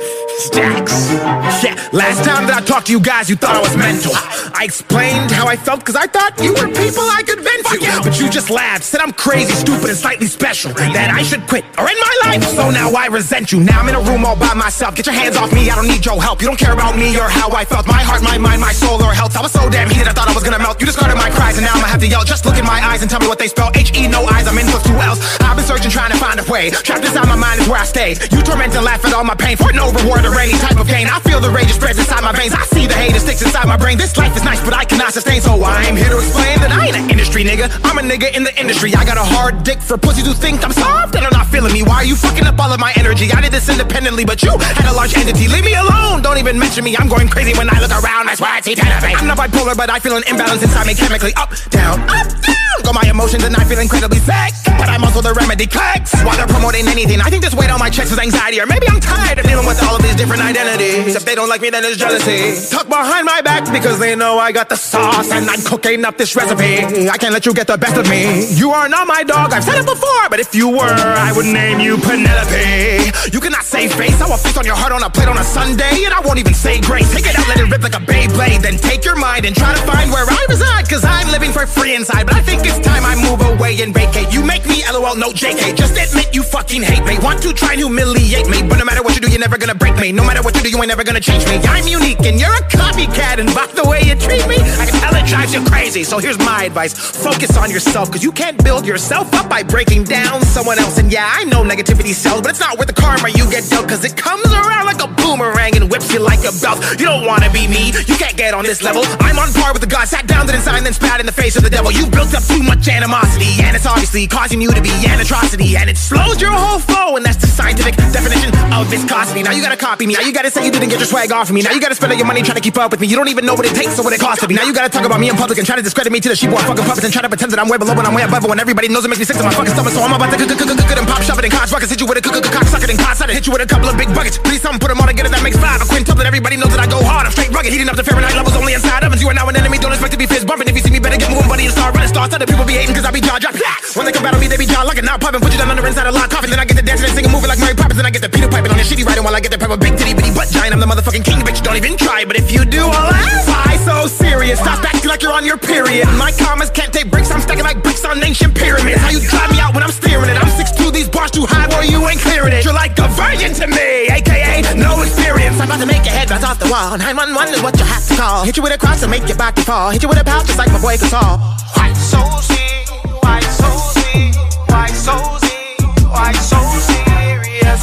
[0.48, 1.12] Stacks.
[1.60, 4.16] Yeah, last time that I talked to you guys, you thought I was mental.
[4.56, 7.76] I explained how I felt because I thought you were people I could vent to.
[7.76, 10.72] Yeah, But you just laughed, said I'm crazy, stupid, and slightly special.
[10.72, 12.42] That I should quit or end my life.
[12.56, 13.60] So now I resent you.
[13.60, 14.96] Now I'm in a room all by myself.
[14.96, 16.40] Get your hands off me, I don't need your help.
[16.40, 17.86] You don't care about me or how I felt.
[17.86, 19.36] My heart, my mind, my soul, or health.
[19.36, 20.80] I was so damn heated, I thought I was gonna melt.
[20.80, 22.24] You discarded my cries, and now I'm gonna have to yell.
[22.24, 23.70] Just look in my eyes and tell me what they spell.
[23.74, 25.20] H E, no eyes, I'm in with two L's.
[25.44, 26.70] I've been searching, trying to find a way.
[26.70, 28.16] Trapped inside my mind is where I stay.
[28.32, 30.86] You torment and laugh at all my pain for no reward or any type of
[30.86, 31.06] gain.
[31.06, 32.54] I feel the rage spreads inside my veins.
[32.54, 33.98] I see the hate it sticks inside my brain.
[33.98, 35.40] This life is nice, but I cannot sustain.
[35.40, 37.70] So I'm here to explain that I ain't an industry nigga.
[37.84, 38.94] I'm a nigga in the industry.
[38.94, 41.72] I got a hard dick for pussies who think I'm soft and are not feeling
[41.72, 41.82] me.
[41.82, 43.30] Why are you fucking up all of my energy?
[43.32, 45.48] I did this independently, but you had a large entity.
[45.48, 46.22] Leave me alone.
[46.22, 46.96] Don't even mention me.
[46.96, 48.26] I'm going crazy when I look around.
[48.26, 49.20] That's why I see ten tennis.
[49.20, 51.32] I'm not bipolar, but I feel an imbalance inside me chemically.
[51.34, 52.67] Up, down, up, down.
[52.82, 54.54] Got my emotions and I feel incredibly sick.
[54.78, 56.14] But I'm also the remedy clicks.
[56.22, 58.60] While they're promoting anything, I think this weight on my chest is anxiety.
[58.60, 61.16] Or maybe I'm tired of dealing with all of these different identities.
[61.16, 62.54] If they don't like me, then it's jealousy.
[62.70, 66.16] Tuck behind my back because they know I got the sauce and I'm cooking up
[66.16, 67.08] this recipe.
[67.08, 68.46] I can't let you get the best of me.
[68.54, 71.46] You are not my dog, I've said it before, but if you were, I would
[71.46, 73.10] name you Penelope.
[73.32, 74.20] You cannot save face.
[74.20, 76.38] I will feast on your heart on a plate on a Sunday, and I won't
[76.38, 77.12] even say grace.
[77.12, 79.74] Take it out, let it rip like a Beyblade, then take your mind and try
[79.74, 82.24] to find where I reside, cause I'm living for free inside.
[82.24, 84.32] But I think it's time I move away and vacate.
[84.32, 85.76] You make me LOL, no JK.
[85.76, 87.18] Just admit you fucking hate me.
[87.18, 89.74] Want to try and humiliate me, but no matter what you do, you're never gonna
[89.74, 90.12] break me.
[90.12, 91.56] No matter what you do, you ain't never gonna change me.
[91.64, 95.00] I'm unique and you're a copycat, and by the way you treat me, I can
[95.00, 96.04] tell it drives you crazy.
[96.04, 100.04] So here's my advice focus on yourself, cause you can't build yourself up by breaking
[100.04, 100.98] down someone else.
[100.98, 103.88] And yeah, I know negativity sells, but it's not worth the karma you get dealt,
[103.88, 106.78] cause it comes around like a boomerang and whips you like a belt.
[106.98, 109.02] You don't wanna be me, you can't get on this level.
[109.20, 111.56] I'm on par with the gods, sat down, didn't sign, then spat in the face
[111.56, 111.90] of the devil.
[111.90, 115.76] You built up too much animosity, and it's obviously causing you to be an atrocity,
[115.76, 119.42] and it slows your whole flow, and that's the scientific definition of viscosity.
[119.42, 121.48] Now you gotta copy me, now you gotta say you didn't get your swag off
[121.48, 123.06] of me, now you gotta spend all your money trying to keep up with me.
[123.06, 124.54] You don't even know what it takes or what it costs to be.
[124.54, 126.34] Now you gotta talk about me in public and try to discredit me to the
[126.34, 128.44] sheepborn fucking puppets and try to pretend that I'm way below when I'm way above
[128.44, 129.92] when everybody knows it makes me sick to my fucking stomach.
[129.92, 132.06] So I'm about to cook it and pop shove it in cars, rockets hit you
[132.06, 134.10] with a cook cock sucker and cars, I hit you with a couple of big
[134.14, 134.38] buckets.
[134.38, 135.80] Please someone put them all together, that makes five.
[135.80, 137.26] A quintuple, everybody knows that I go hard.
[137.26, 139.22] I'm straight rugged, heating up the Fahrenheit levels only inside ovens.
[139.22, 140.68] You are now an enemy, don't expect to be fist bumping.
[140.68, 142.08] If you see me, better get moving, buddy, and start running.
[142.08, 143.62] Start other people be hating cause I be jaw dropping.
[143.94, 145.04] When they come battle me, they be jaw locking.
[145.04, 146.50] Now popping, put you down under inside a lock coffin.
[146.50, 147.96] Then I get to dancing and singing, moving like Mary Poppins.
[147.96, 149.76] Then I get the Peter piping on your shitty riding while I get the pepper
[149.76, 150.72] big titty bitty butt giant.
[150.72, 151.62] I'm the motherfucking king, bitch.
[151.62, 152.24] Don't even try.
[152.24, 153.67] But if you do, I'll ask.
[153.88, 154.60] So serious?
[154.60, 156.06] Stop acting like you're on your period.
[156.18, 157.30] My commas can't take breaks.
[157.30, 159.00] I'm stacking like bricks on ancient pyramids.
[159.00, 160.36] How you drive me out when I'm steering it?
[160.36, 162.66] I'm 6'2", these bars too high, boy, you ain't clearing it.
[162.66, 165.58] You're like a virgin to me, aka no experience.
[165.58, 166.98] I'm about to make your head bounce off the wall.
[166.98, 168.44] 911 is what you have to call.
[168.44, 169.88] Hit you with a cross and make your back fall.
[169.88, 171.40] Hit you with a pouch just like my boy Gasol.
[171.72, 172.92] Why so serious?
[173.24, 174.36] Why so serious?
[174.68, 175.16] Why so
[175.48, 176.04] serious?
[176.12, 176.60] Why so
[176.92, 177.82] serious?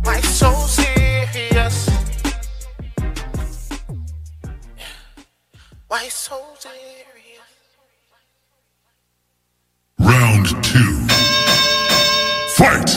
[0.00, 0.81] Why so serious?
[5.92, 7.04] Why so serious?
[9.98, 11.06] Round two.
[12.56, 12.88] Fight!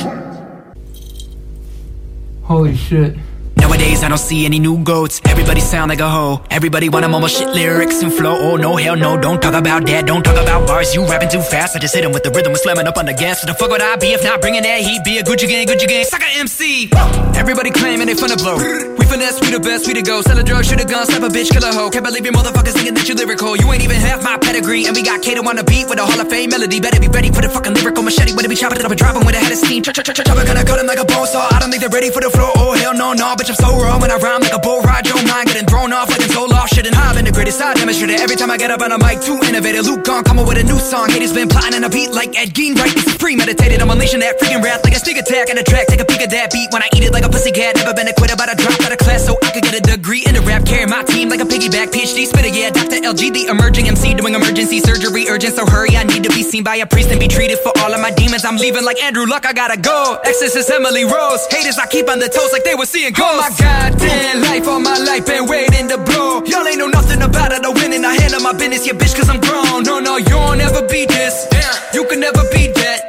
[2.43, 3.17] Holy shit.
[3.65, 5.19] Nowadays I don't see any new goats.
[5.25, 6.39] Everybody sound like a hoe.
[6.51, 8.37] Everybody want a mama shit lyrics and flow.
[8.37, 10.05] Oh no, hell no, don't talk about that.
[10.05, 10.93] Don't talk about bars.
[10.93, 11.75] You rapping too fast.
[11.75, 13.41] I just hit him with the rhythm and slamming up on the gas.
[13.41, 15.03] What the fuck would I be if not bringing that heat?
[15.03, 16.91] Be a Gucci gang, Gucci gang, sucker MC.
[17.33, 18.61] Everybody claiming they finna blow.
[19.01, 20.21] We finesse, we the best, we the go.
[20.21, 21.89] Sell a drug, shoot a gun, slap a bitch, kill a hoe.
[21.89, 23.57] Can't believe your motherfuckers thinking that you lyrical.
[23.57, 24.85] You ain't even half my pedigree.
[24.85, 26.79] And we got Kato on the beat with a Hall of Fame melody.
[26.79, 28.29] Better be ready for the fucking lyrical machete.
[28.29, 29.81] It be chopping it up and dropping with a head of steam.
[29.81, 31.49] Chop, chop, chop, chop, gonna cut him like a bone saw.
[31.49, 32.53] I don't think they're ready for the floor.
[32.61, 35.07] Oh hell no, no, bitch, I'm so raw when I rhyme like a bull ride.
[35.07, 36.67] Your mind getting thrown off a soul off.
[36.67, 37.61] Shit and I've the greatest.
[37.61, 39.21] I demonstrate every time I get up on a mic.
[39.21, 39.85] Too innovative.
[39.87, 41.07] Luke gone, coming with a new song.
[41.07, 42.75] Haters been plotting on a beat like Ed Gein.
[42.75, 43.79] Right, this is premeditated.
[43.79, 45.87] I'm unleashing that freaking wrath like a sneak attack on a track.
[45.87, 47.79] Take a peek at that beat when I eat it like a pussy cat.
[47.79, 49.81] Never been a quitter, but I dropped out of class so I could get a
[49.81, 50.65] degree in the rap.
[50.65, 51.95] Carry my team like a piggyback.
[51.95, 52.75] PhD spitter, yeah.
[52.75, 52.99] Dr.
[52.99, 55.31] LG, the emerging MC, doing emergency surgery.
[55.31, 55.95] Urgent, so hurry.
[55.95, 58.11] I need to be seen by a priest and be treated for all of my
[58.11, 58.43] demons.
[58.43, 60.19] I'm leaving like Andrew Luck, I gotta go.
[60.25, 61.47] Exorcist Emily Rose.
[61.49, 63.44] Haters, I keep on the toes like they were seeing ghosts.
[63.45, 66.41] My goddamn life, all my life been waiting to blow.
[66.45, 69.15] Y'all ain't know nothing about it, I win and I handle my business, yeah, bitch,
[69.15, 69.83] cause I'm grown.
[69.83, 71.45] No, no, you'll never ever beat this.
[71.93, 73.01] You can never beat that.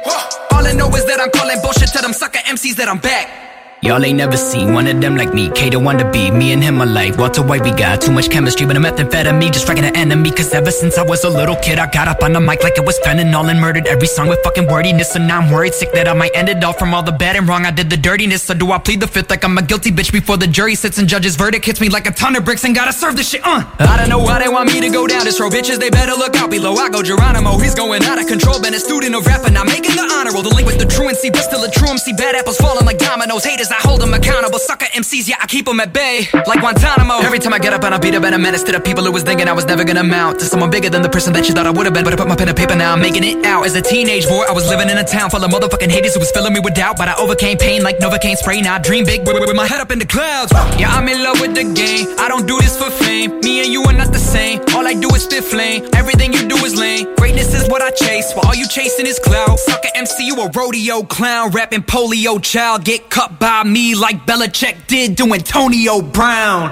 [0.51, 3.56] All I know is that I'm calling bullshit to them sucker MCs that I'm back.
[3.87, 5.49] Y'all ain't never seen one of them like me.
[5.49, 6.29] K the one to be.
[6.29, 7.17] Me and him alike.
[7.17, 10.29] Walter White, we got too much chemistry, but a methamphetamine just wrecking an enemy.
[10.29, 12.77] Cause ever since I was a little kid, I got up on the mic like
[12.77, 15.15] it was fentanyl and murdered every song with fucking wordiness.
[15.15, 17.37] And now I'm worried, sick that I might end it all from all the bad
[17.37, 17.65] and wrong.
[17.65, 18.43] I did the dirtiness.
[18.43, 20.97] So do I plead the fifth like I'm a guilty bitch before the jury sits
[20.97, 23.45] and judge's verdict hits me like a ton of bricks and gotta serve this shit
[23.45, 23.65] on.
[23.79, 25.53] I don't know why they want me to go down this road.
[25.53, 26.75] Bitches, they better look out below.
[26.75, 28.61] I go Geronimo, he's going out of control.
[28.61, 30.43] Been a student of rap and I'm making the honor roll.
[30.43, 32.11] The link with the truancy, but still a truancy.
[32.11, 33.45] Bad apples falling like dominoes.
[33.45, 34.57] Haters, I hold them accountable.
[34.57, 36.25] Sucker MCs, yeah, I keep them at bay.
[36.33, 37.19] Like Guantanamo.
[37.21, 39.03] Every time I get up and I beat up and a menace to the people
[39.03, 41.47] who was thinking I was never gonna mount to someone bigger than the person that
[41.47, 42.03] you thought I would have been.
[42.03, 43.65] But I put my pen to paper now, I'm making it out.
[43.65, 46.19] As a teenage boy, I was living in a town full of motherfucking haters who
[46.19, 46.97] was filling me with doubt.
[46.97, 48.61] But I overcame pain like Novocaine spray.
[48.61, 50.51] Now I dream big with, with my head up in the clouds.
[50.79, 52.07] Yeah, I'm in love with the game.
[52.17, 53.39] I don't do this for fame.
[53.41, 54.59] Me and you are not the same.
[54.73, 55.85] All I do is spit flame.
[55.93, 57.13] Everything you do is lame.
[57.17, 58.33] Greatness is what I chase.
[58.33, 59.59] While all you chasing is clout.
[59.59, 61.51] Sucker MC, you a rodeo clown.
[61.51, 62.83] Rapping polio child.
[62.83, 66.71] Get cut by me like Belichick did doing Antonio Brown.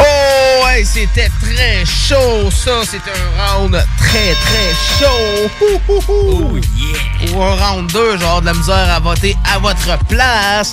[0.00, 2.82] Oh, c'était très chaud, ça.
[2.84, 5.50] C'est un round très, très chaud.
[5.88, 7.32] Oh, yeah.
[7.32, 10.72] Ou un round 2, genre de la misère à voter à votre place.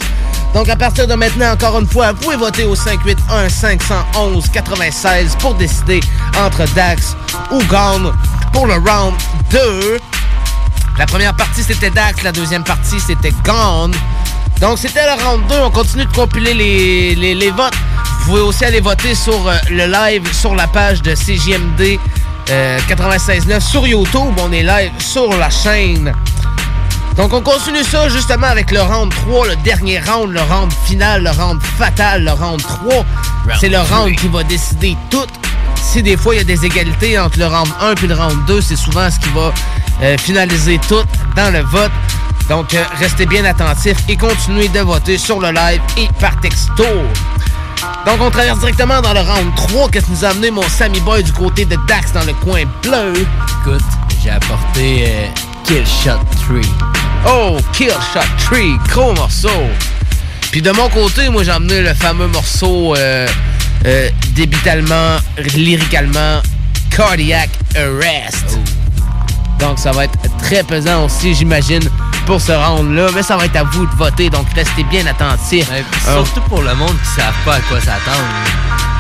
[0.53, 6.01] Donc, à partir de maintenant, encore une fois, vous pouvez voter au 581-511-96 pour décider
[6.38, 7.15] entre Dax
[7.51, 8.13] ou Gone
[8.53, 9.15] pour le round
[9.51, 9.99] 2.
[10.97, 12.23] La première partie, c'était Dax.
[12.23, 13.93] La deuxième partie, c'était Gone.
[14.61, 15.55] Donc, c'était le round 2.
[15.63, 17.73] On continue de compiler les, les, votes.
[18.19, 21.99] Vous pouvez aussi aller voter sur euh, le live sur la page de CJMD
[22.49, 24.34] euh, 96.9 sur YouTube.
[24.39, 26.13] On est live sur la chaîne.
[27.17, 31.23] Donc, on continue ça justement avec le round 3, le dernier round, le round final,
[31.23, 33.05] le round fatal, le round 3.
[33.59, 35.25] C'est le round qui va décider tout.
[35.75, 38.45] Si des fois il y a des égalités entre le round 1 et le round
[38.47, 39.53] 2, c'est souvent ce qui va
[40.01, 41.03] euh, finaliser tout
[41.35, 41.91] dans le vote.
[42.49, 46.83] Donc, euh, restez bien attentifs et continuez de voter sur le live et par texto.
[48.05, 49.89] Donc, on traverse directement dans le round 3.
[49.89, 52.63] Qu'est-ce qui nous a amené mon Sammy Boy du côté de Dax dans le coin
[52.83, 53.13] bleu?
[53.61, 53.81] Écoute,
[54.21, 55.27] j'ai apporté euh,
[55.67, 56.61] Kill Shot 3.
[57.25, 59.49] Oh, Kill Shot 3, gros morceau.
[60.51, 63.27] Puis de mon côté, moi j'ai amené le fameux morceau euh,
[63.85, 65.17] euh, débitalement,
[65.55, 66.41] lyricalement,
[66.95, 68.59] Cardiac Arrest.
[69.60, 71.82] Donc ça va être très pesant aussi, j'imagine,
[72.26, 73.07] pour ce round-là.
[73.15, 75.69] Mais ça va être à vous de voter, donc restez bien attentifs.
[76.03, 78.23] Surtout pour le monde qui savent pas à quoi s'attendre.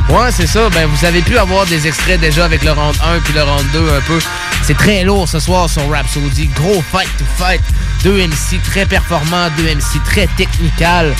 [0.09, 0.69] Ouais, c'est ça.
[0.69, 3.65] Ben, vous avez pu avoir des extraits déjà avec le round 1 puis le round
[3.73, 4.19] 2 un peu.
[4.61, 6.47] C'est très lourd ce soir sur Rhapsody.
[6.55, 7.61] Gros fight to fight.
[8.03, 11.13] Deux MC très performants, deux MC très technical.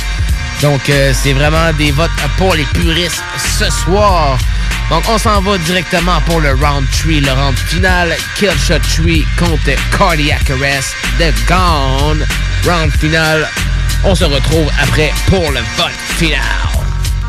[0.62, 3.24] Donc, euh, c'est vraiment des votes pour les puristes
[3.60, 4.38] ce soir.
[4.90, 8.16] Donc, on s'en va directement pour le round 3, le round final.
[8.36, 12.26] Killshot 3 contre Cardiac Arrest de Gone.
[12.66, 13.50] Round final.
[14.04, 16.75] On se retrouve après pour le vote final.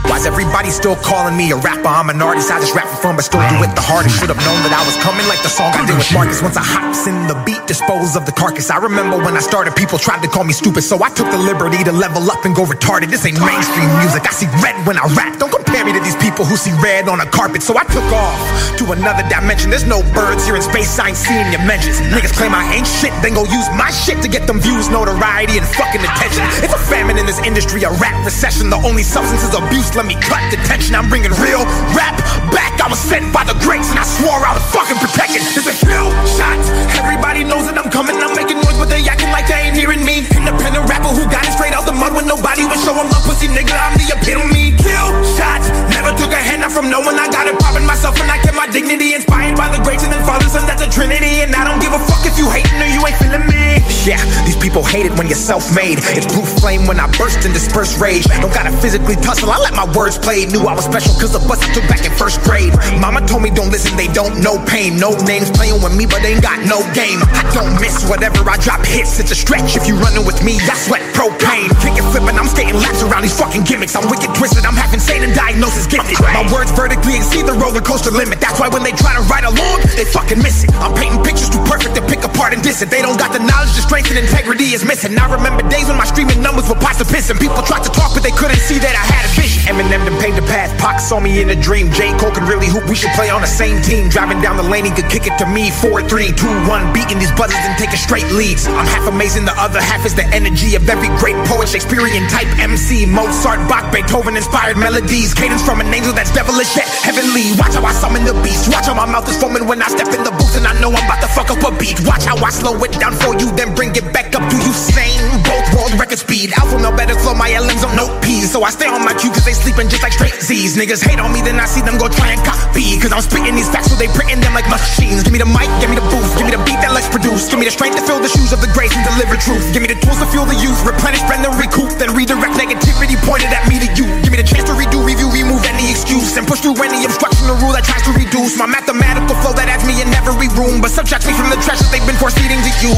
[0.07, 1.91] Why's everybody still calling me a rapper?
[1.91, 4.17] I'm an artist, I just rap for fun, but still do it the hardest.
[4.19, 6.41] Should have known that I was coming like the song I did with Marcus.
[6.41, 8.71] Once I hops in the beat, dispose of the carcass.
[8.71, 11.37] I remember when I started, people tried to call me stupid, so I took the
[11.37, 13.11] liberty to level up and go retarded.
[13.11, 14.25] This ain't mainstream music.
[14.25, 15.37] I see red when I rap.
[15.37, 17.61] Don't compare me to these people who see red on a carpet.
[17.61, 18.41] So I took off
[18.79, 19.69] to another dimension.
[19.69, 22.01] There's no birds here in space, I ain't seeing your mentions.
[22.15, 25.59] Niggas claim I ain't shit, then go use my shit to get them views, notoriety,
[25.59, 26.47] and fucking attention.
[26.65, 28.71] It's a famine in this industry, a rap recession.
[28.71, 29.93] The only substance is abuse.
[29.97, 30.95] Let me cut the tension.
[30.95, 32.17] I'm bringing real rap
[32.55, 32.79] back.
[32.81, 35.43] I was sent by the greats, and I swore I was fucking protecting.
[35.53, 36.09] There's a kill
[36.39, 36.59] shot.
[36.95, 38.17] Everybody knows that I'm coming.
[38.23, 40.25] I'm making but they acting like they ain't hearing me.
[40.37, 43.25] Independent rapper who got it straight out the mud when nobody was showing love.
[43.25, 44.77] Pussy nigga, I'm the epitome.
[44.77, 47.19] Kill shots, Never took a hand out from no one.
[47.19, 49.15] I got it popping myself, and I kept my dignity.
[49.15, 51.43] Inspired by the greats and then fathers, and that's a trinity.
[51.43, 53.83] And I don't give a fuck if you hating or you ain't feeling me.
[54.07, 55.99] Yeah, these people hate it when you're self-made.
[56.15, 58.23] It's blue flame when I burst and disperse rage.
[58.39, 59.51] Don't gotta physically tussle.
[59.51, 60.47] I let my words play.
[60.47, 62.71] Knew I was special cause the bus I took back in first grade.
[63.03, 64.95] Mama told me don't listen, they don't know pain.
[64.95, 67.19] No names playing with me, but they ain't got no game.
[67.35, 69.23] I don't miss whatever I drop hits.
[69.23, 70.59] It's a stretch if you running with me.
[70.59, 71.71] I sweat propane.
[72.17, 73.95] Clip and I'm skating laps around these fucking gimmicks.
[73.95, 76.19] I'm wicked twisted, I'm half insane and diagnosis gifted.
[76.35, 78.43] My words vertically exceed the roller coaster limit.
[78.43, 80.75] That's why when they try to ride along, they fucking miss it.
[80.83, 82.91] I'm painting pictures too perfect to pick apart and diss it.
[82.91, 85.15] They don't got the knowledge, the strength and integrity is missing.
[85.15, 87.93] I remember days when my streaming numbers were pots of piss and people tried to
[87.95, 89.63] talk, but they couldn't see that I had a vision.
[89.71, 91.93] Eminem done paved the path, Pac saw me in a dream.
[91.93, 92.17] J.
[92.19, 94.09] Cole can really hoop, we should play on the same team.
[94.09, 95.71] Driving down the lane, he could kick it to me.
[95.71, 98.27] 4 3 2 1, beating these buzzers and taking straight
[98.65, 102.49] I'm half amazing, the other half is the energy of every great poet, Shakespearean type
[102.57, 103.05] MC.
[103.05, 105.35] Mozart, Bach, Beethoven inspired melodies.
[105.35, 107.53] Cadence from an angel that's devilish yet heavenly.
[107.61, 108.73] Watch how I summon the beast.
[108.73, 110.89] Watch how my mouth is foaming when I step in the booth and I know
[110.89, 112.01] I'm about to fuck up a beat.
[112.09, 114.73] Watch how I slow it down for you, then bring it back up to you.
[114.73, 116.57] Same, both world record speed.
[116.57, 118.51] Alpha no better flow, my LMs on no P's.
[118.51, 120.81] So I stay on my cue cause they sleeping just like straight Z's.
[120.81, 122.97] Niggas hate on me, then I see them go try and copy.
[122.97, 125.23] Cause I'm spitting these facts so they printing them like machines.
[125.23, 127.53] Give me the mic, give me the booth, give me the beat that let's produce.
[127.53, 129.75] Give me the strength to fill the shoes of the grace and deliver truth.
[129.75, 133.19] Give me the tools to fuel the youth, replenish, spend and recoup, then redirect negativity
[133.29, 134.09] pointed at me to you.
[134.25, 137.49] Give me the chance to redo, review, remove any excuse, and push through any obstruction
[137.49, 140.85] or rule that tries to reduce my mathematical flow that adds me in every room,
[140.85, 142.93] but subtracts me from the trash that they've been force feeding to you.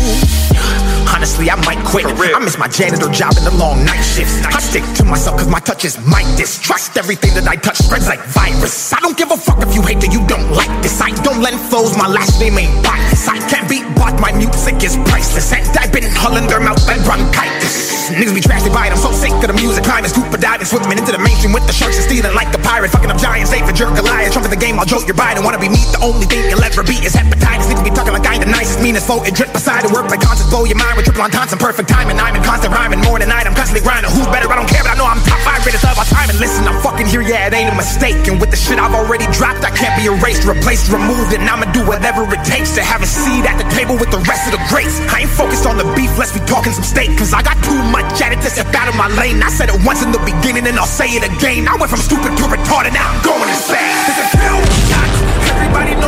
[1.07, 2.05] Honestly, I might quit.
[2.05, 4.43] I miss my janitor job and the long night shifts.
[4.45, 6.99] I stick to myself cause my touch is my distrust.
[6.99, 8.93] Everything that I touch spreads like virus.
[8.93, 11.01] I don't give a fuck if you hate that you don't like this.
[11.01, 13.27] I don't lend flows, my last name ain't bias.
[13.27, 15.55] I can't be bought, my music is priceless.
[15.55, 18.12] And I've been hulling their mouth and bronchitis.
[18.12, 19.85] Niggas be trashed, they buy it, I'm so sick of the music.
[19.85, 22.88] Climbing, scuba diving, swimming into the mainstream with the sharks and stealing like a pirate.
[22.89, 24.32] Fucking up giants, safe and jerk Goliath.
[24.32, 25.36] Trump the game, I'll jolt your bite.
[25.36, 27.69] And wanna be me, the only thing you'll ever be is hepatitis.
[27.69, 29.20] Niggas be talking like I ain't the nicest, meanest foe.
[29.24, 31.89] It drip beside the work like concerts, blow your mind with triple ententes and perfect
[31.89, 32.16] timing.
[32.16, 34.10] I'm in constant rhyming, morning night, I'm constantly grinding.
[34.12, 34.48] Who's better?
[34.48, 36.31] I don't care, but I know I'm top five greatest of all time.
[36.31, 38.24] And listen, I'm fucking here, yeah, it ain't a mistake.
[38.31, 41.69] And with the shit I've already dropped, I can't be erased, replaced, removed, and I'ma
[41.74, 44.56] do whatever it takes to have a seat at the table with the rest of
[44.56, 45.02] the greats.
[45.12, 47.77] I ain't focused on the beef, let's be talking some steak, cause I got too
[47.90, 49.43] much at it to step out of my lane.
[49.43, 51.66] I said it once in the beginning, and I'll say it again.
[51.66, 53.77] I went from stupid to retarded, now I'm going insane.
[54.07, 55.11] There's a kill shot.
[55.51, 56.08] Everybody knows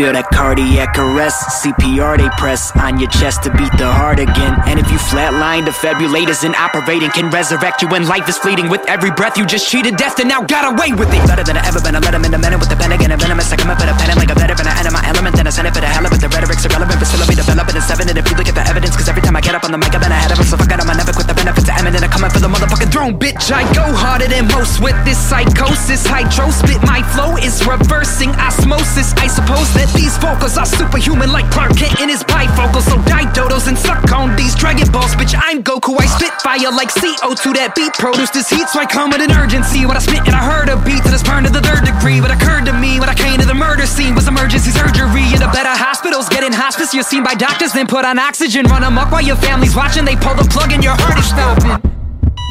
[0.00, 4.56] feel that cardiac arrest, CPR they press on your chest to beat the heart again.
[4.64, 8.72] And if you flatline, the defibrillators and operating can resurrect you when life is fleeting.
[8.72, 11.20] With every breath, you just cheated death and now got away with it.
[11.28, 11.92] Better than I ever been.
[11.92, 13.52] I let him in a minute with the pen again and venomous.
[13.52, 14.64] I come up with a pen like a veteran.
[14.64, 16.20] I enter my element, then I send it for the hell of it.
[16.24, 18.08] The rhetoric's irrelevant, but still I'll be developing and seven.
[18.08, 19.76] And if you look at the evidence, cause every time I get up on the
[19.76, 20.48] mic, I've been ahead of it.
[20.48, 22.00] So fuck it, I'ma never quit the benefits of eminent.
[22.00, 23.52] I'm coming for the motherfucking throne, bitch.
[23.52, 26.08] I go harder than most with this psychosis.
[26.08, 29.12] Hydro spit, my flow is reversing osmosis.
[29.20, 32.82] I suppose that these vocals are superhuman like Clark Kent in his bifocal.
[32.82, 35.34] So die dodos and suck on these Dragon Balls, bitch.
[35.36, 35.94] I'm Goku.
[36.00, 37.54] I spit fire like CO2.
[37.54, 39.86] That beat produced this heat, so I come with an urgency.
[39.86, 42.20] When I spit and I heard a beat to this burn to the third degree.
[42.20, 45.42] What occurred to me when I came to the murder scene was emergency surgery in
[45.42, 46.28] a better hospitals.
[46.28, 48.66] Get in hospice, you're seen by doctors, then put on oxygen.
[48.66, 50.04] Run amok while your family's watching.
[50.04, 51.99] They pull the plug and your heart is stopping.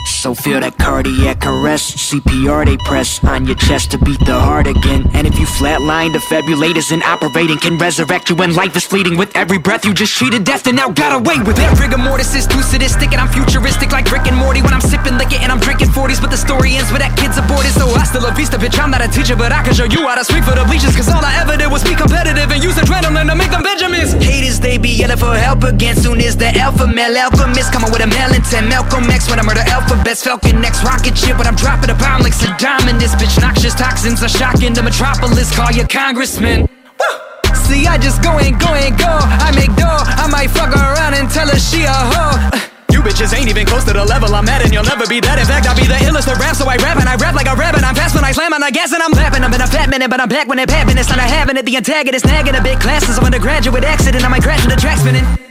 [0.10, 4.68] So feel that cardiac arrest, CPR they press on your chest to beat the heart
[4.68, 5.10] again.
[5.14, 9.18] And if you flatline, the defibrillators and operating can resurrect you when life is fleeting.
[9.18, 11.68] With every breath, you just cheated death and now got away with it.
[11.80, 15.18] Rigor mortis is too sadistic, and I'm futuristic like Rick and Morty when I'm sipping
[15.18, 16.22] liquor and I'm drinking 40s.
[16.22, 17.74] But the story ends with that kid's aborted.
[17.74, 18.78] So I hasta la vista, bitch.
[18.80, 20.96] I'm not a teacher, but I can show you how to speak for the bleachers.
[20.96, 24.14] Cause all I ever did was be competitive and use adrenaline to make them Benjamins.
[24.14, 25.96] Haters, they be yelling for help again.
[25.96, 29.44] Soon as the alpha male alchemist coming with a melon 10 Malcolm X when I
[29.44, 29.66] murder
[30.00, 30.24] alphabets.
[30.24, 33.40] Falcon X rocket ship, but I'm dropping a bomb like Saddam in this bitch.
[33.42, 35.56] Noxious toxins are shocking the metropolis.
[35.56, 36.62] Call your congressman.
[36.62, 37.56] Woo!
[37.68, 39.10] See, I just go and go and go.
[39.10, 40.04] I make dough.
[40.18, 42.38] I might fuck around and tell her she a hoe.
[42.54, 42.60] Uh.
[42.92, 45.38] You bitches ain't even close to the level I'm at, and you'll never be that.
[45.40, 47.48] In fact, I'll be the illest of rap, so I rap and I rap like
[47.48, 47.84] a rabbit.
[47.84, 49.44] I'm fast when I slam on the gas and I'm laughing.
[49.44, 51.00] I'm in a fat minute, but I'm back when it happened.
[51.00, 51.66] It's not a having it.
[51.66, 54.26] The antagonist nagging a big classes of undergraduate accident.
[54.26, 55.49] I might crash the track spinning.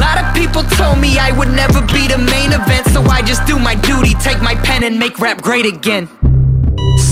[0.00, 3.20] A lot of people told me I would never be the main event, so I
[3.20, 6.08] just do my duty, take my pen and make rap great again.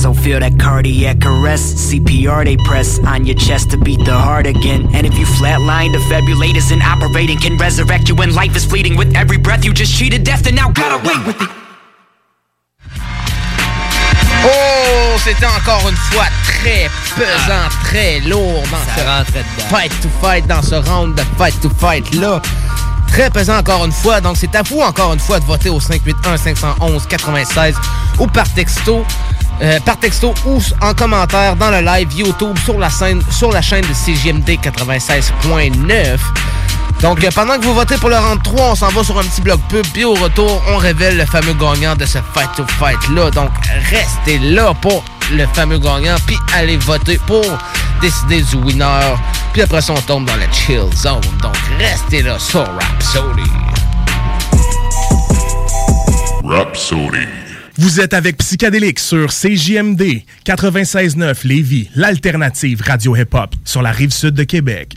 [0.00, 4.46] So feel that cardiac arrest, CPR they press on your chest to beat the heart
[4.46, 4.88] again.
[4.94, 8.96] And if you flatline, the defibrillators and operating can resurrect you when life is fleeting.
[8.96, 11.50] With every breath, you just cheated death and now got away with it.
[14.46, 17.70] Oh, c'était encore une fois très pesant, ah.
[17.84, 21.68] très lourd dans Ça ce rentrait fight to fight, dans ce round de fight to
[21.68, 22.40] fight là.
[23.08, 24.20] Très pesant encore une fois.
[24.20, 27.74] Donc, c'est à vous encore une fois de voter au 581-511-96
[28.18, 29.04] ou par texto.
[29.60, 33.60] euh, par texto ou en commentaire dans le live YouTube sur la, scène, sur la
[33.60, 36.18] chaîne de CGMD 96.9.
[37.02, 39.22] Donc, euh, pendant que vous votez pour le round 3, on s'en va sur un
[39.22, 39.86] petit blog pub.
[39.92, 43.30] Puis au retour, on révèle le fameux gagnant de ce fight-to-fight-là.
[43.30, 43.50] Donc,
[43.90, 46.16] restez là pour le fameux gagnant.
[46.26, 47.44] Puis allez voter pour
[48.00, 49.14] décider du winner.
[49.52, 51.20] Puis après ça, on tombe dans la chill zone.
[51.40, 53.50] Donc, restez là sur Rhapsody.
[56.44, 57.26] Rhapsody.
[57.80, 64.34] Vous êtes avec Psychédélique sur CJMD 96.9 Lévis, l'alternative radio hip-hop sur la rive sud
[64.34, 64.96] de Québec.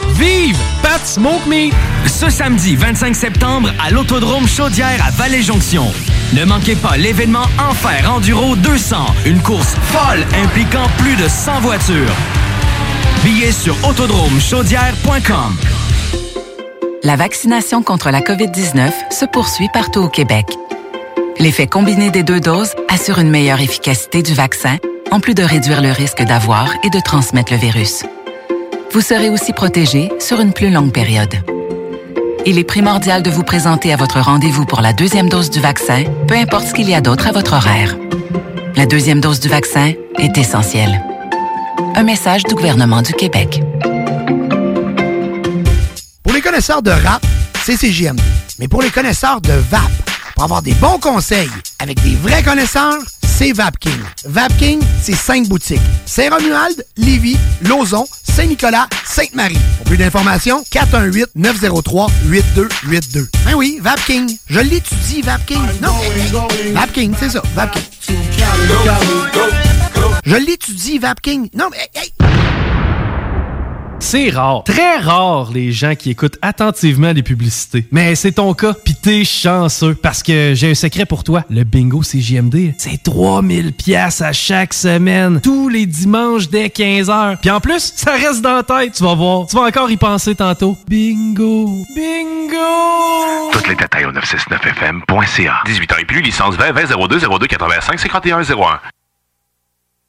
[0.21, 1.73] Vive Pat Smoke Meat!
[2.05, 5.91] Ce samedi 25 septembre à l'Autodrome Chaudière à Vallée-Jonction.
[6.33, 12.15] Ne manquez pas l'événement Enfer Enduro 200, une course folle impliquant plus de 100 voitures.
[13.23, 15.57] Billets sur autodromechaudière.com.
[17.01, 20.45] La vaccination contre la COVID-19 se poursuit partout au Québec.
[21.39, 24.77] L'effet combiné des deux doses assure une meilleure efficacité du vaccin,
[25.09, 28.03] en plus de réduire le risque d'avoir et de transmettre le virus.
[28.93, 31.33] Vous serez aussi protégé sur une plus longue période.
[32.45, 36.03] Il est primordial de vous présenter à votre rendez-vous pour la deuxième dose du vaccin,
[36.27, 37.95] peu importe ce qu'il y a d'autre à votre horaire.
[38.75, 41.01] La deuxième dose du vaccin est essentielle.
[41.95, 43.61] Un message du gouvernement du Québec.
[46.23, 47.25] Pour les connaisseurs de rap,
[47.63, 48.19] c'est CJMD.
[48.59, 49.91] Mais pour les connaisseurs de VAP,
[50.35, 51.49] pour avoir des bons conseils
[51.79, 52.97] avec des vrais connaisseurs,
[53.41, 54.01] c'est VapKing.
[54.25, 55.81] VapKing, c'est cinq boutiques.
[56.05, 59.57] Saint-Romuald, Lévis, Lauson, Saint-Nicolas, Sainte-Marie.
[59.77, 63.29] Pour plus d'informations, 418-903-8282.
[63.45, 64.37] Ben oui, VapKing.
[64.47, 65.57] Je l'étudie, VapKing.
[65.81, 65.95] Non,
[66.73, 67.81] VapKing, c'est ça, VapKing.
[70.23, 71.49] Je l'étudie, VapKing.
[71.55, 72.13] Non, mais hey,
[74.03, 77.85] C'est rare, très rare les gens qui écoutent attentivement les publicités.
[77.91, 79.93] Mais c'est ton cas, pis t'es chanceux.
[79.93, 81.43] Parce que j'ai un secret pour toi.
[81.51, 85.39] Le bingo CJMD, c'est 3000 pièces à chaque semaine.
[85.41, 87.37] Tous les dimanches dès 15h.
[87.41, 89.45] Puis en plus, ça reste dans la tête, tu vas voir.
[89.45, 90.75] Tu vas encore y penser tantôt.
[90.89, 93.51] Bingo, bingo!
[93.51, 95.53] Toutes les détails au 969fm.ca.
[95.67, 98.79] 18 ans et plus, licence 20 20 02 02 85 51 01.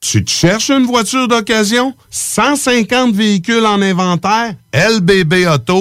[0.03, 1.95] Tu te cherches une voiture d'occasion?
[2.11, 4.57] 150 véhicules en inventaire?
[4.75, 5.81] lbbauto.com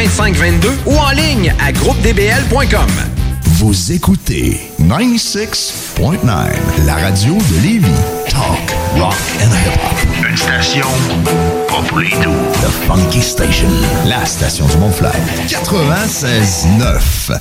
[0.00, 2.88] 418-681-2522 ou en ligne à groupedbl.com.
[3.42, 6.24] Vous écoutez 96.9,
[6.86, 7.86] la radio de Lévis.
[8.28, 9.98] Talk, rock and hip-hop.
[10.28, 10.86] Une station
[11.68, 12.36] pas pour les doux.
[12.62, 13.68] The Funky Station,
[14.06, 15.12] la station du Mont-Flair.
[15.48, 17.40] 96.9.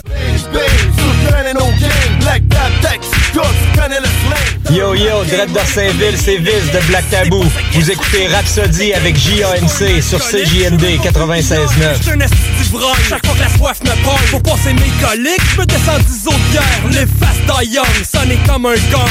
[4.72, 7.43] Yo yo, Dread d'Orsainville, c'est Vince de Black Tabou.
[7.73, 12.01] Vous écoutez Rhapsody avec JANC sur CJMD 96.9.
[12.01, 12.95] J'suis un esti d'ivrogne.
[13.07, 16.38] Chaque fois que la soif me pogne, faut passer mes coliques, j'me descends 10 autres
[16.51, 16.64] bières.
[16.91, 19.10] Les fast die young, sonner comme un gong.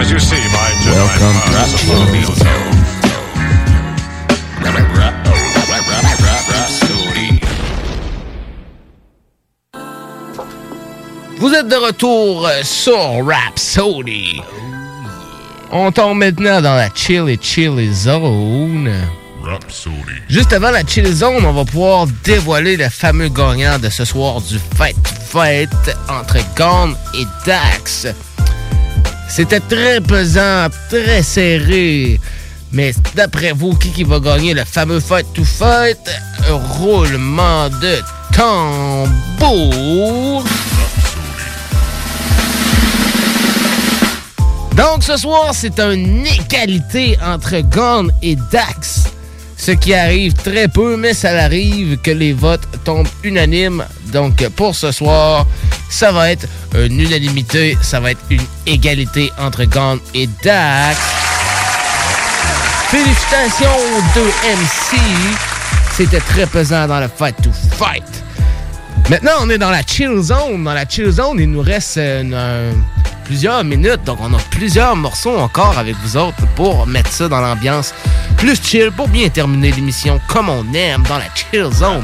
[0.00, 2.71] As you see, my Welcome
[11.42, 14.40] Vous êtes de retour sur Rhapsody.
[15.72, 18.88] On tombe maintenant dans la chilly chilly zone.
[19.42, 20.22] Rhapsody.
[20.28, 24.40] Juste avant la chilly zone, on va pouvoir dévoiler le fameux gagnant de ce soir
[24.40, 24.96] du Fight
[25.30, 25.68] Fight
[26.08, 28.06] entre Gone et Dax.
[29.28, 32.20] C'était très pesant, très serré.
[32.70, 35.98] Mais d'après vous, qui, qui va gagner le fameux Fight to Fight?
[36.78, 37.98] Roulement de
[38.32, 40.44] tambour.
[44.82, 49.04] Donc ce soir, c'est une égalité entre Gon et Dax.
[49.56, 53.84] Ce qui arrive très peu, mais ça arrive que les votes tombent unanimes.
[54.12, 55.46] Donc pour ce soir,
[55.88, 60.98] ça va être une unanimité, ça va être une égalité entre Gon et Dax.
[62.88, 64.98] Félicitations aux deux MC.
[65.96, 68.02] C'était très pesant dans le Fight to Fight.
[69.08, 70.64] Maintenant, on est dans la chill zone.
[70.64, 72.22] Dans la chill zone, il nous reste euh,
[72.72, 74.04] un- plusieurs minutes.
[74.04, 77.94] Donc, on a plusieurs morceaux encore avec vous autres pour mettre ça dans l'ambiance
[78.42, 82.02] plus chill pour bien terminer l'émission comme on aime dans la chill zone.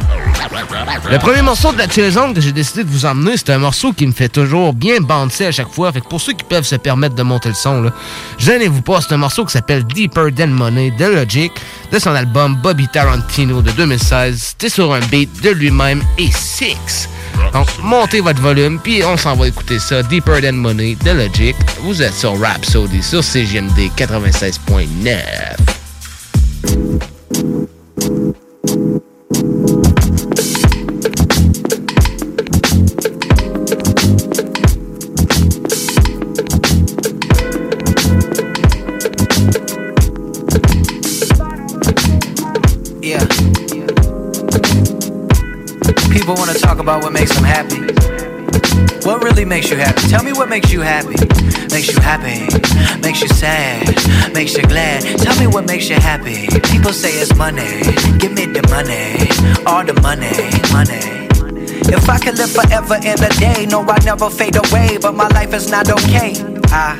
[1.10, 3.58] Le premier morceau de la chill zone que j'ai décidé de vous emmener, c'est un
[3.58, 5.90] morceau qui me fait toujours bien bouncer à chaque fois.
[5.90, 7.90] Fait que pour ceux qui peuvent se permettre de monter le son, là,
[8.38, 9.00] gênez-vous pas.
[9.00, 11.50] C'est un morceau qui s'appelle Deeper Than Money de Logic
[11.90, 14.40] de son album Bobby Tarantino de 2016.
[14.40, 17.08] C'était sur un beat de lui-même et Six.
[17.52, 20.04] Donc, montez votre volume, puis on s'en va écouter ça.
[20.04, 21.56] Deeper Than Money de Logic.
[21.80, 25.77] Vous êtes sur Rhapsody sur CGMD 96.9.
[27.38, 27.44] Yeah.
[46.10, 48.17] People want to talk about what makes them happy.
[49.04, 50.02] What really makes you happy?
[50.08, 51.16] Tell me what makes you happy.
[51.70, 52.40] Makes you happy,
[53.00, 53.86] makes you sad,
[54.32, 55.02] makes you glad.
[55.18, 56.48] Tell me what makes you happy.
[56.70, 57.82] People say it's money.
[58.18, 59.28] Give me the money,
[59.66, 60.32] all the money,
[60.72, 61.28] money.
[61.90, 65.28] If I could live forever in a day, no, I'd never fade away, but my
[65.28, 66.34] life is not okay.
[66.70, 66.98] I,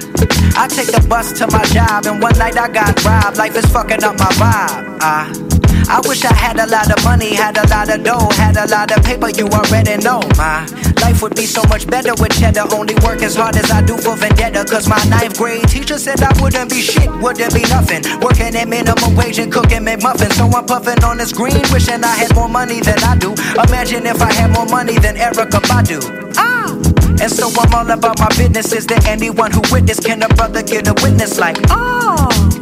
[0.57, 3.37] I take the bus to my job, and one night I got robbed.
[3.37, 4.99] Life is fucking up my vibe.
[5.01, 5.49] I,
[5.89, 8.67] I wish I had a lot of money, had a lot of dough, had a
[8.69, 9.31] lot of paper.
[9.31, 10.67] You already know my
[11.01, 12.67] life would be so much better with cheddar.
[12.75, 14.65] Only work as hard as I do for vendetta.
[14.65, 18.03] Cause my ninth grade teacher said I wouldn't be shit, wouldn't be nothing.
[18.21, 20.33] Working at minimum wage and cooking McMuffins.
[20.37, 23.33] So I'm puffing on this green, wishing I had more money than I do.
[23.57, 26.01] Imagine if I had more money than Erica Badu.
[26.37, 26.98] Ah!
[27.21, 28.73] And so I'm all about my business.
[28.73, 30.05] Is there anyone who witnessed?
[30.05, 32.58] Can a brother get a witness like, oh?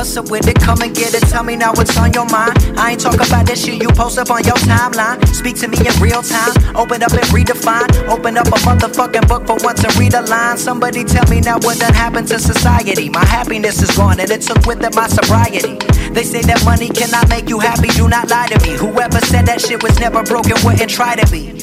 [0.00, 0.56] What's up with it?
[0.58, 1.20] Come and get it.
[1.28, 2.56] Tell me now what's on your mind.
[2.80, 5.20] I ain't talking about that shit you post up on your timeline.
[5.28, 6.56] Speak to me in real time.
[6.74, 7.84] Open up and redefine.
[8.08, 10.56] Open up a motherfucking book for once and read a line.
[10.56, 13.10] Somebody tell me now what done happened to society.
[13.10, 15.76] My happiness is gone and it took with it my sobriety.
[16.16, 17.88] They say that money cannot make you happy.
[17.88, 18.80] Do not lie to me.
[18.80, 21.60] Whoever said that shit was never broken wouldn't try to be.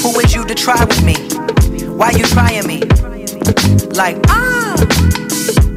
[0.00, 1.20] Who is you to try with me?
[1.84, 2.80] Why you trying me?
[3.92, 5.67] Like, ah.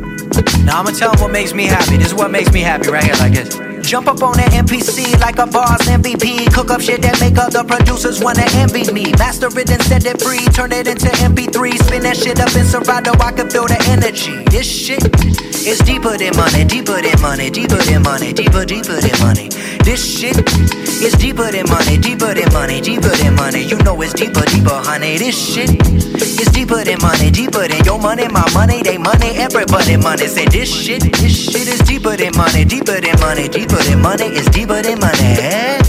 [0.63, 1.97] Now I'ma tell 'em what makes me happy.
[1.97, 3.70] This is what makes me happy right here, like this.
[3.83, 6.53] Jump up on that NPC like a boss MVP.
[6.53, 9.11] Cook up shit that make other producers wanna envy me.
[9.17, 10.45] Master it and set it free.
[10.53, 11.77] Turn it into MP3.
[11.77, 13.11] Spin that shit up in Serato.
[13.19, 14.43] I can feel the energy.
[14.49, 15.03] This shit
[15.65, 16.63] is deeper than money.
[16.63, 17.49] Deeper than money.
[17.49, 18.33] Deeper than money.
[18.33, 19.49] Deeper, deeper than money.
[19.83, 20.37] This shit
[21.01, 21.97] is deeper than money.
[21.97, 22.81] Deeper than money.
[22.81, 23.61] Deeper than money.
[23.63, 25.17] You know it's deeper, deeper, honey.
[25.17, 25.69] This shit
[26.41, 27.31] is deeper than money.
[27.31, 30.27] Deeper than your money, my money, they money, everybody money.
[30.27, 32.65] Say this shit, this shit is deeper than money.
[32.65, 33.47] Deeper than money.
[33.47, 34.35] Deeper than money.
[34.35, 35.80] is deeper than money.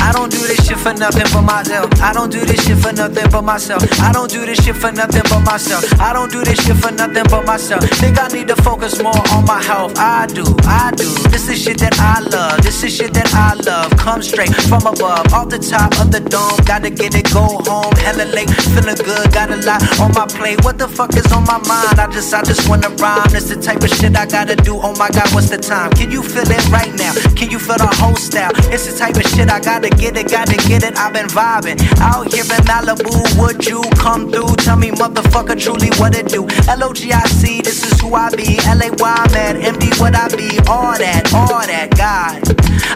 [0.00, 1.90] I don't do this shit for nothing but myself.
[2.00, 3.82] I don't do this shit for nothing but myself.
[4.00, 5.84] I don't do this shit for nothing but myself.
[6.00, 7.82] I don't do this shit for nothing but myself.
[8.00, 9.98] Think I need to focus more on my health.
[9.98, 11.08] I do, I do.
[11.30, 12.62] This is shit that I love.
[12.62, 13.90] This is shit that I love.
[13.98, 16.58] Come straight from above, off the top of the dome.
[16.64, 17.94] Gotta get it, go home.
[17.96, 19.32] Hella late, feeling good.
[19.32, 20.64] Got a lot on my plate.
[20.64, 21.98] What the fuck is on my mind?
[21.98, 23.34] I just, I just wanna rhyme.
[23.34, 24.76] It's the type of shit I gotta do.
[24.76, 25.90] Oh my god, what's the time?
[25.92, 27.12] Can you feel it right now?
[27.34, 28.52] Can you feel the whole style?
[28.72, 30.96] It's the type of shit I gotta get it, gotta get it.
[30.96, 33.12] I've been vibing out here in Malibu.
[33.38, 34.56] Would you come through?
[34.64, 36.48] Tell me, motherfucker, truly what it do?
[36.68, 38.56] L O G I C, this is who I be.
[38.64, 40.56] L A Y, man, MD, what I be.
[40.66, 42.40] All that, all that, God.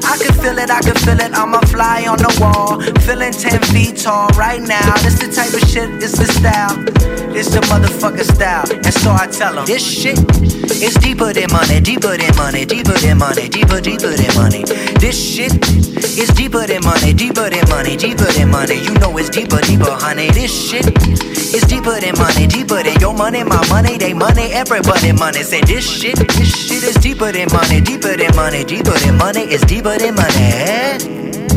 [0.09, 1.33] I can feel it, I can feel it.
[1.37, 4.97] I'm a fly on the wall, feeling 10 feet tall right now.
[5.05, 6.77] This the type of shit, it's the style.
[7.35, 8.65] This the motherfucker style.
[8.73, 10.19] And so I tell 'em, this shit
[10.81, 14.65] is deeper than money, deeper than money, deeper than money, deeper, deeper than money.
[14.99, 15.53] This shit
[16.05, 18.77] is deeper than money, deeper than money, deeper than money.
[18.77, 20.31] You know it's deeper, deeper, honey.
[20.31, 20.87] This shit
[21.55, 25.43] is deeper than money, deeper than your money, my money, they money, everybody money.
[25.43, 29.43] Say this shit, this shit is deeper than money, deeper than money, deeper than money,
[29.43, 31.50] it's deeper than money.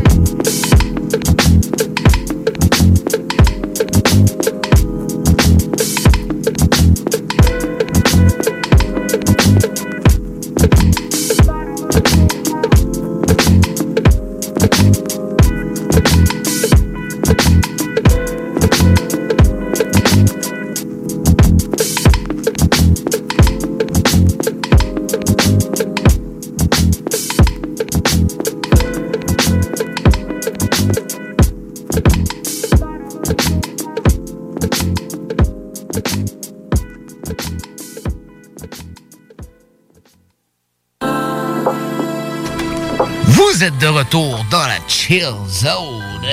[45.06, 46.26] Chill zone.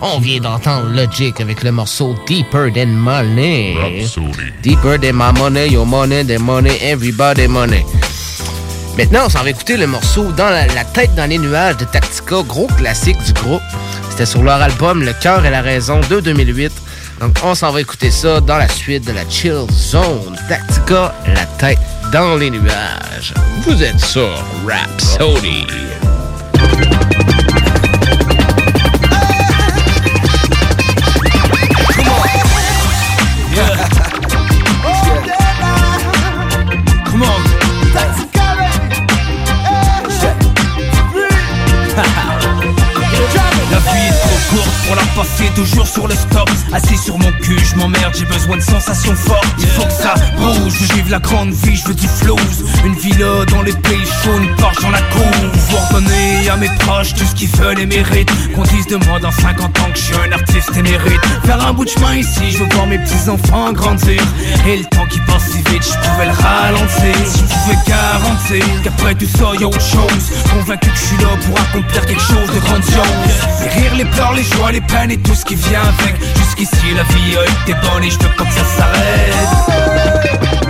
[0.00, 3.74] On vient d'entendre Logic avec le morceau Deeper Than Money.
[4.62, 7.84] Deeper Than My Money, Your Money, The Money, Everybody Money.
[8.96, 11.84] Maintenant, on s'en va écouter le morceau Dans la, la tête dans les nuages de
[11.84, 13.62] Tactica, gros classique du groupe.
[14.10, 16.70] C'était sur leur album Le cœur et la raison de 2008.
[17.20, 20.38] Donc, on s'en va écouter ça dans la suite de la Chill Zone.
[20.48, 21.80] Tactica, la tête
[22.12, 23.34] dans les nuages.
[23.62, 24.30] Vous êtes sur
[24.64, 25.66] Rhapsody.
[46.76, 49.46] Assis sur mon cul, je m'emmerde, j'ai besoin de sensations fortes.
[49.58, 52.36] Il faut que ça bouge, je vivre la grande vie, je veux du flow
[52.84, 55.50] Une villa dans les pays chauds, une Porsche dans la cour.
[55.52, 58.30] Pouvoir donner à mes proches tout ce qu'ils veulent et méritent.
[58.54, 61.20] Qu'on dise de moi dans 50 ans que je suis un artiste émérite.
[61.46, 64.22] Faire un bout de chemin ici, je veux voir mes petits-enfants grandir.
[64.66, 67.16] Et le temps qui passe si vite, je pouvais le ralentir.
[67.24, 70.30] Je pouvais garantir qu'après tout ça y a autre chose.
[70.52, 73.62] Convaincu que je suis là pour accomplir quelque chose de grandiose.
[73.62, 76.16] Les rires, les pleurs, les joies, les peines et tout ce qui vient avec.
[76.36, 80.65] Jusqu'ici la vie a été bonne et je veux pas que ça s'arrête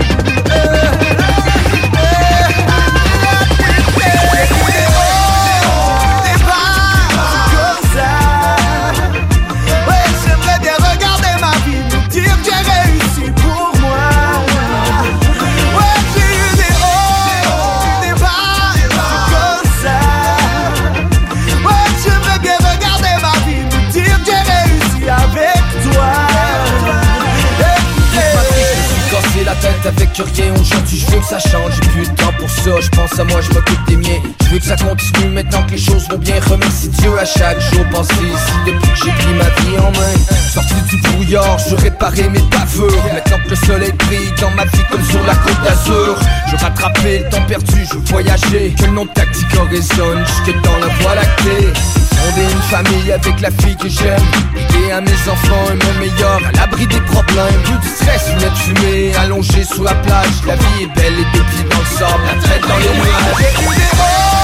[33.24, 34.20] moi, je m'occupe des miens.
[34.44, 36.36] Je veux que ça continue maintenant que les choses vont bien.
[36.50, 40.16] Remercie Dieu à chaque jour, pensez ici depuis que j'ai pris ma vie en main.
[40.52, 43.04] Sorti du brouillard, je réparais mes bavures.
[43.12, 46.16] Maintenant que le soleil brille dans ma vie comme sur la côte d'Azur.
[46.50, 48.74] Je rattrapais le temps perdu, je voyageais.
[48.78, 51.72] Que le nom de Tactica résonne jusque dans la voie lactée
[52.16, 54.22] Fonder une famille avec la fille que j'aime.
[54.56, 57.62] Aider à mes enfants et mon meilleur à l'abri des problèmes.
[57.64, 60.42] Plus de stress, lunettes fumées, allongé sous la plage.
[60.46, 61.86] La vie est belle et deux pieds dans le
[62.26, 64.35] la traite dans les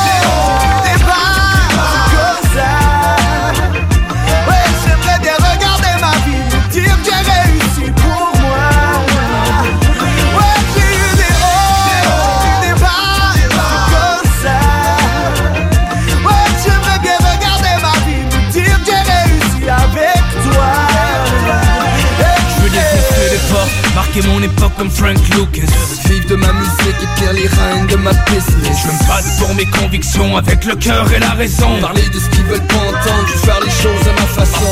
[24.13, 25.67] marquer mon époque comme Frank Lucas.
[26.09, 28.79] Vivre de ma musique et tenir les rênes de ma business.
[28.83, 31.81] Je me bats pour mes convictions avec le cœur et la raison.
[31.81, 34.67] Parler de ce qu'ils veulent pas entendre, je veux faire les choses à ma façon.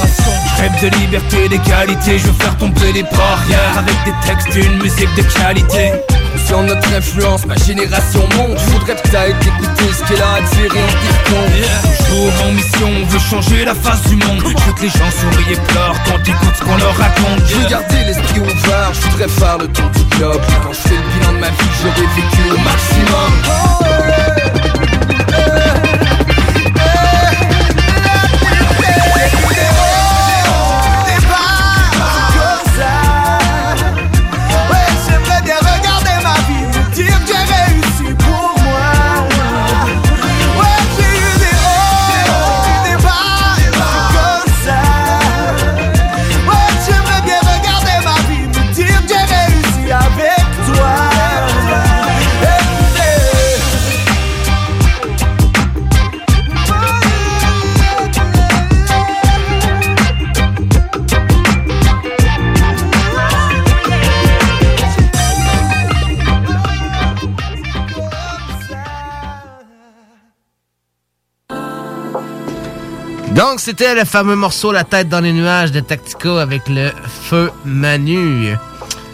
[0.57, 4.83] Je rêve de liberté, d'égalité, je veux faire tomber les barrières Avec des textes, une
[4.83, 6.19] musique de qualité
[6.51, 8.59] Sur notre influence, ma génération monte.
[8.59, 11.68] Faudrait peut-être écouter ce qu'elle a à dire et en dire
[12.09, 14.43] Toujours en mission, on veut changer la face du monde.
[14.43, 17.47] Je veux que les gens sourient et pleurent quand ils écoutent ce qu'on leur raconte.
[17.47, 20.40] Je veux garder l'esprit ouvert, je voudrais faire le tour du globe.
[20.64, 23.32] Quand je fais le bilan de ma vie, j'aurais vécu au maximum.
[24.55, 24.60] Des
[73.41, 76.91] Donc, c'était le fameux morceau La tête dans les nuages de Tactica avec le
[77.23, 78.55] feu Manu.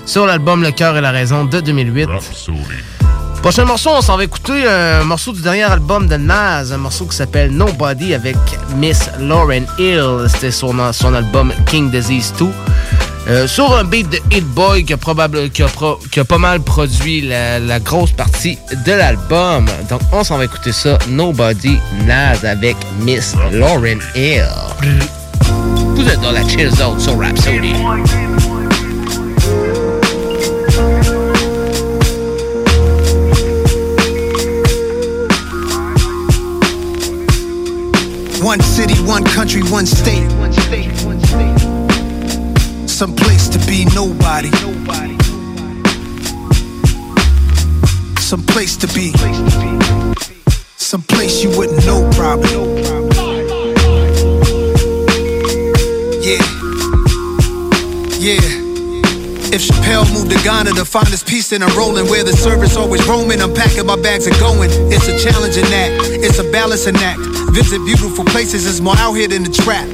[0.05, 2.09] Sur l'album Le cœur et la raison de 2008.
[3.41, 7.07] Prochain morceau, on s'en va écouter un morceau du dernier album de Nas, un morceau
[7.07, 8.37] qui s'appelle Nobody avec
[8.75, 10.27] Miss Lauren Hill.
[10.27, 12.47] C'était son, son album King Disease 2.
[13.29, 16.25] Euh, sur un beat de Hit Boy qui a, probable, qui a, pro- qui a
[16.25, 19.67] pas mal produit la, grosse partie de l'album.
[19.91, 20.97] Donc on s'en va écouter ça.
[21.09, 21.77] Nobody
[22.07, 24.47] Nas avec Miss Lauren Hill.
[25.97, 27.75] Vous êtes dans la chill zone sur Rhapsody.
[38.43, 40.31] One city, one country, one state.
[42.97, 44.49] Some place to be nobody.
[48.19, 49.13] Some place to be.
[50.79, 52.57] Some place you wouldn't know probably.
[56.25, 56.41] Yeah.
[58.17, 58.41] Yeah.
[59.53, 62.79] If Chappelle moved to Ghana to find his peace, then I'm rolling where the service
[62.79, 63.43] always roaming.
[63.43, 64.71] I'm packing my bags and going.
[64.91, 67.21] It's a challenging act, it's a balancing act.
[67.53, 69.87] Visit beautiful places, it's more out here than the trap.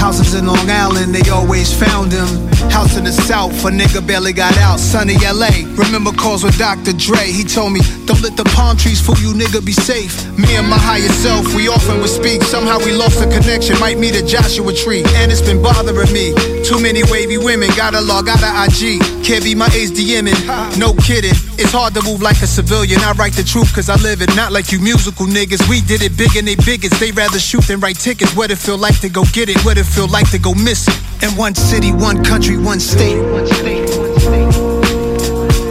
[0.00, 2.26] Houses in Long Island, they always found him.
[2.70, 4.80] House in the South, a nigga barely got out.
[4.80, 6.94] Sunny LA, remember calls with Dr.
[6.94, 7.30] Dre.
[7.30, 7.80] He told me,
[8.10, 10.10] don't let the palm trees fool you, nigga, be safe.
[10.36, 12.42] Me and my higher self, we often would speak.
[12.42, 15.06] Somehow we lost the connection, might meet a Joshua tree.
[15.22, 16.34] And it's been bothering me.
[16.66, 18.98] Too many wavy women, gotta log out of IG.
[19.22, 20.34] Can't be my age DMing,
[20.74, 21.38] no kidding.
[21.54, 22.98] It's hard to move like a civilian.
[23.06, 25.62] I write the truth cause I live it, not like you musical niggas.
[25.70, 26.98] We did it big and they biggest.
[26.98, 28.34] They rather shoot than write tickets.
[28.34, 30.88] What it feel like to go get it, what it feel like to go miss
[30.90, 30.98] it.
[31.22, 33.22] In one city, one country, one state.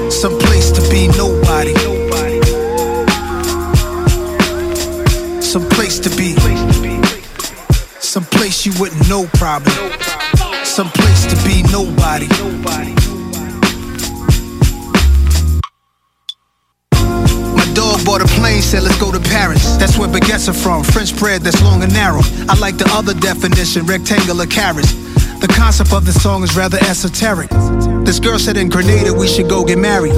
[0.08, 1.39] Some place to be nobody.
[5.50, 6.36] Some place to be.
[8.00, 9.74] Some place you wouldn't know probably.
[10.64, 12.28] Some place to be nobody.
[17.56, 19.76] My dog bought a plane, said let's go to Paris.
[19.78, 22.22] That's where baguettes are from, French bread that's long and narrow.
[22.48, 24.94] I like the other definition, rectangular carrots.
[25.40, 27.50] The concept of the song is rather esoteric.
[28.06, 30.14] This girl said in Grenada we should go get married.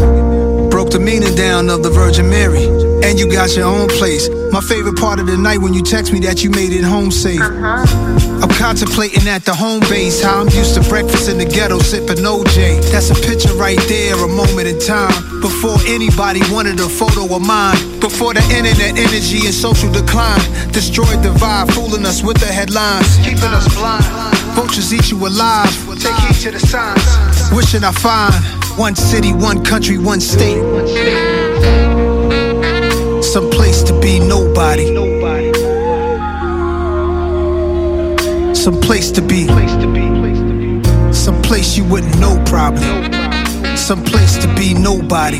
[0.81, 2.65] Broke the meaning down of the Virgin Mary.
[3.05, 4.27] And you got your own place.
[4.51, 7.11] My favorite part of the night when you text me that you made it home
[7.11, 7.39] safe.
[7.39, 7.85] Uh-huh.
[8.41, 12.25] I'm contemplating at the home base how I'm used to breakfast in the ghetto sipping
[12.25, 12.81] OJ.
[12.89, 15.13] That's a picture right there, a moment in time.
[15.39, 17.77] Before anybody wanted a photo of mine.
[17.99, 20.41] Before the internet energy and social decline
[20.73, 24.01] destroyed the vibe, fooling us with the headlines, keeping us blind.
[24.57, 25.69] Vultures eat you alive.
[26.01, 27.05] Take heed to the signs.
[27.53, 30.61] Wishing I find one city, one country, one state.
[33.23, 34.87] Some place to be nobody.
[38.55, 39.47] Some place to be.
[41.13, 42.81] Some place you wouldn't know probably.
[43.77, 45.39] Some place to be nobody.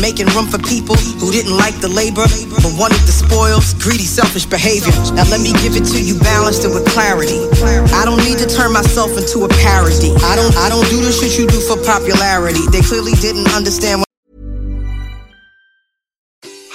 [0.00, 2.26] Making room for people who didn't like the labor,
[2.62, 4.92] but wanted the spoils, greedy, selfish behavior.
[5.12, 7.42] Now let me give it to you balanced and with clarity.
[7.92, 10.14] I don't need to turn myself into a parody.
[10.22, 12.62] I don't, I don't do the shit you do for popularity.
[12.70, 14.05] They clearly didn't understand.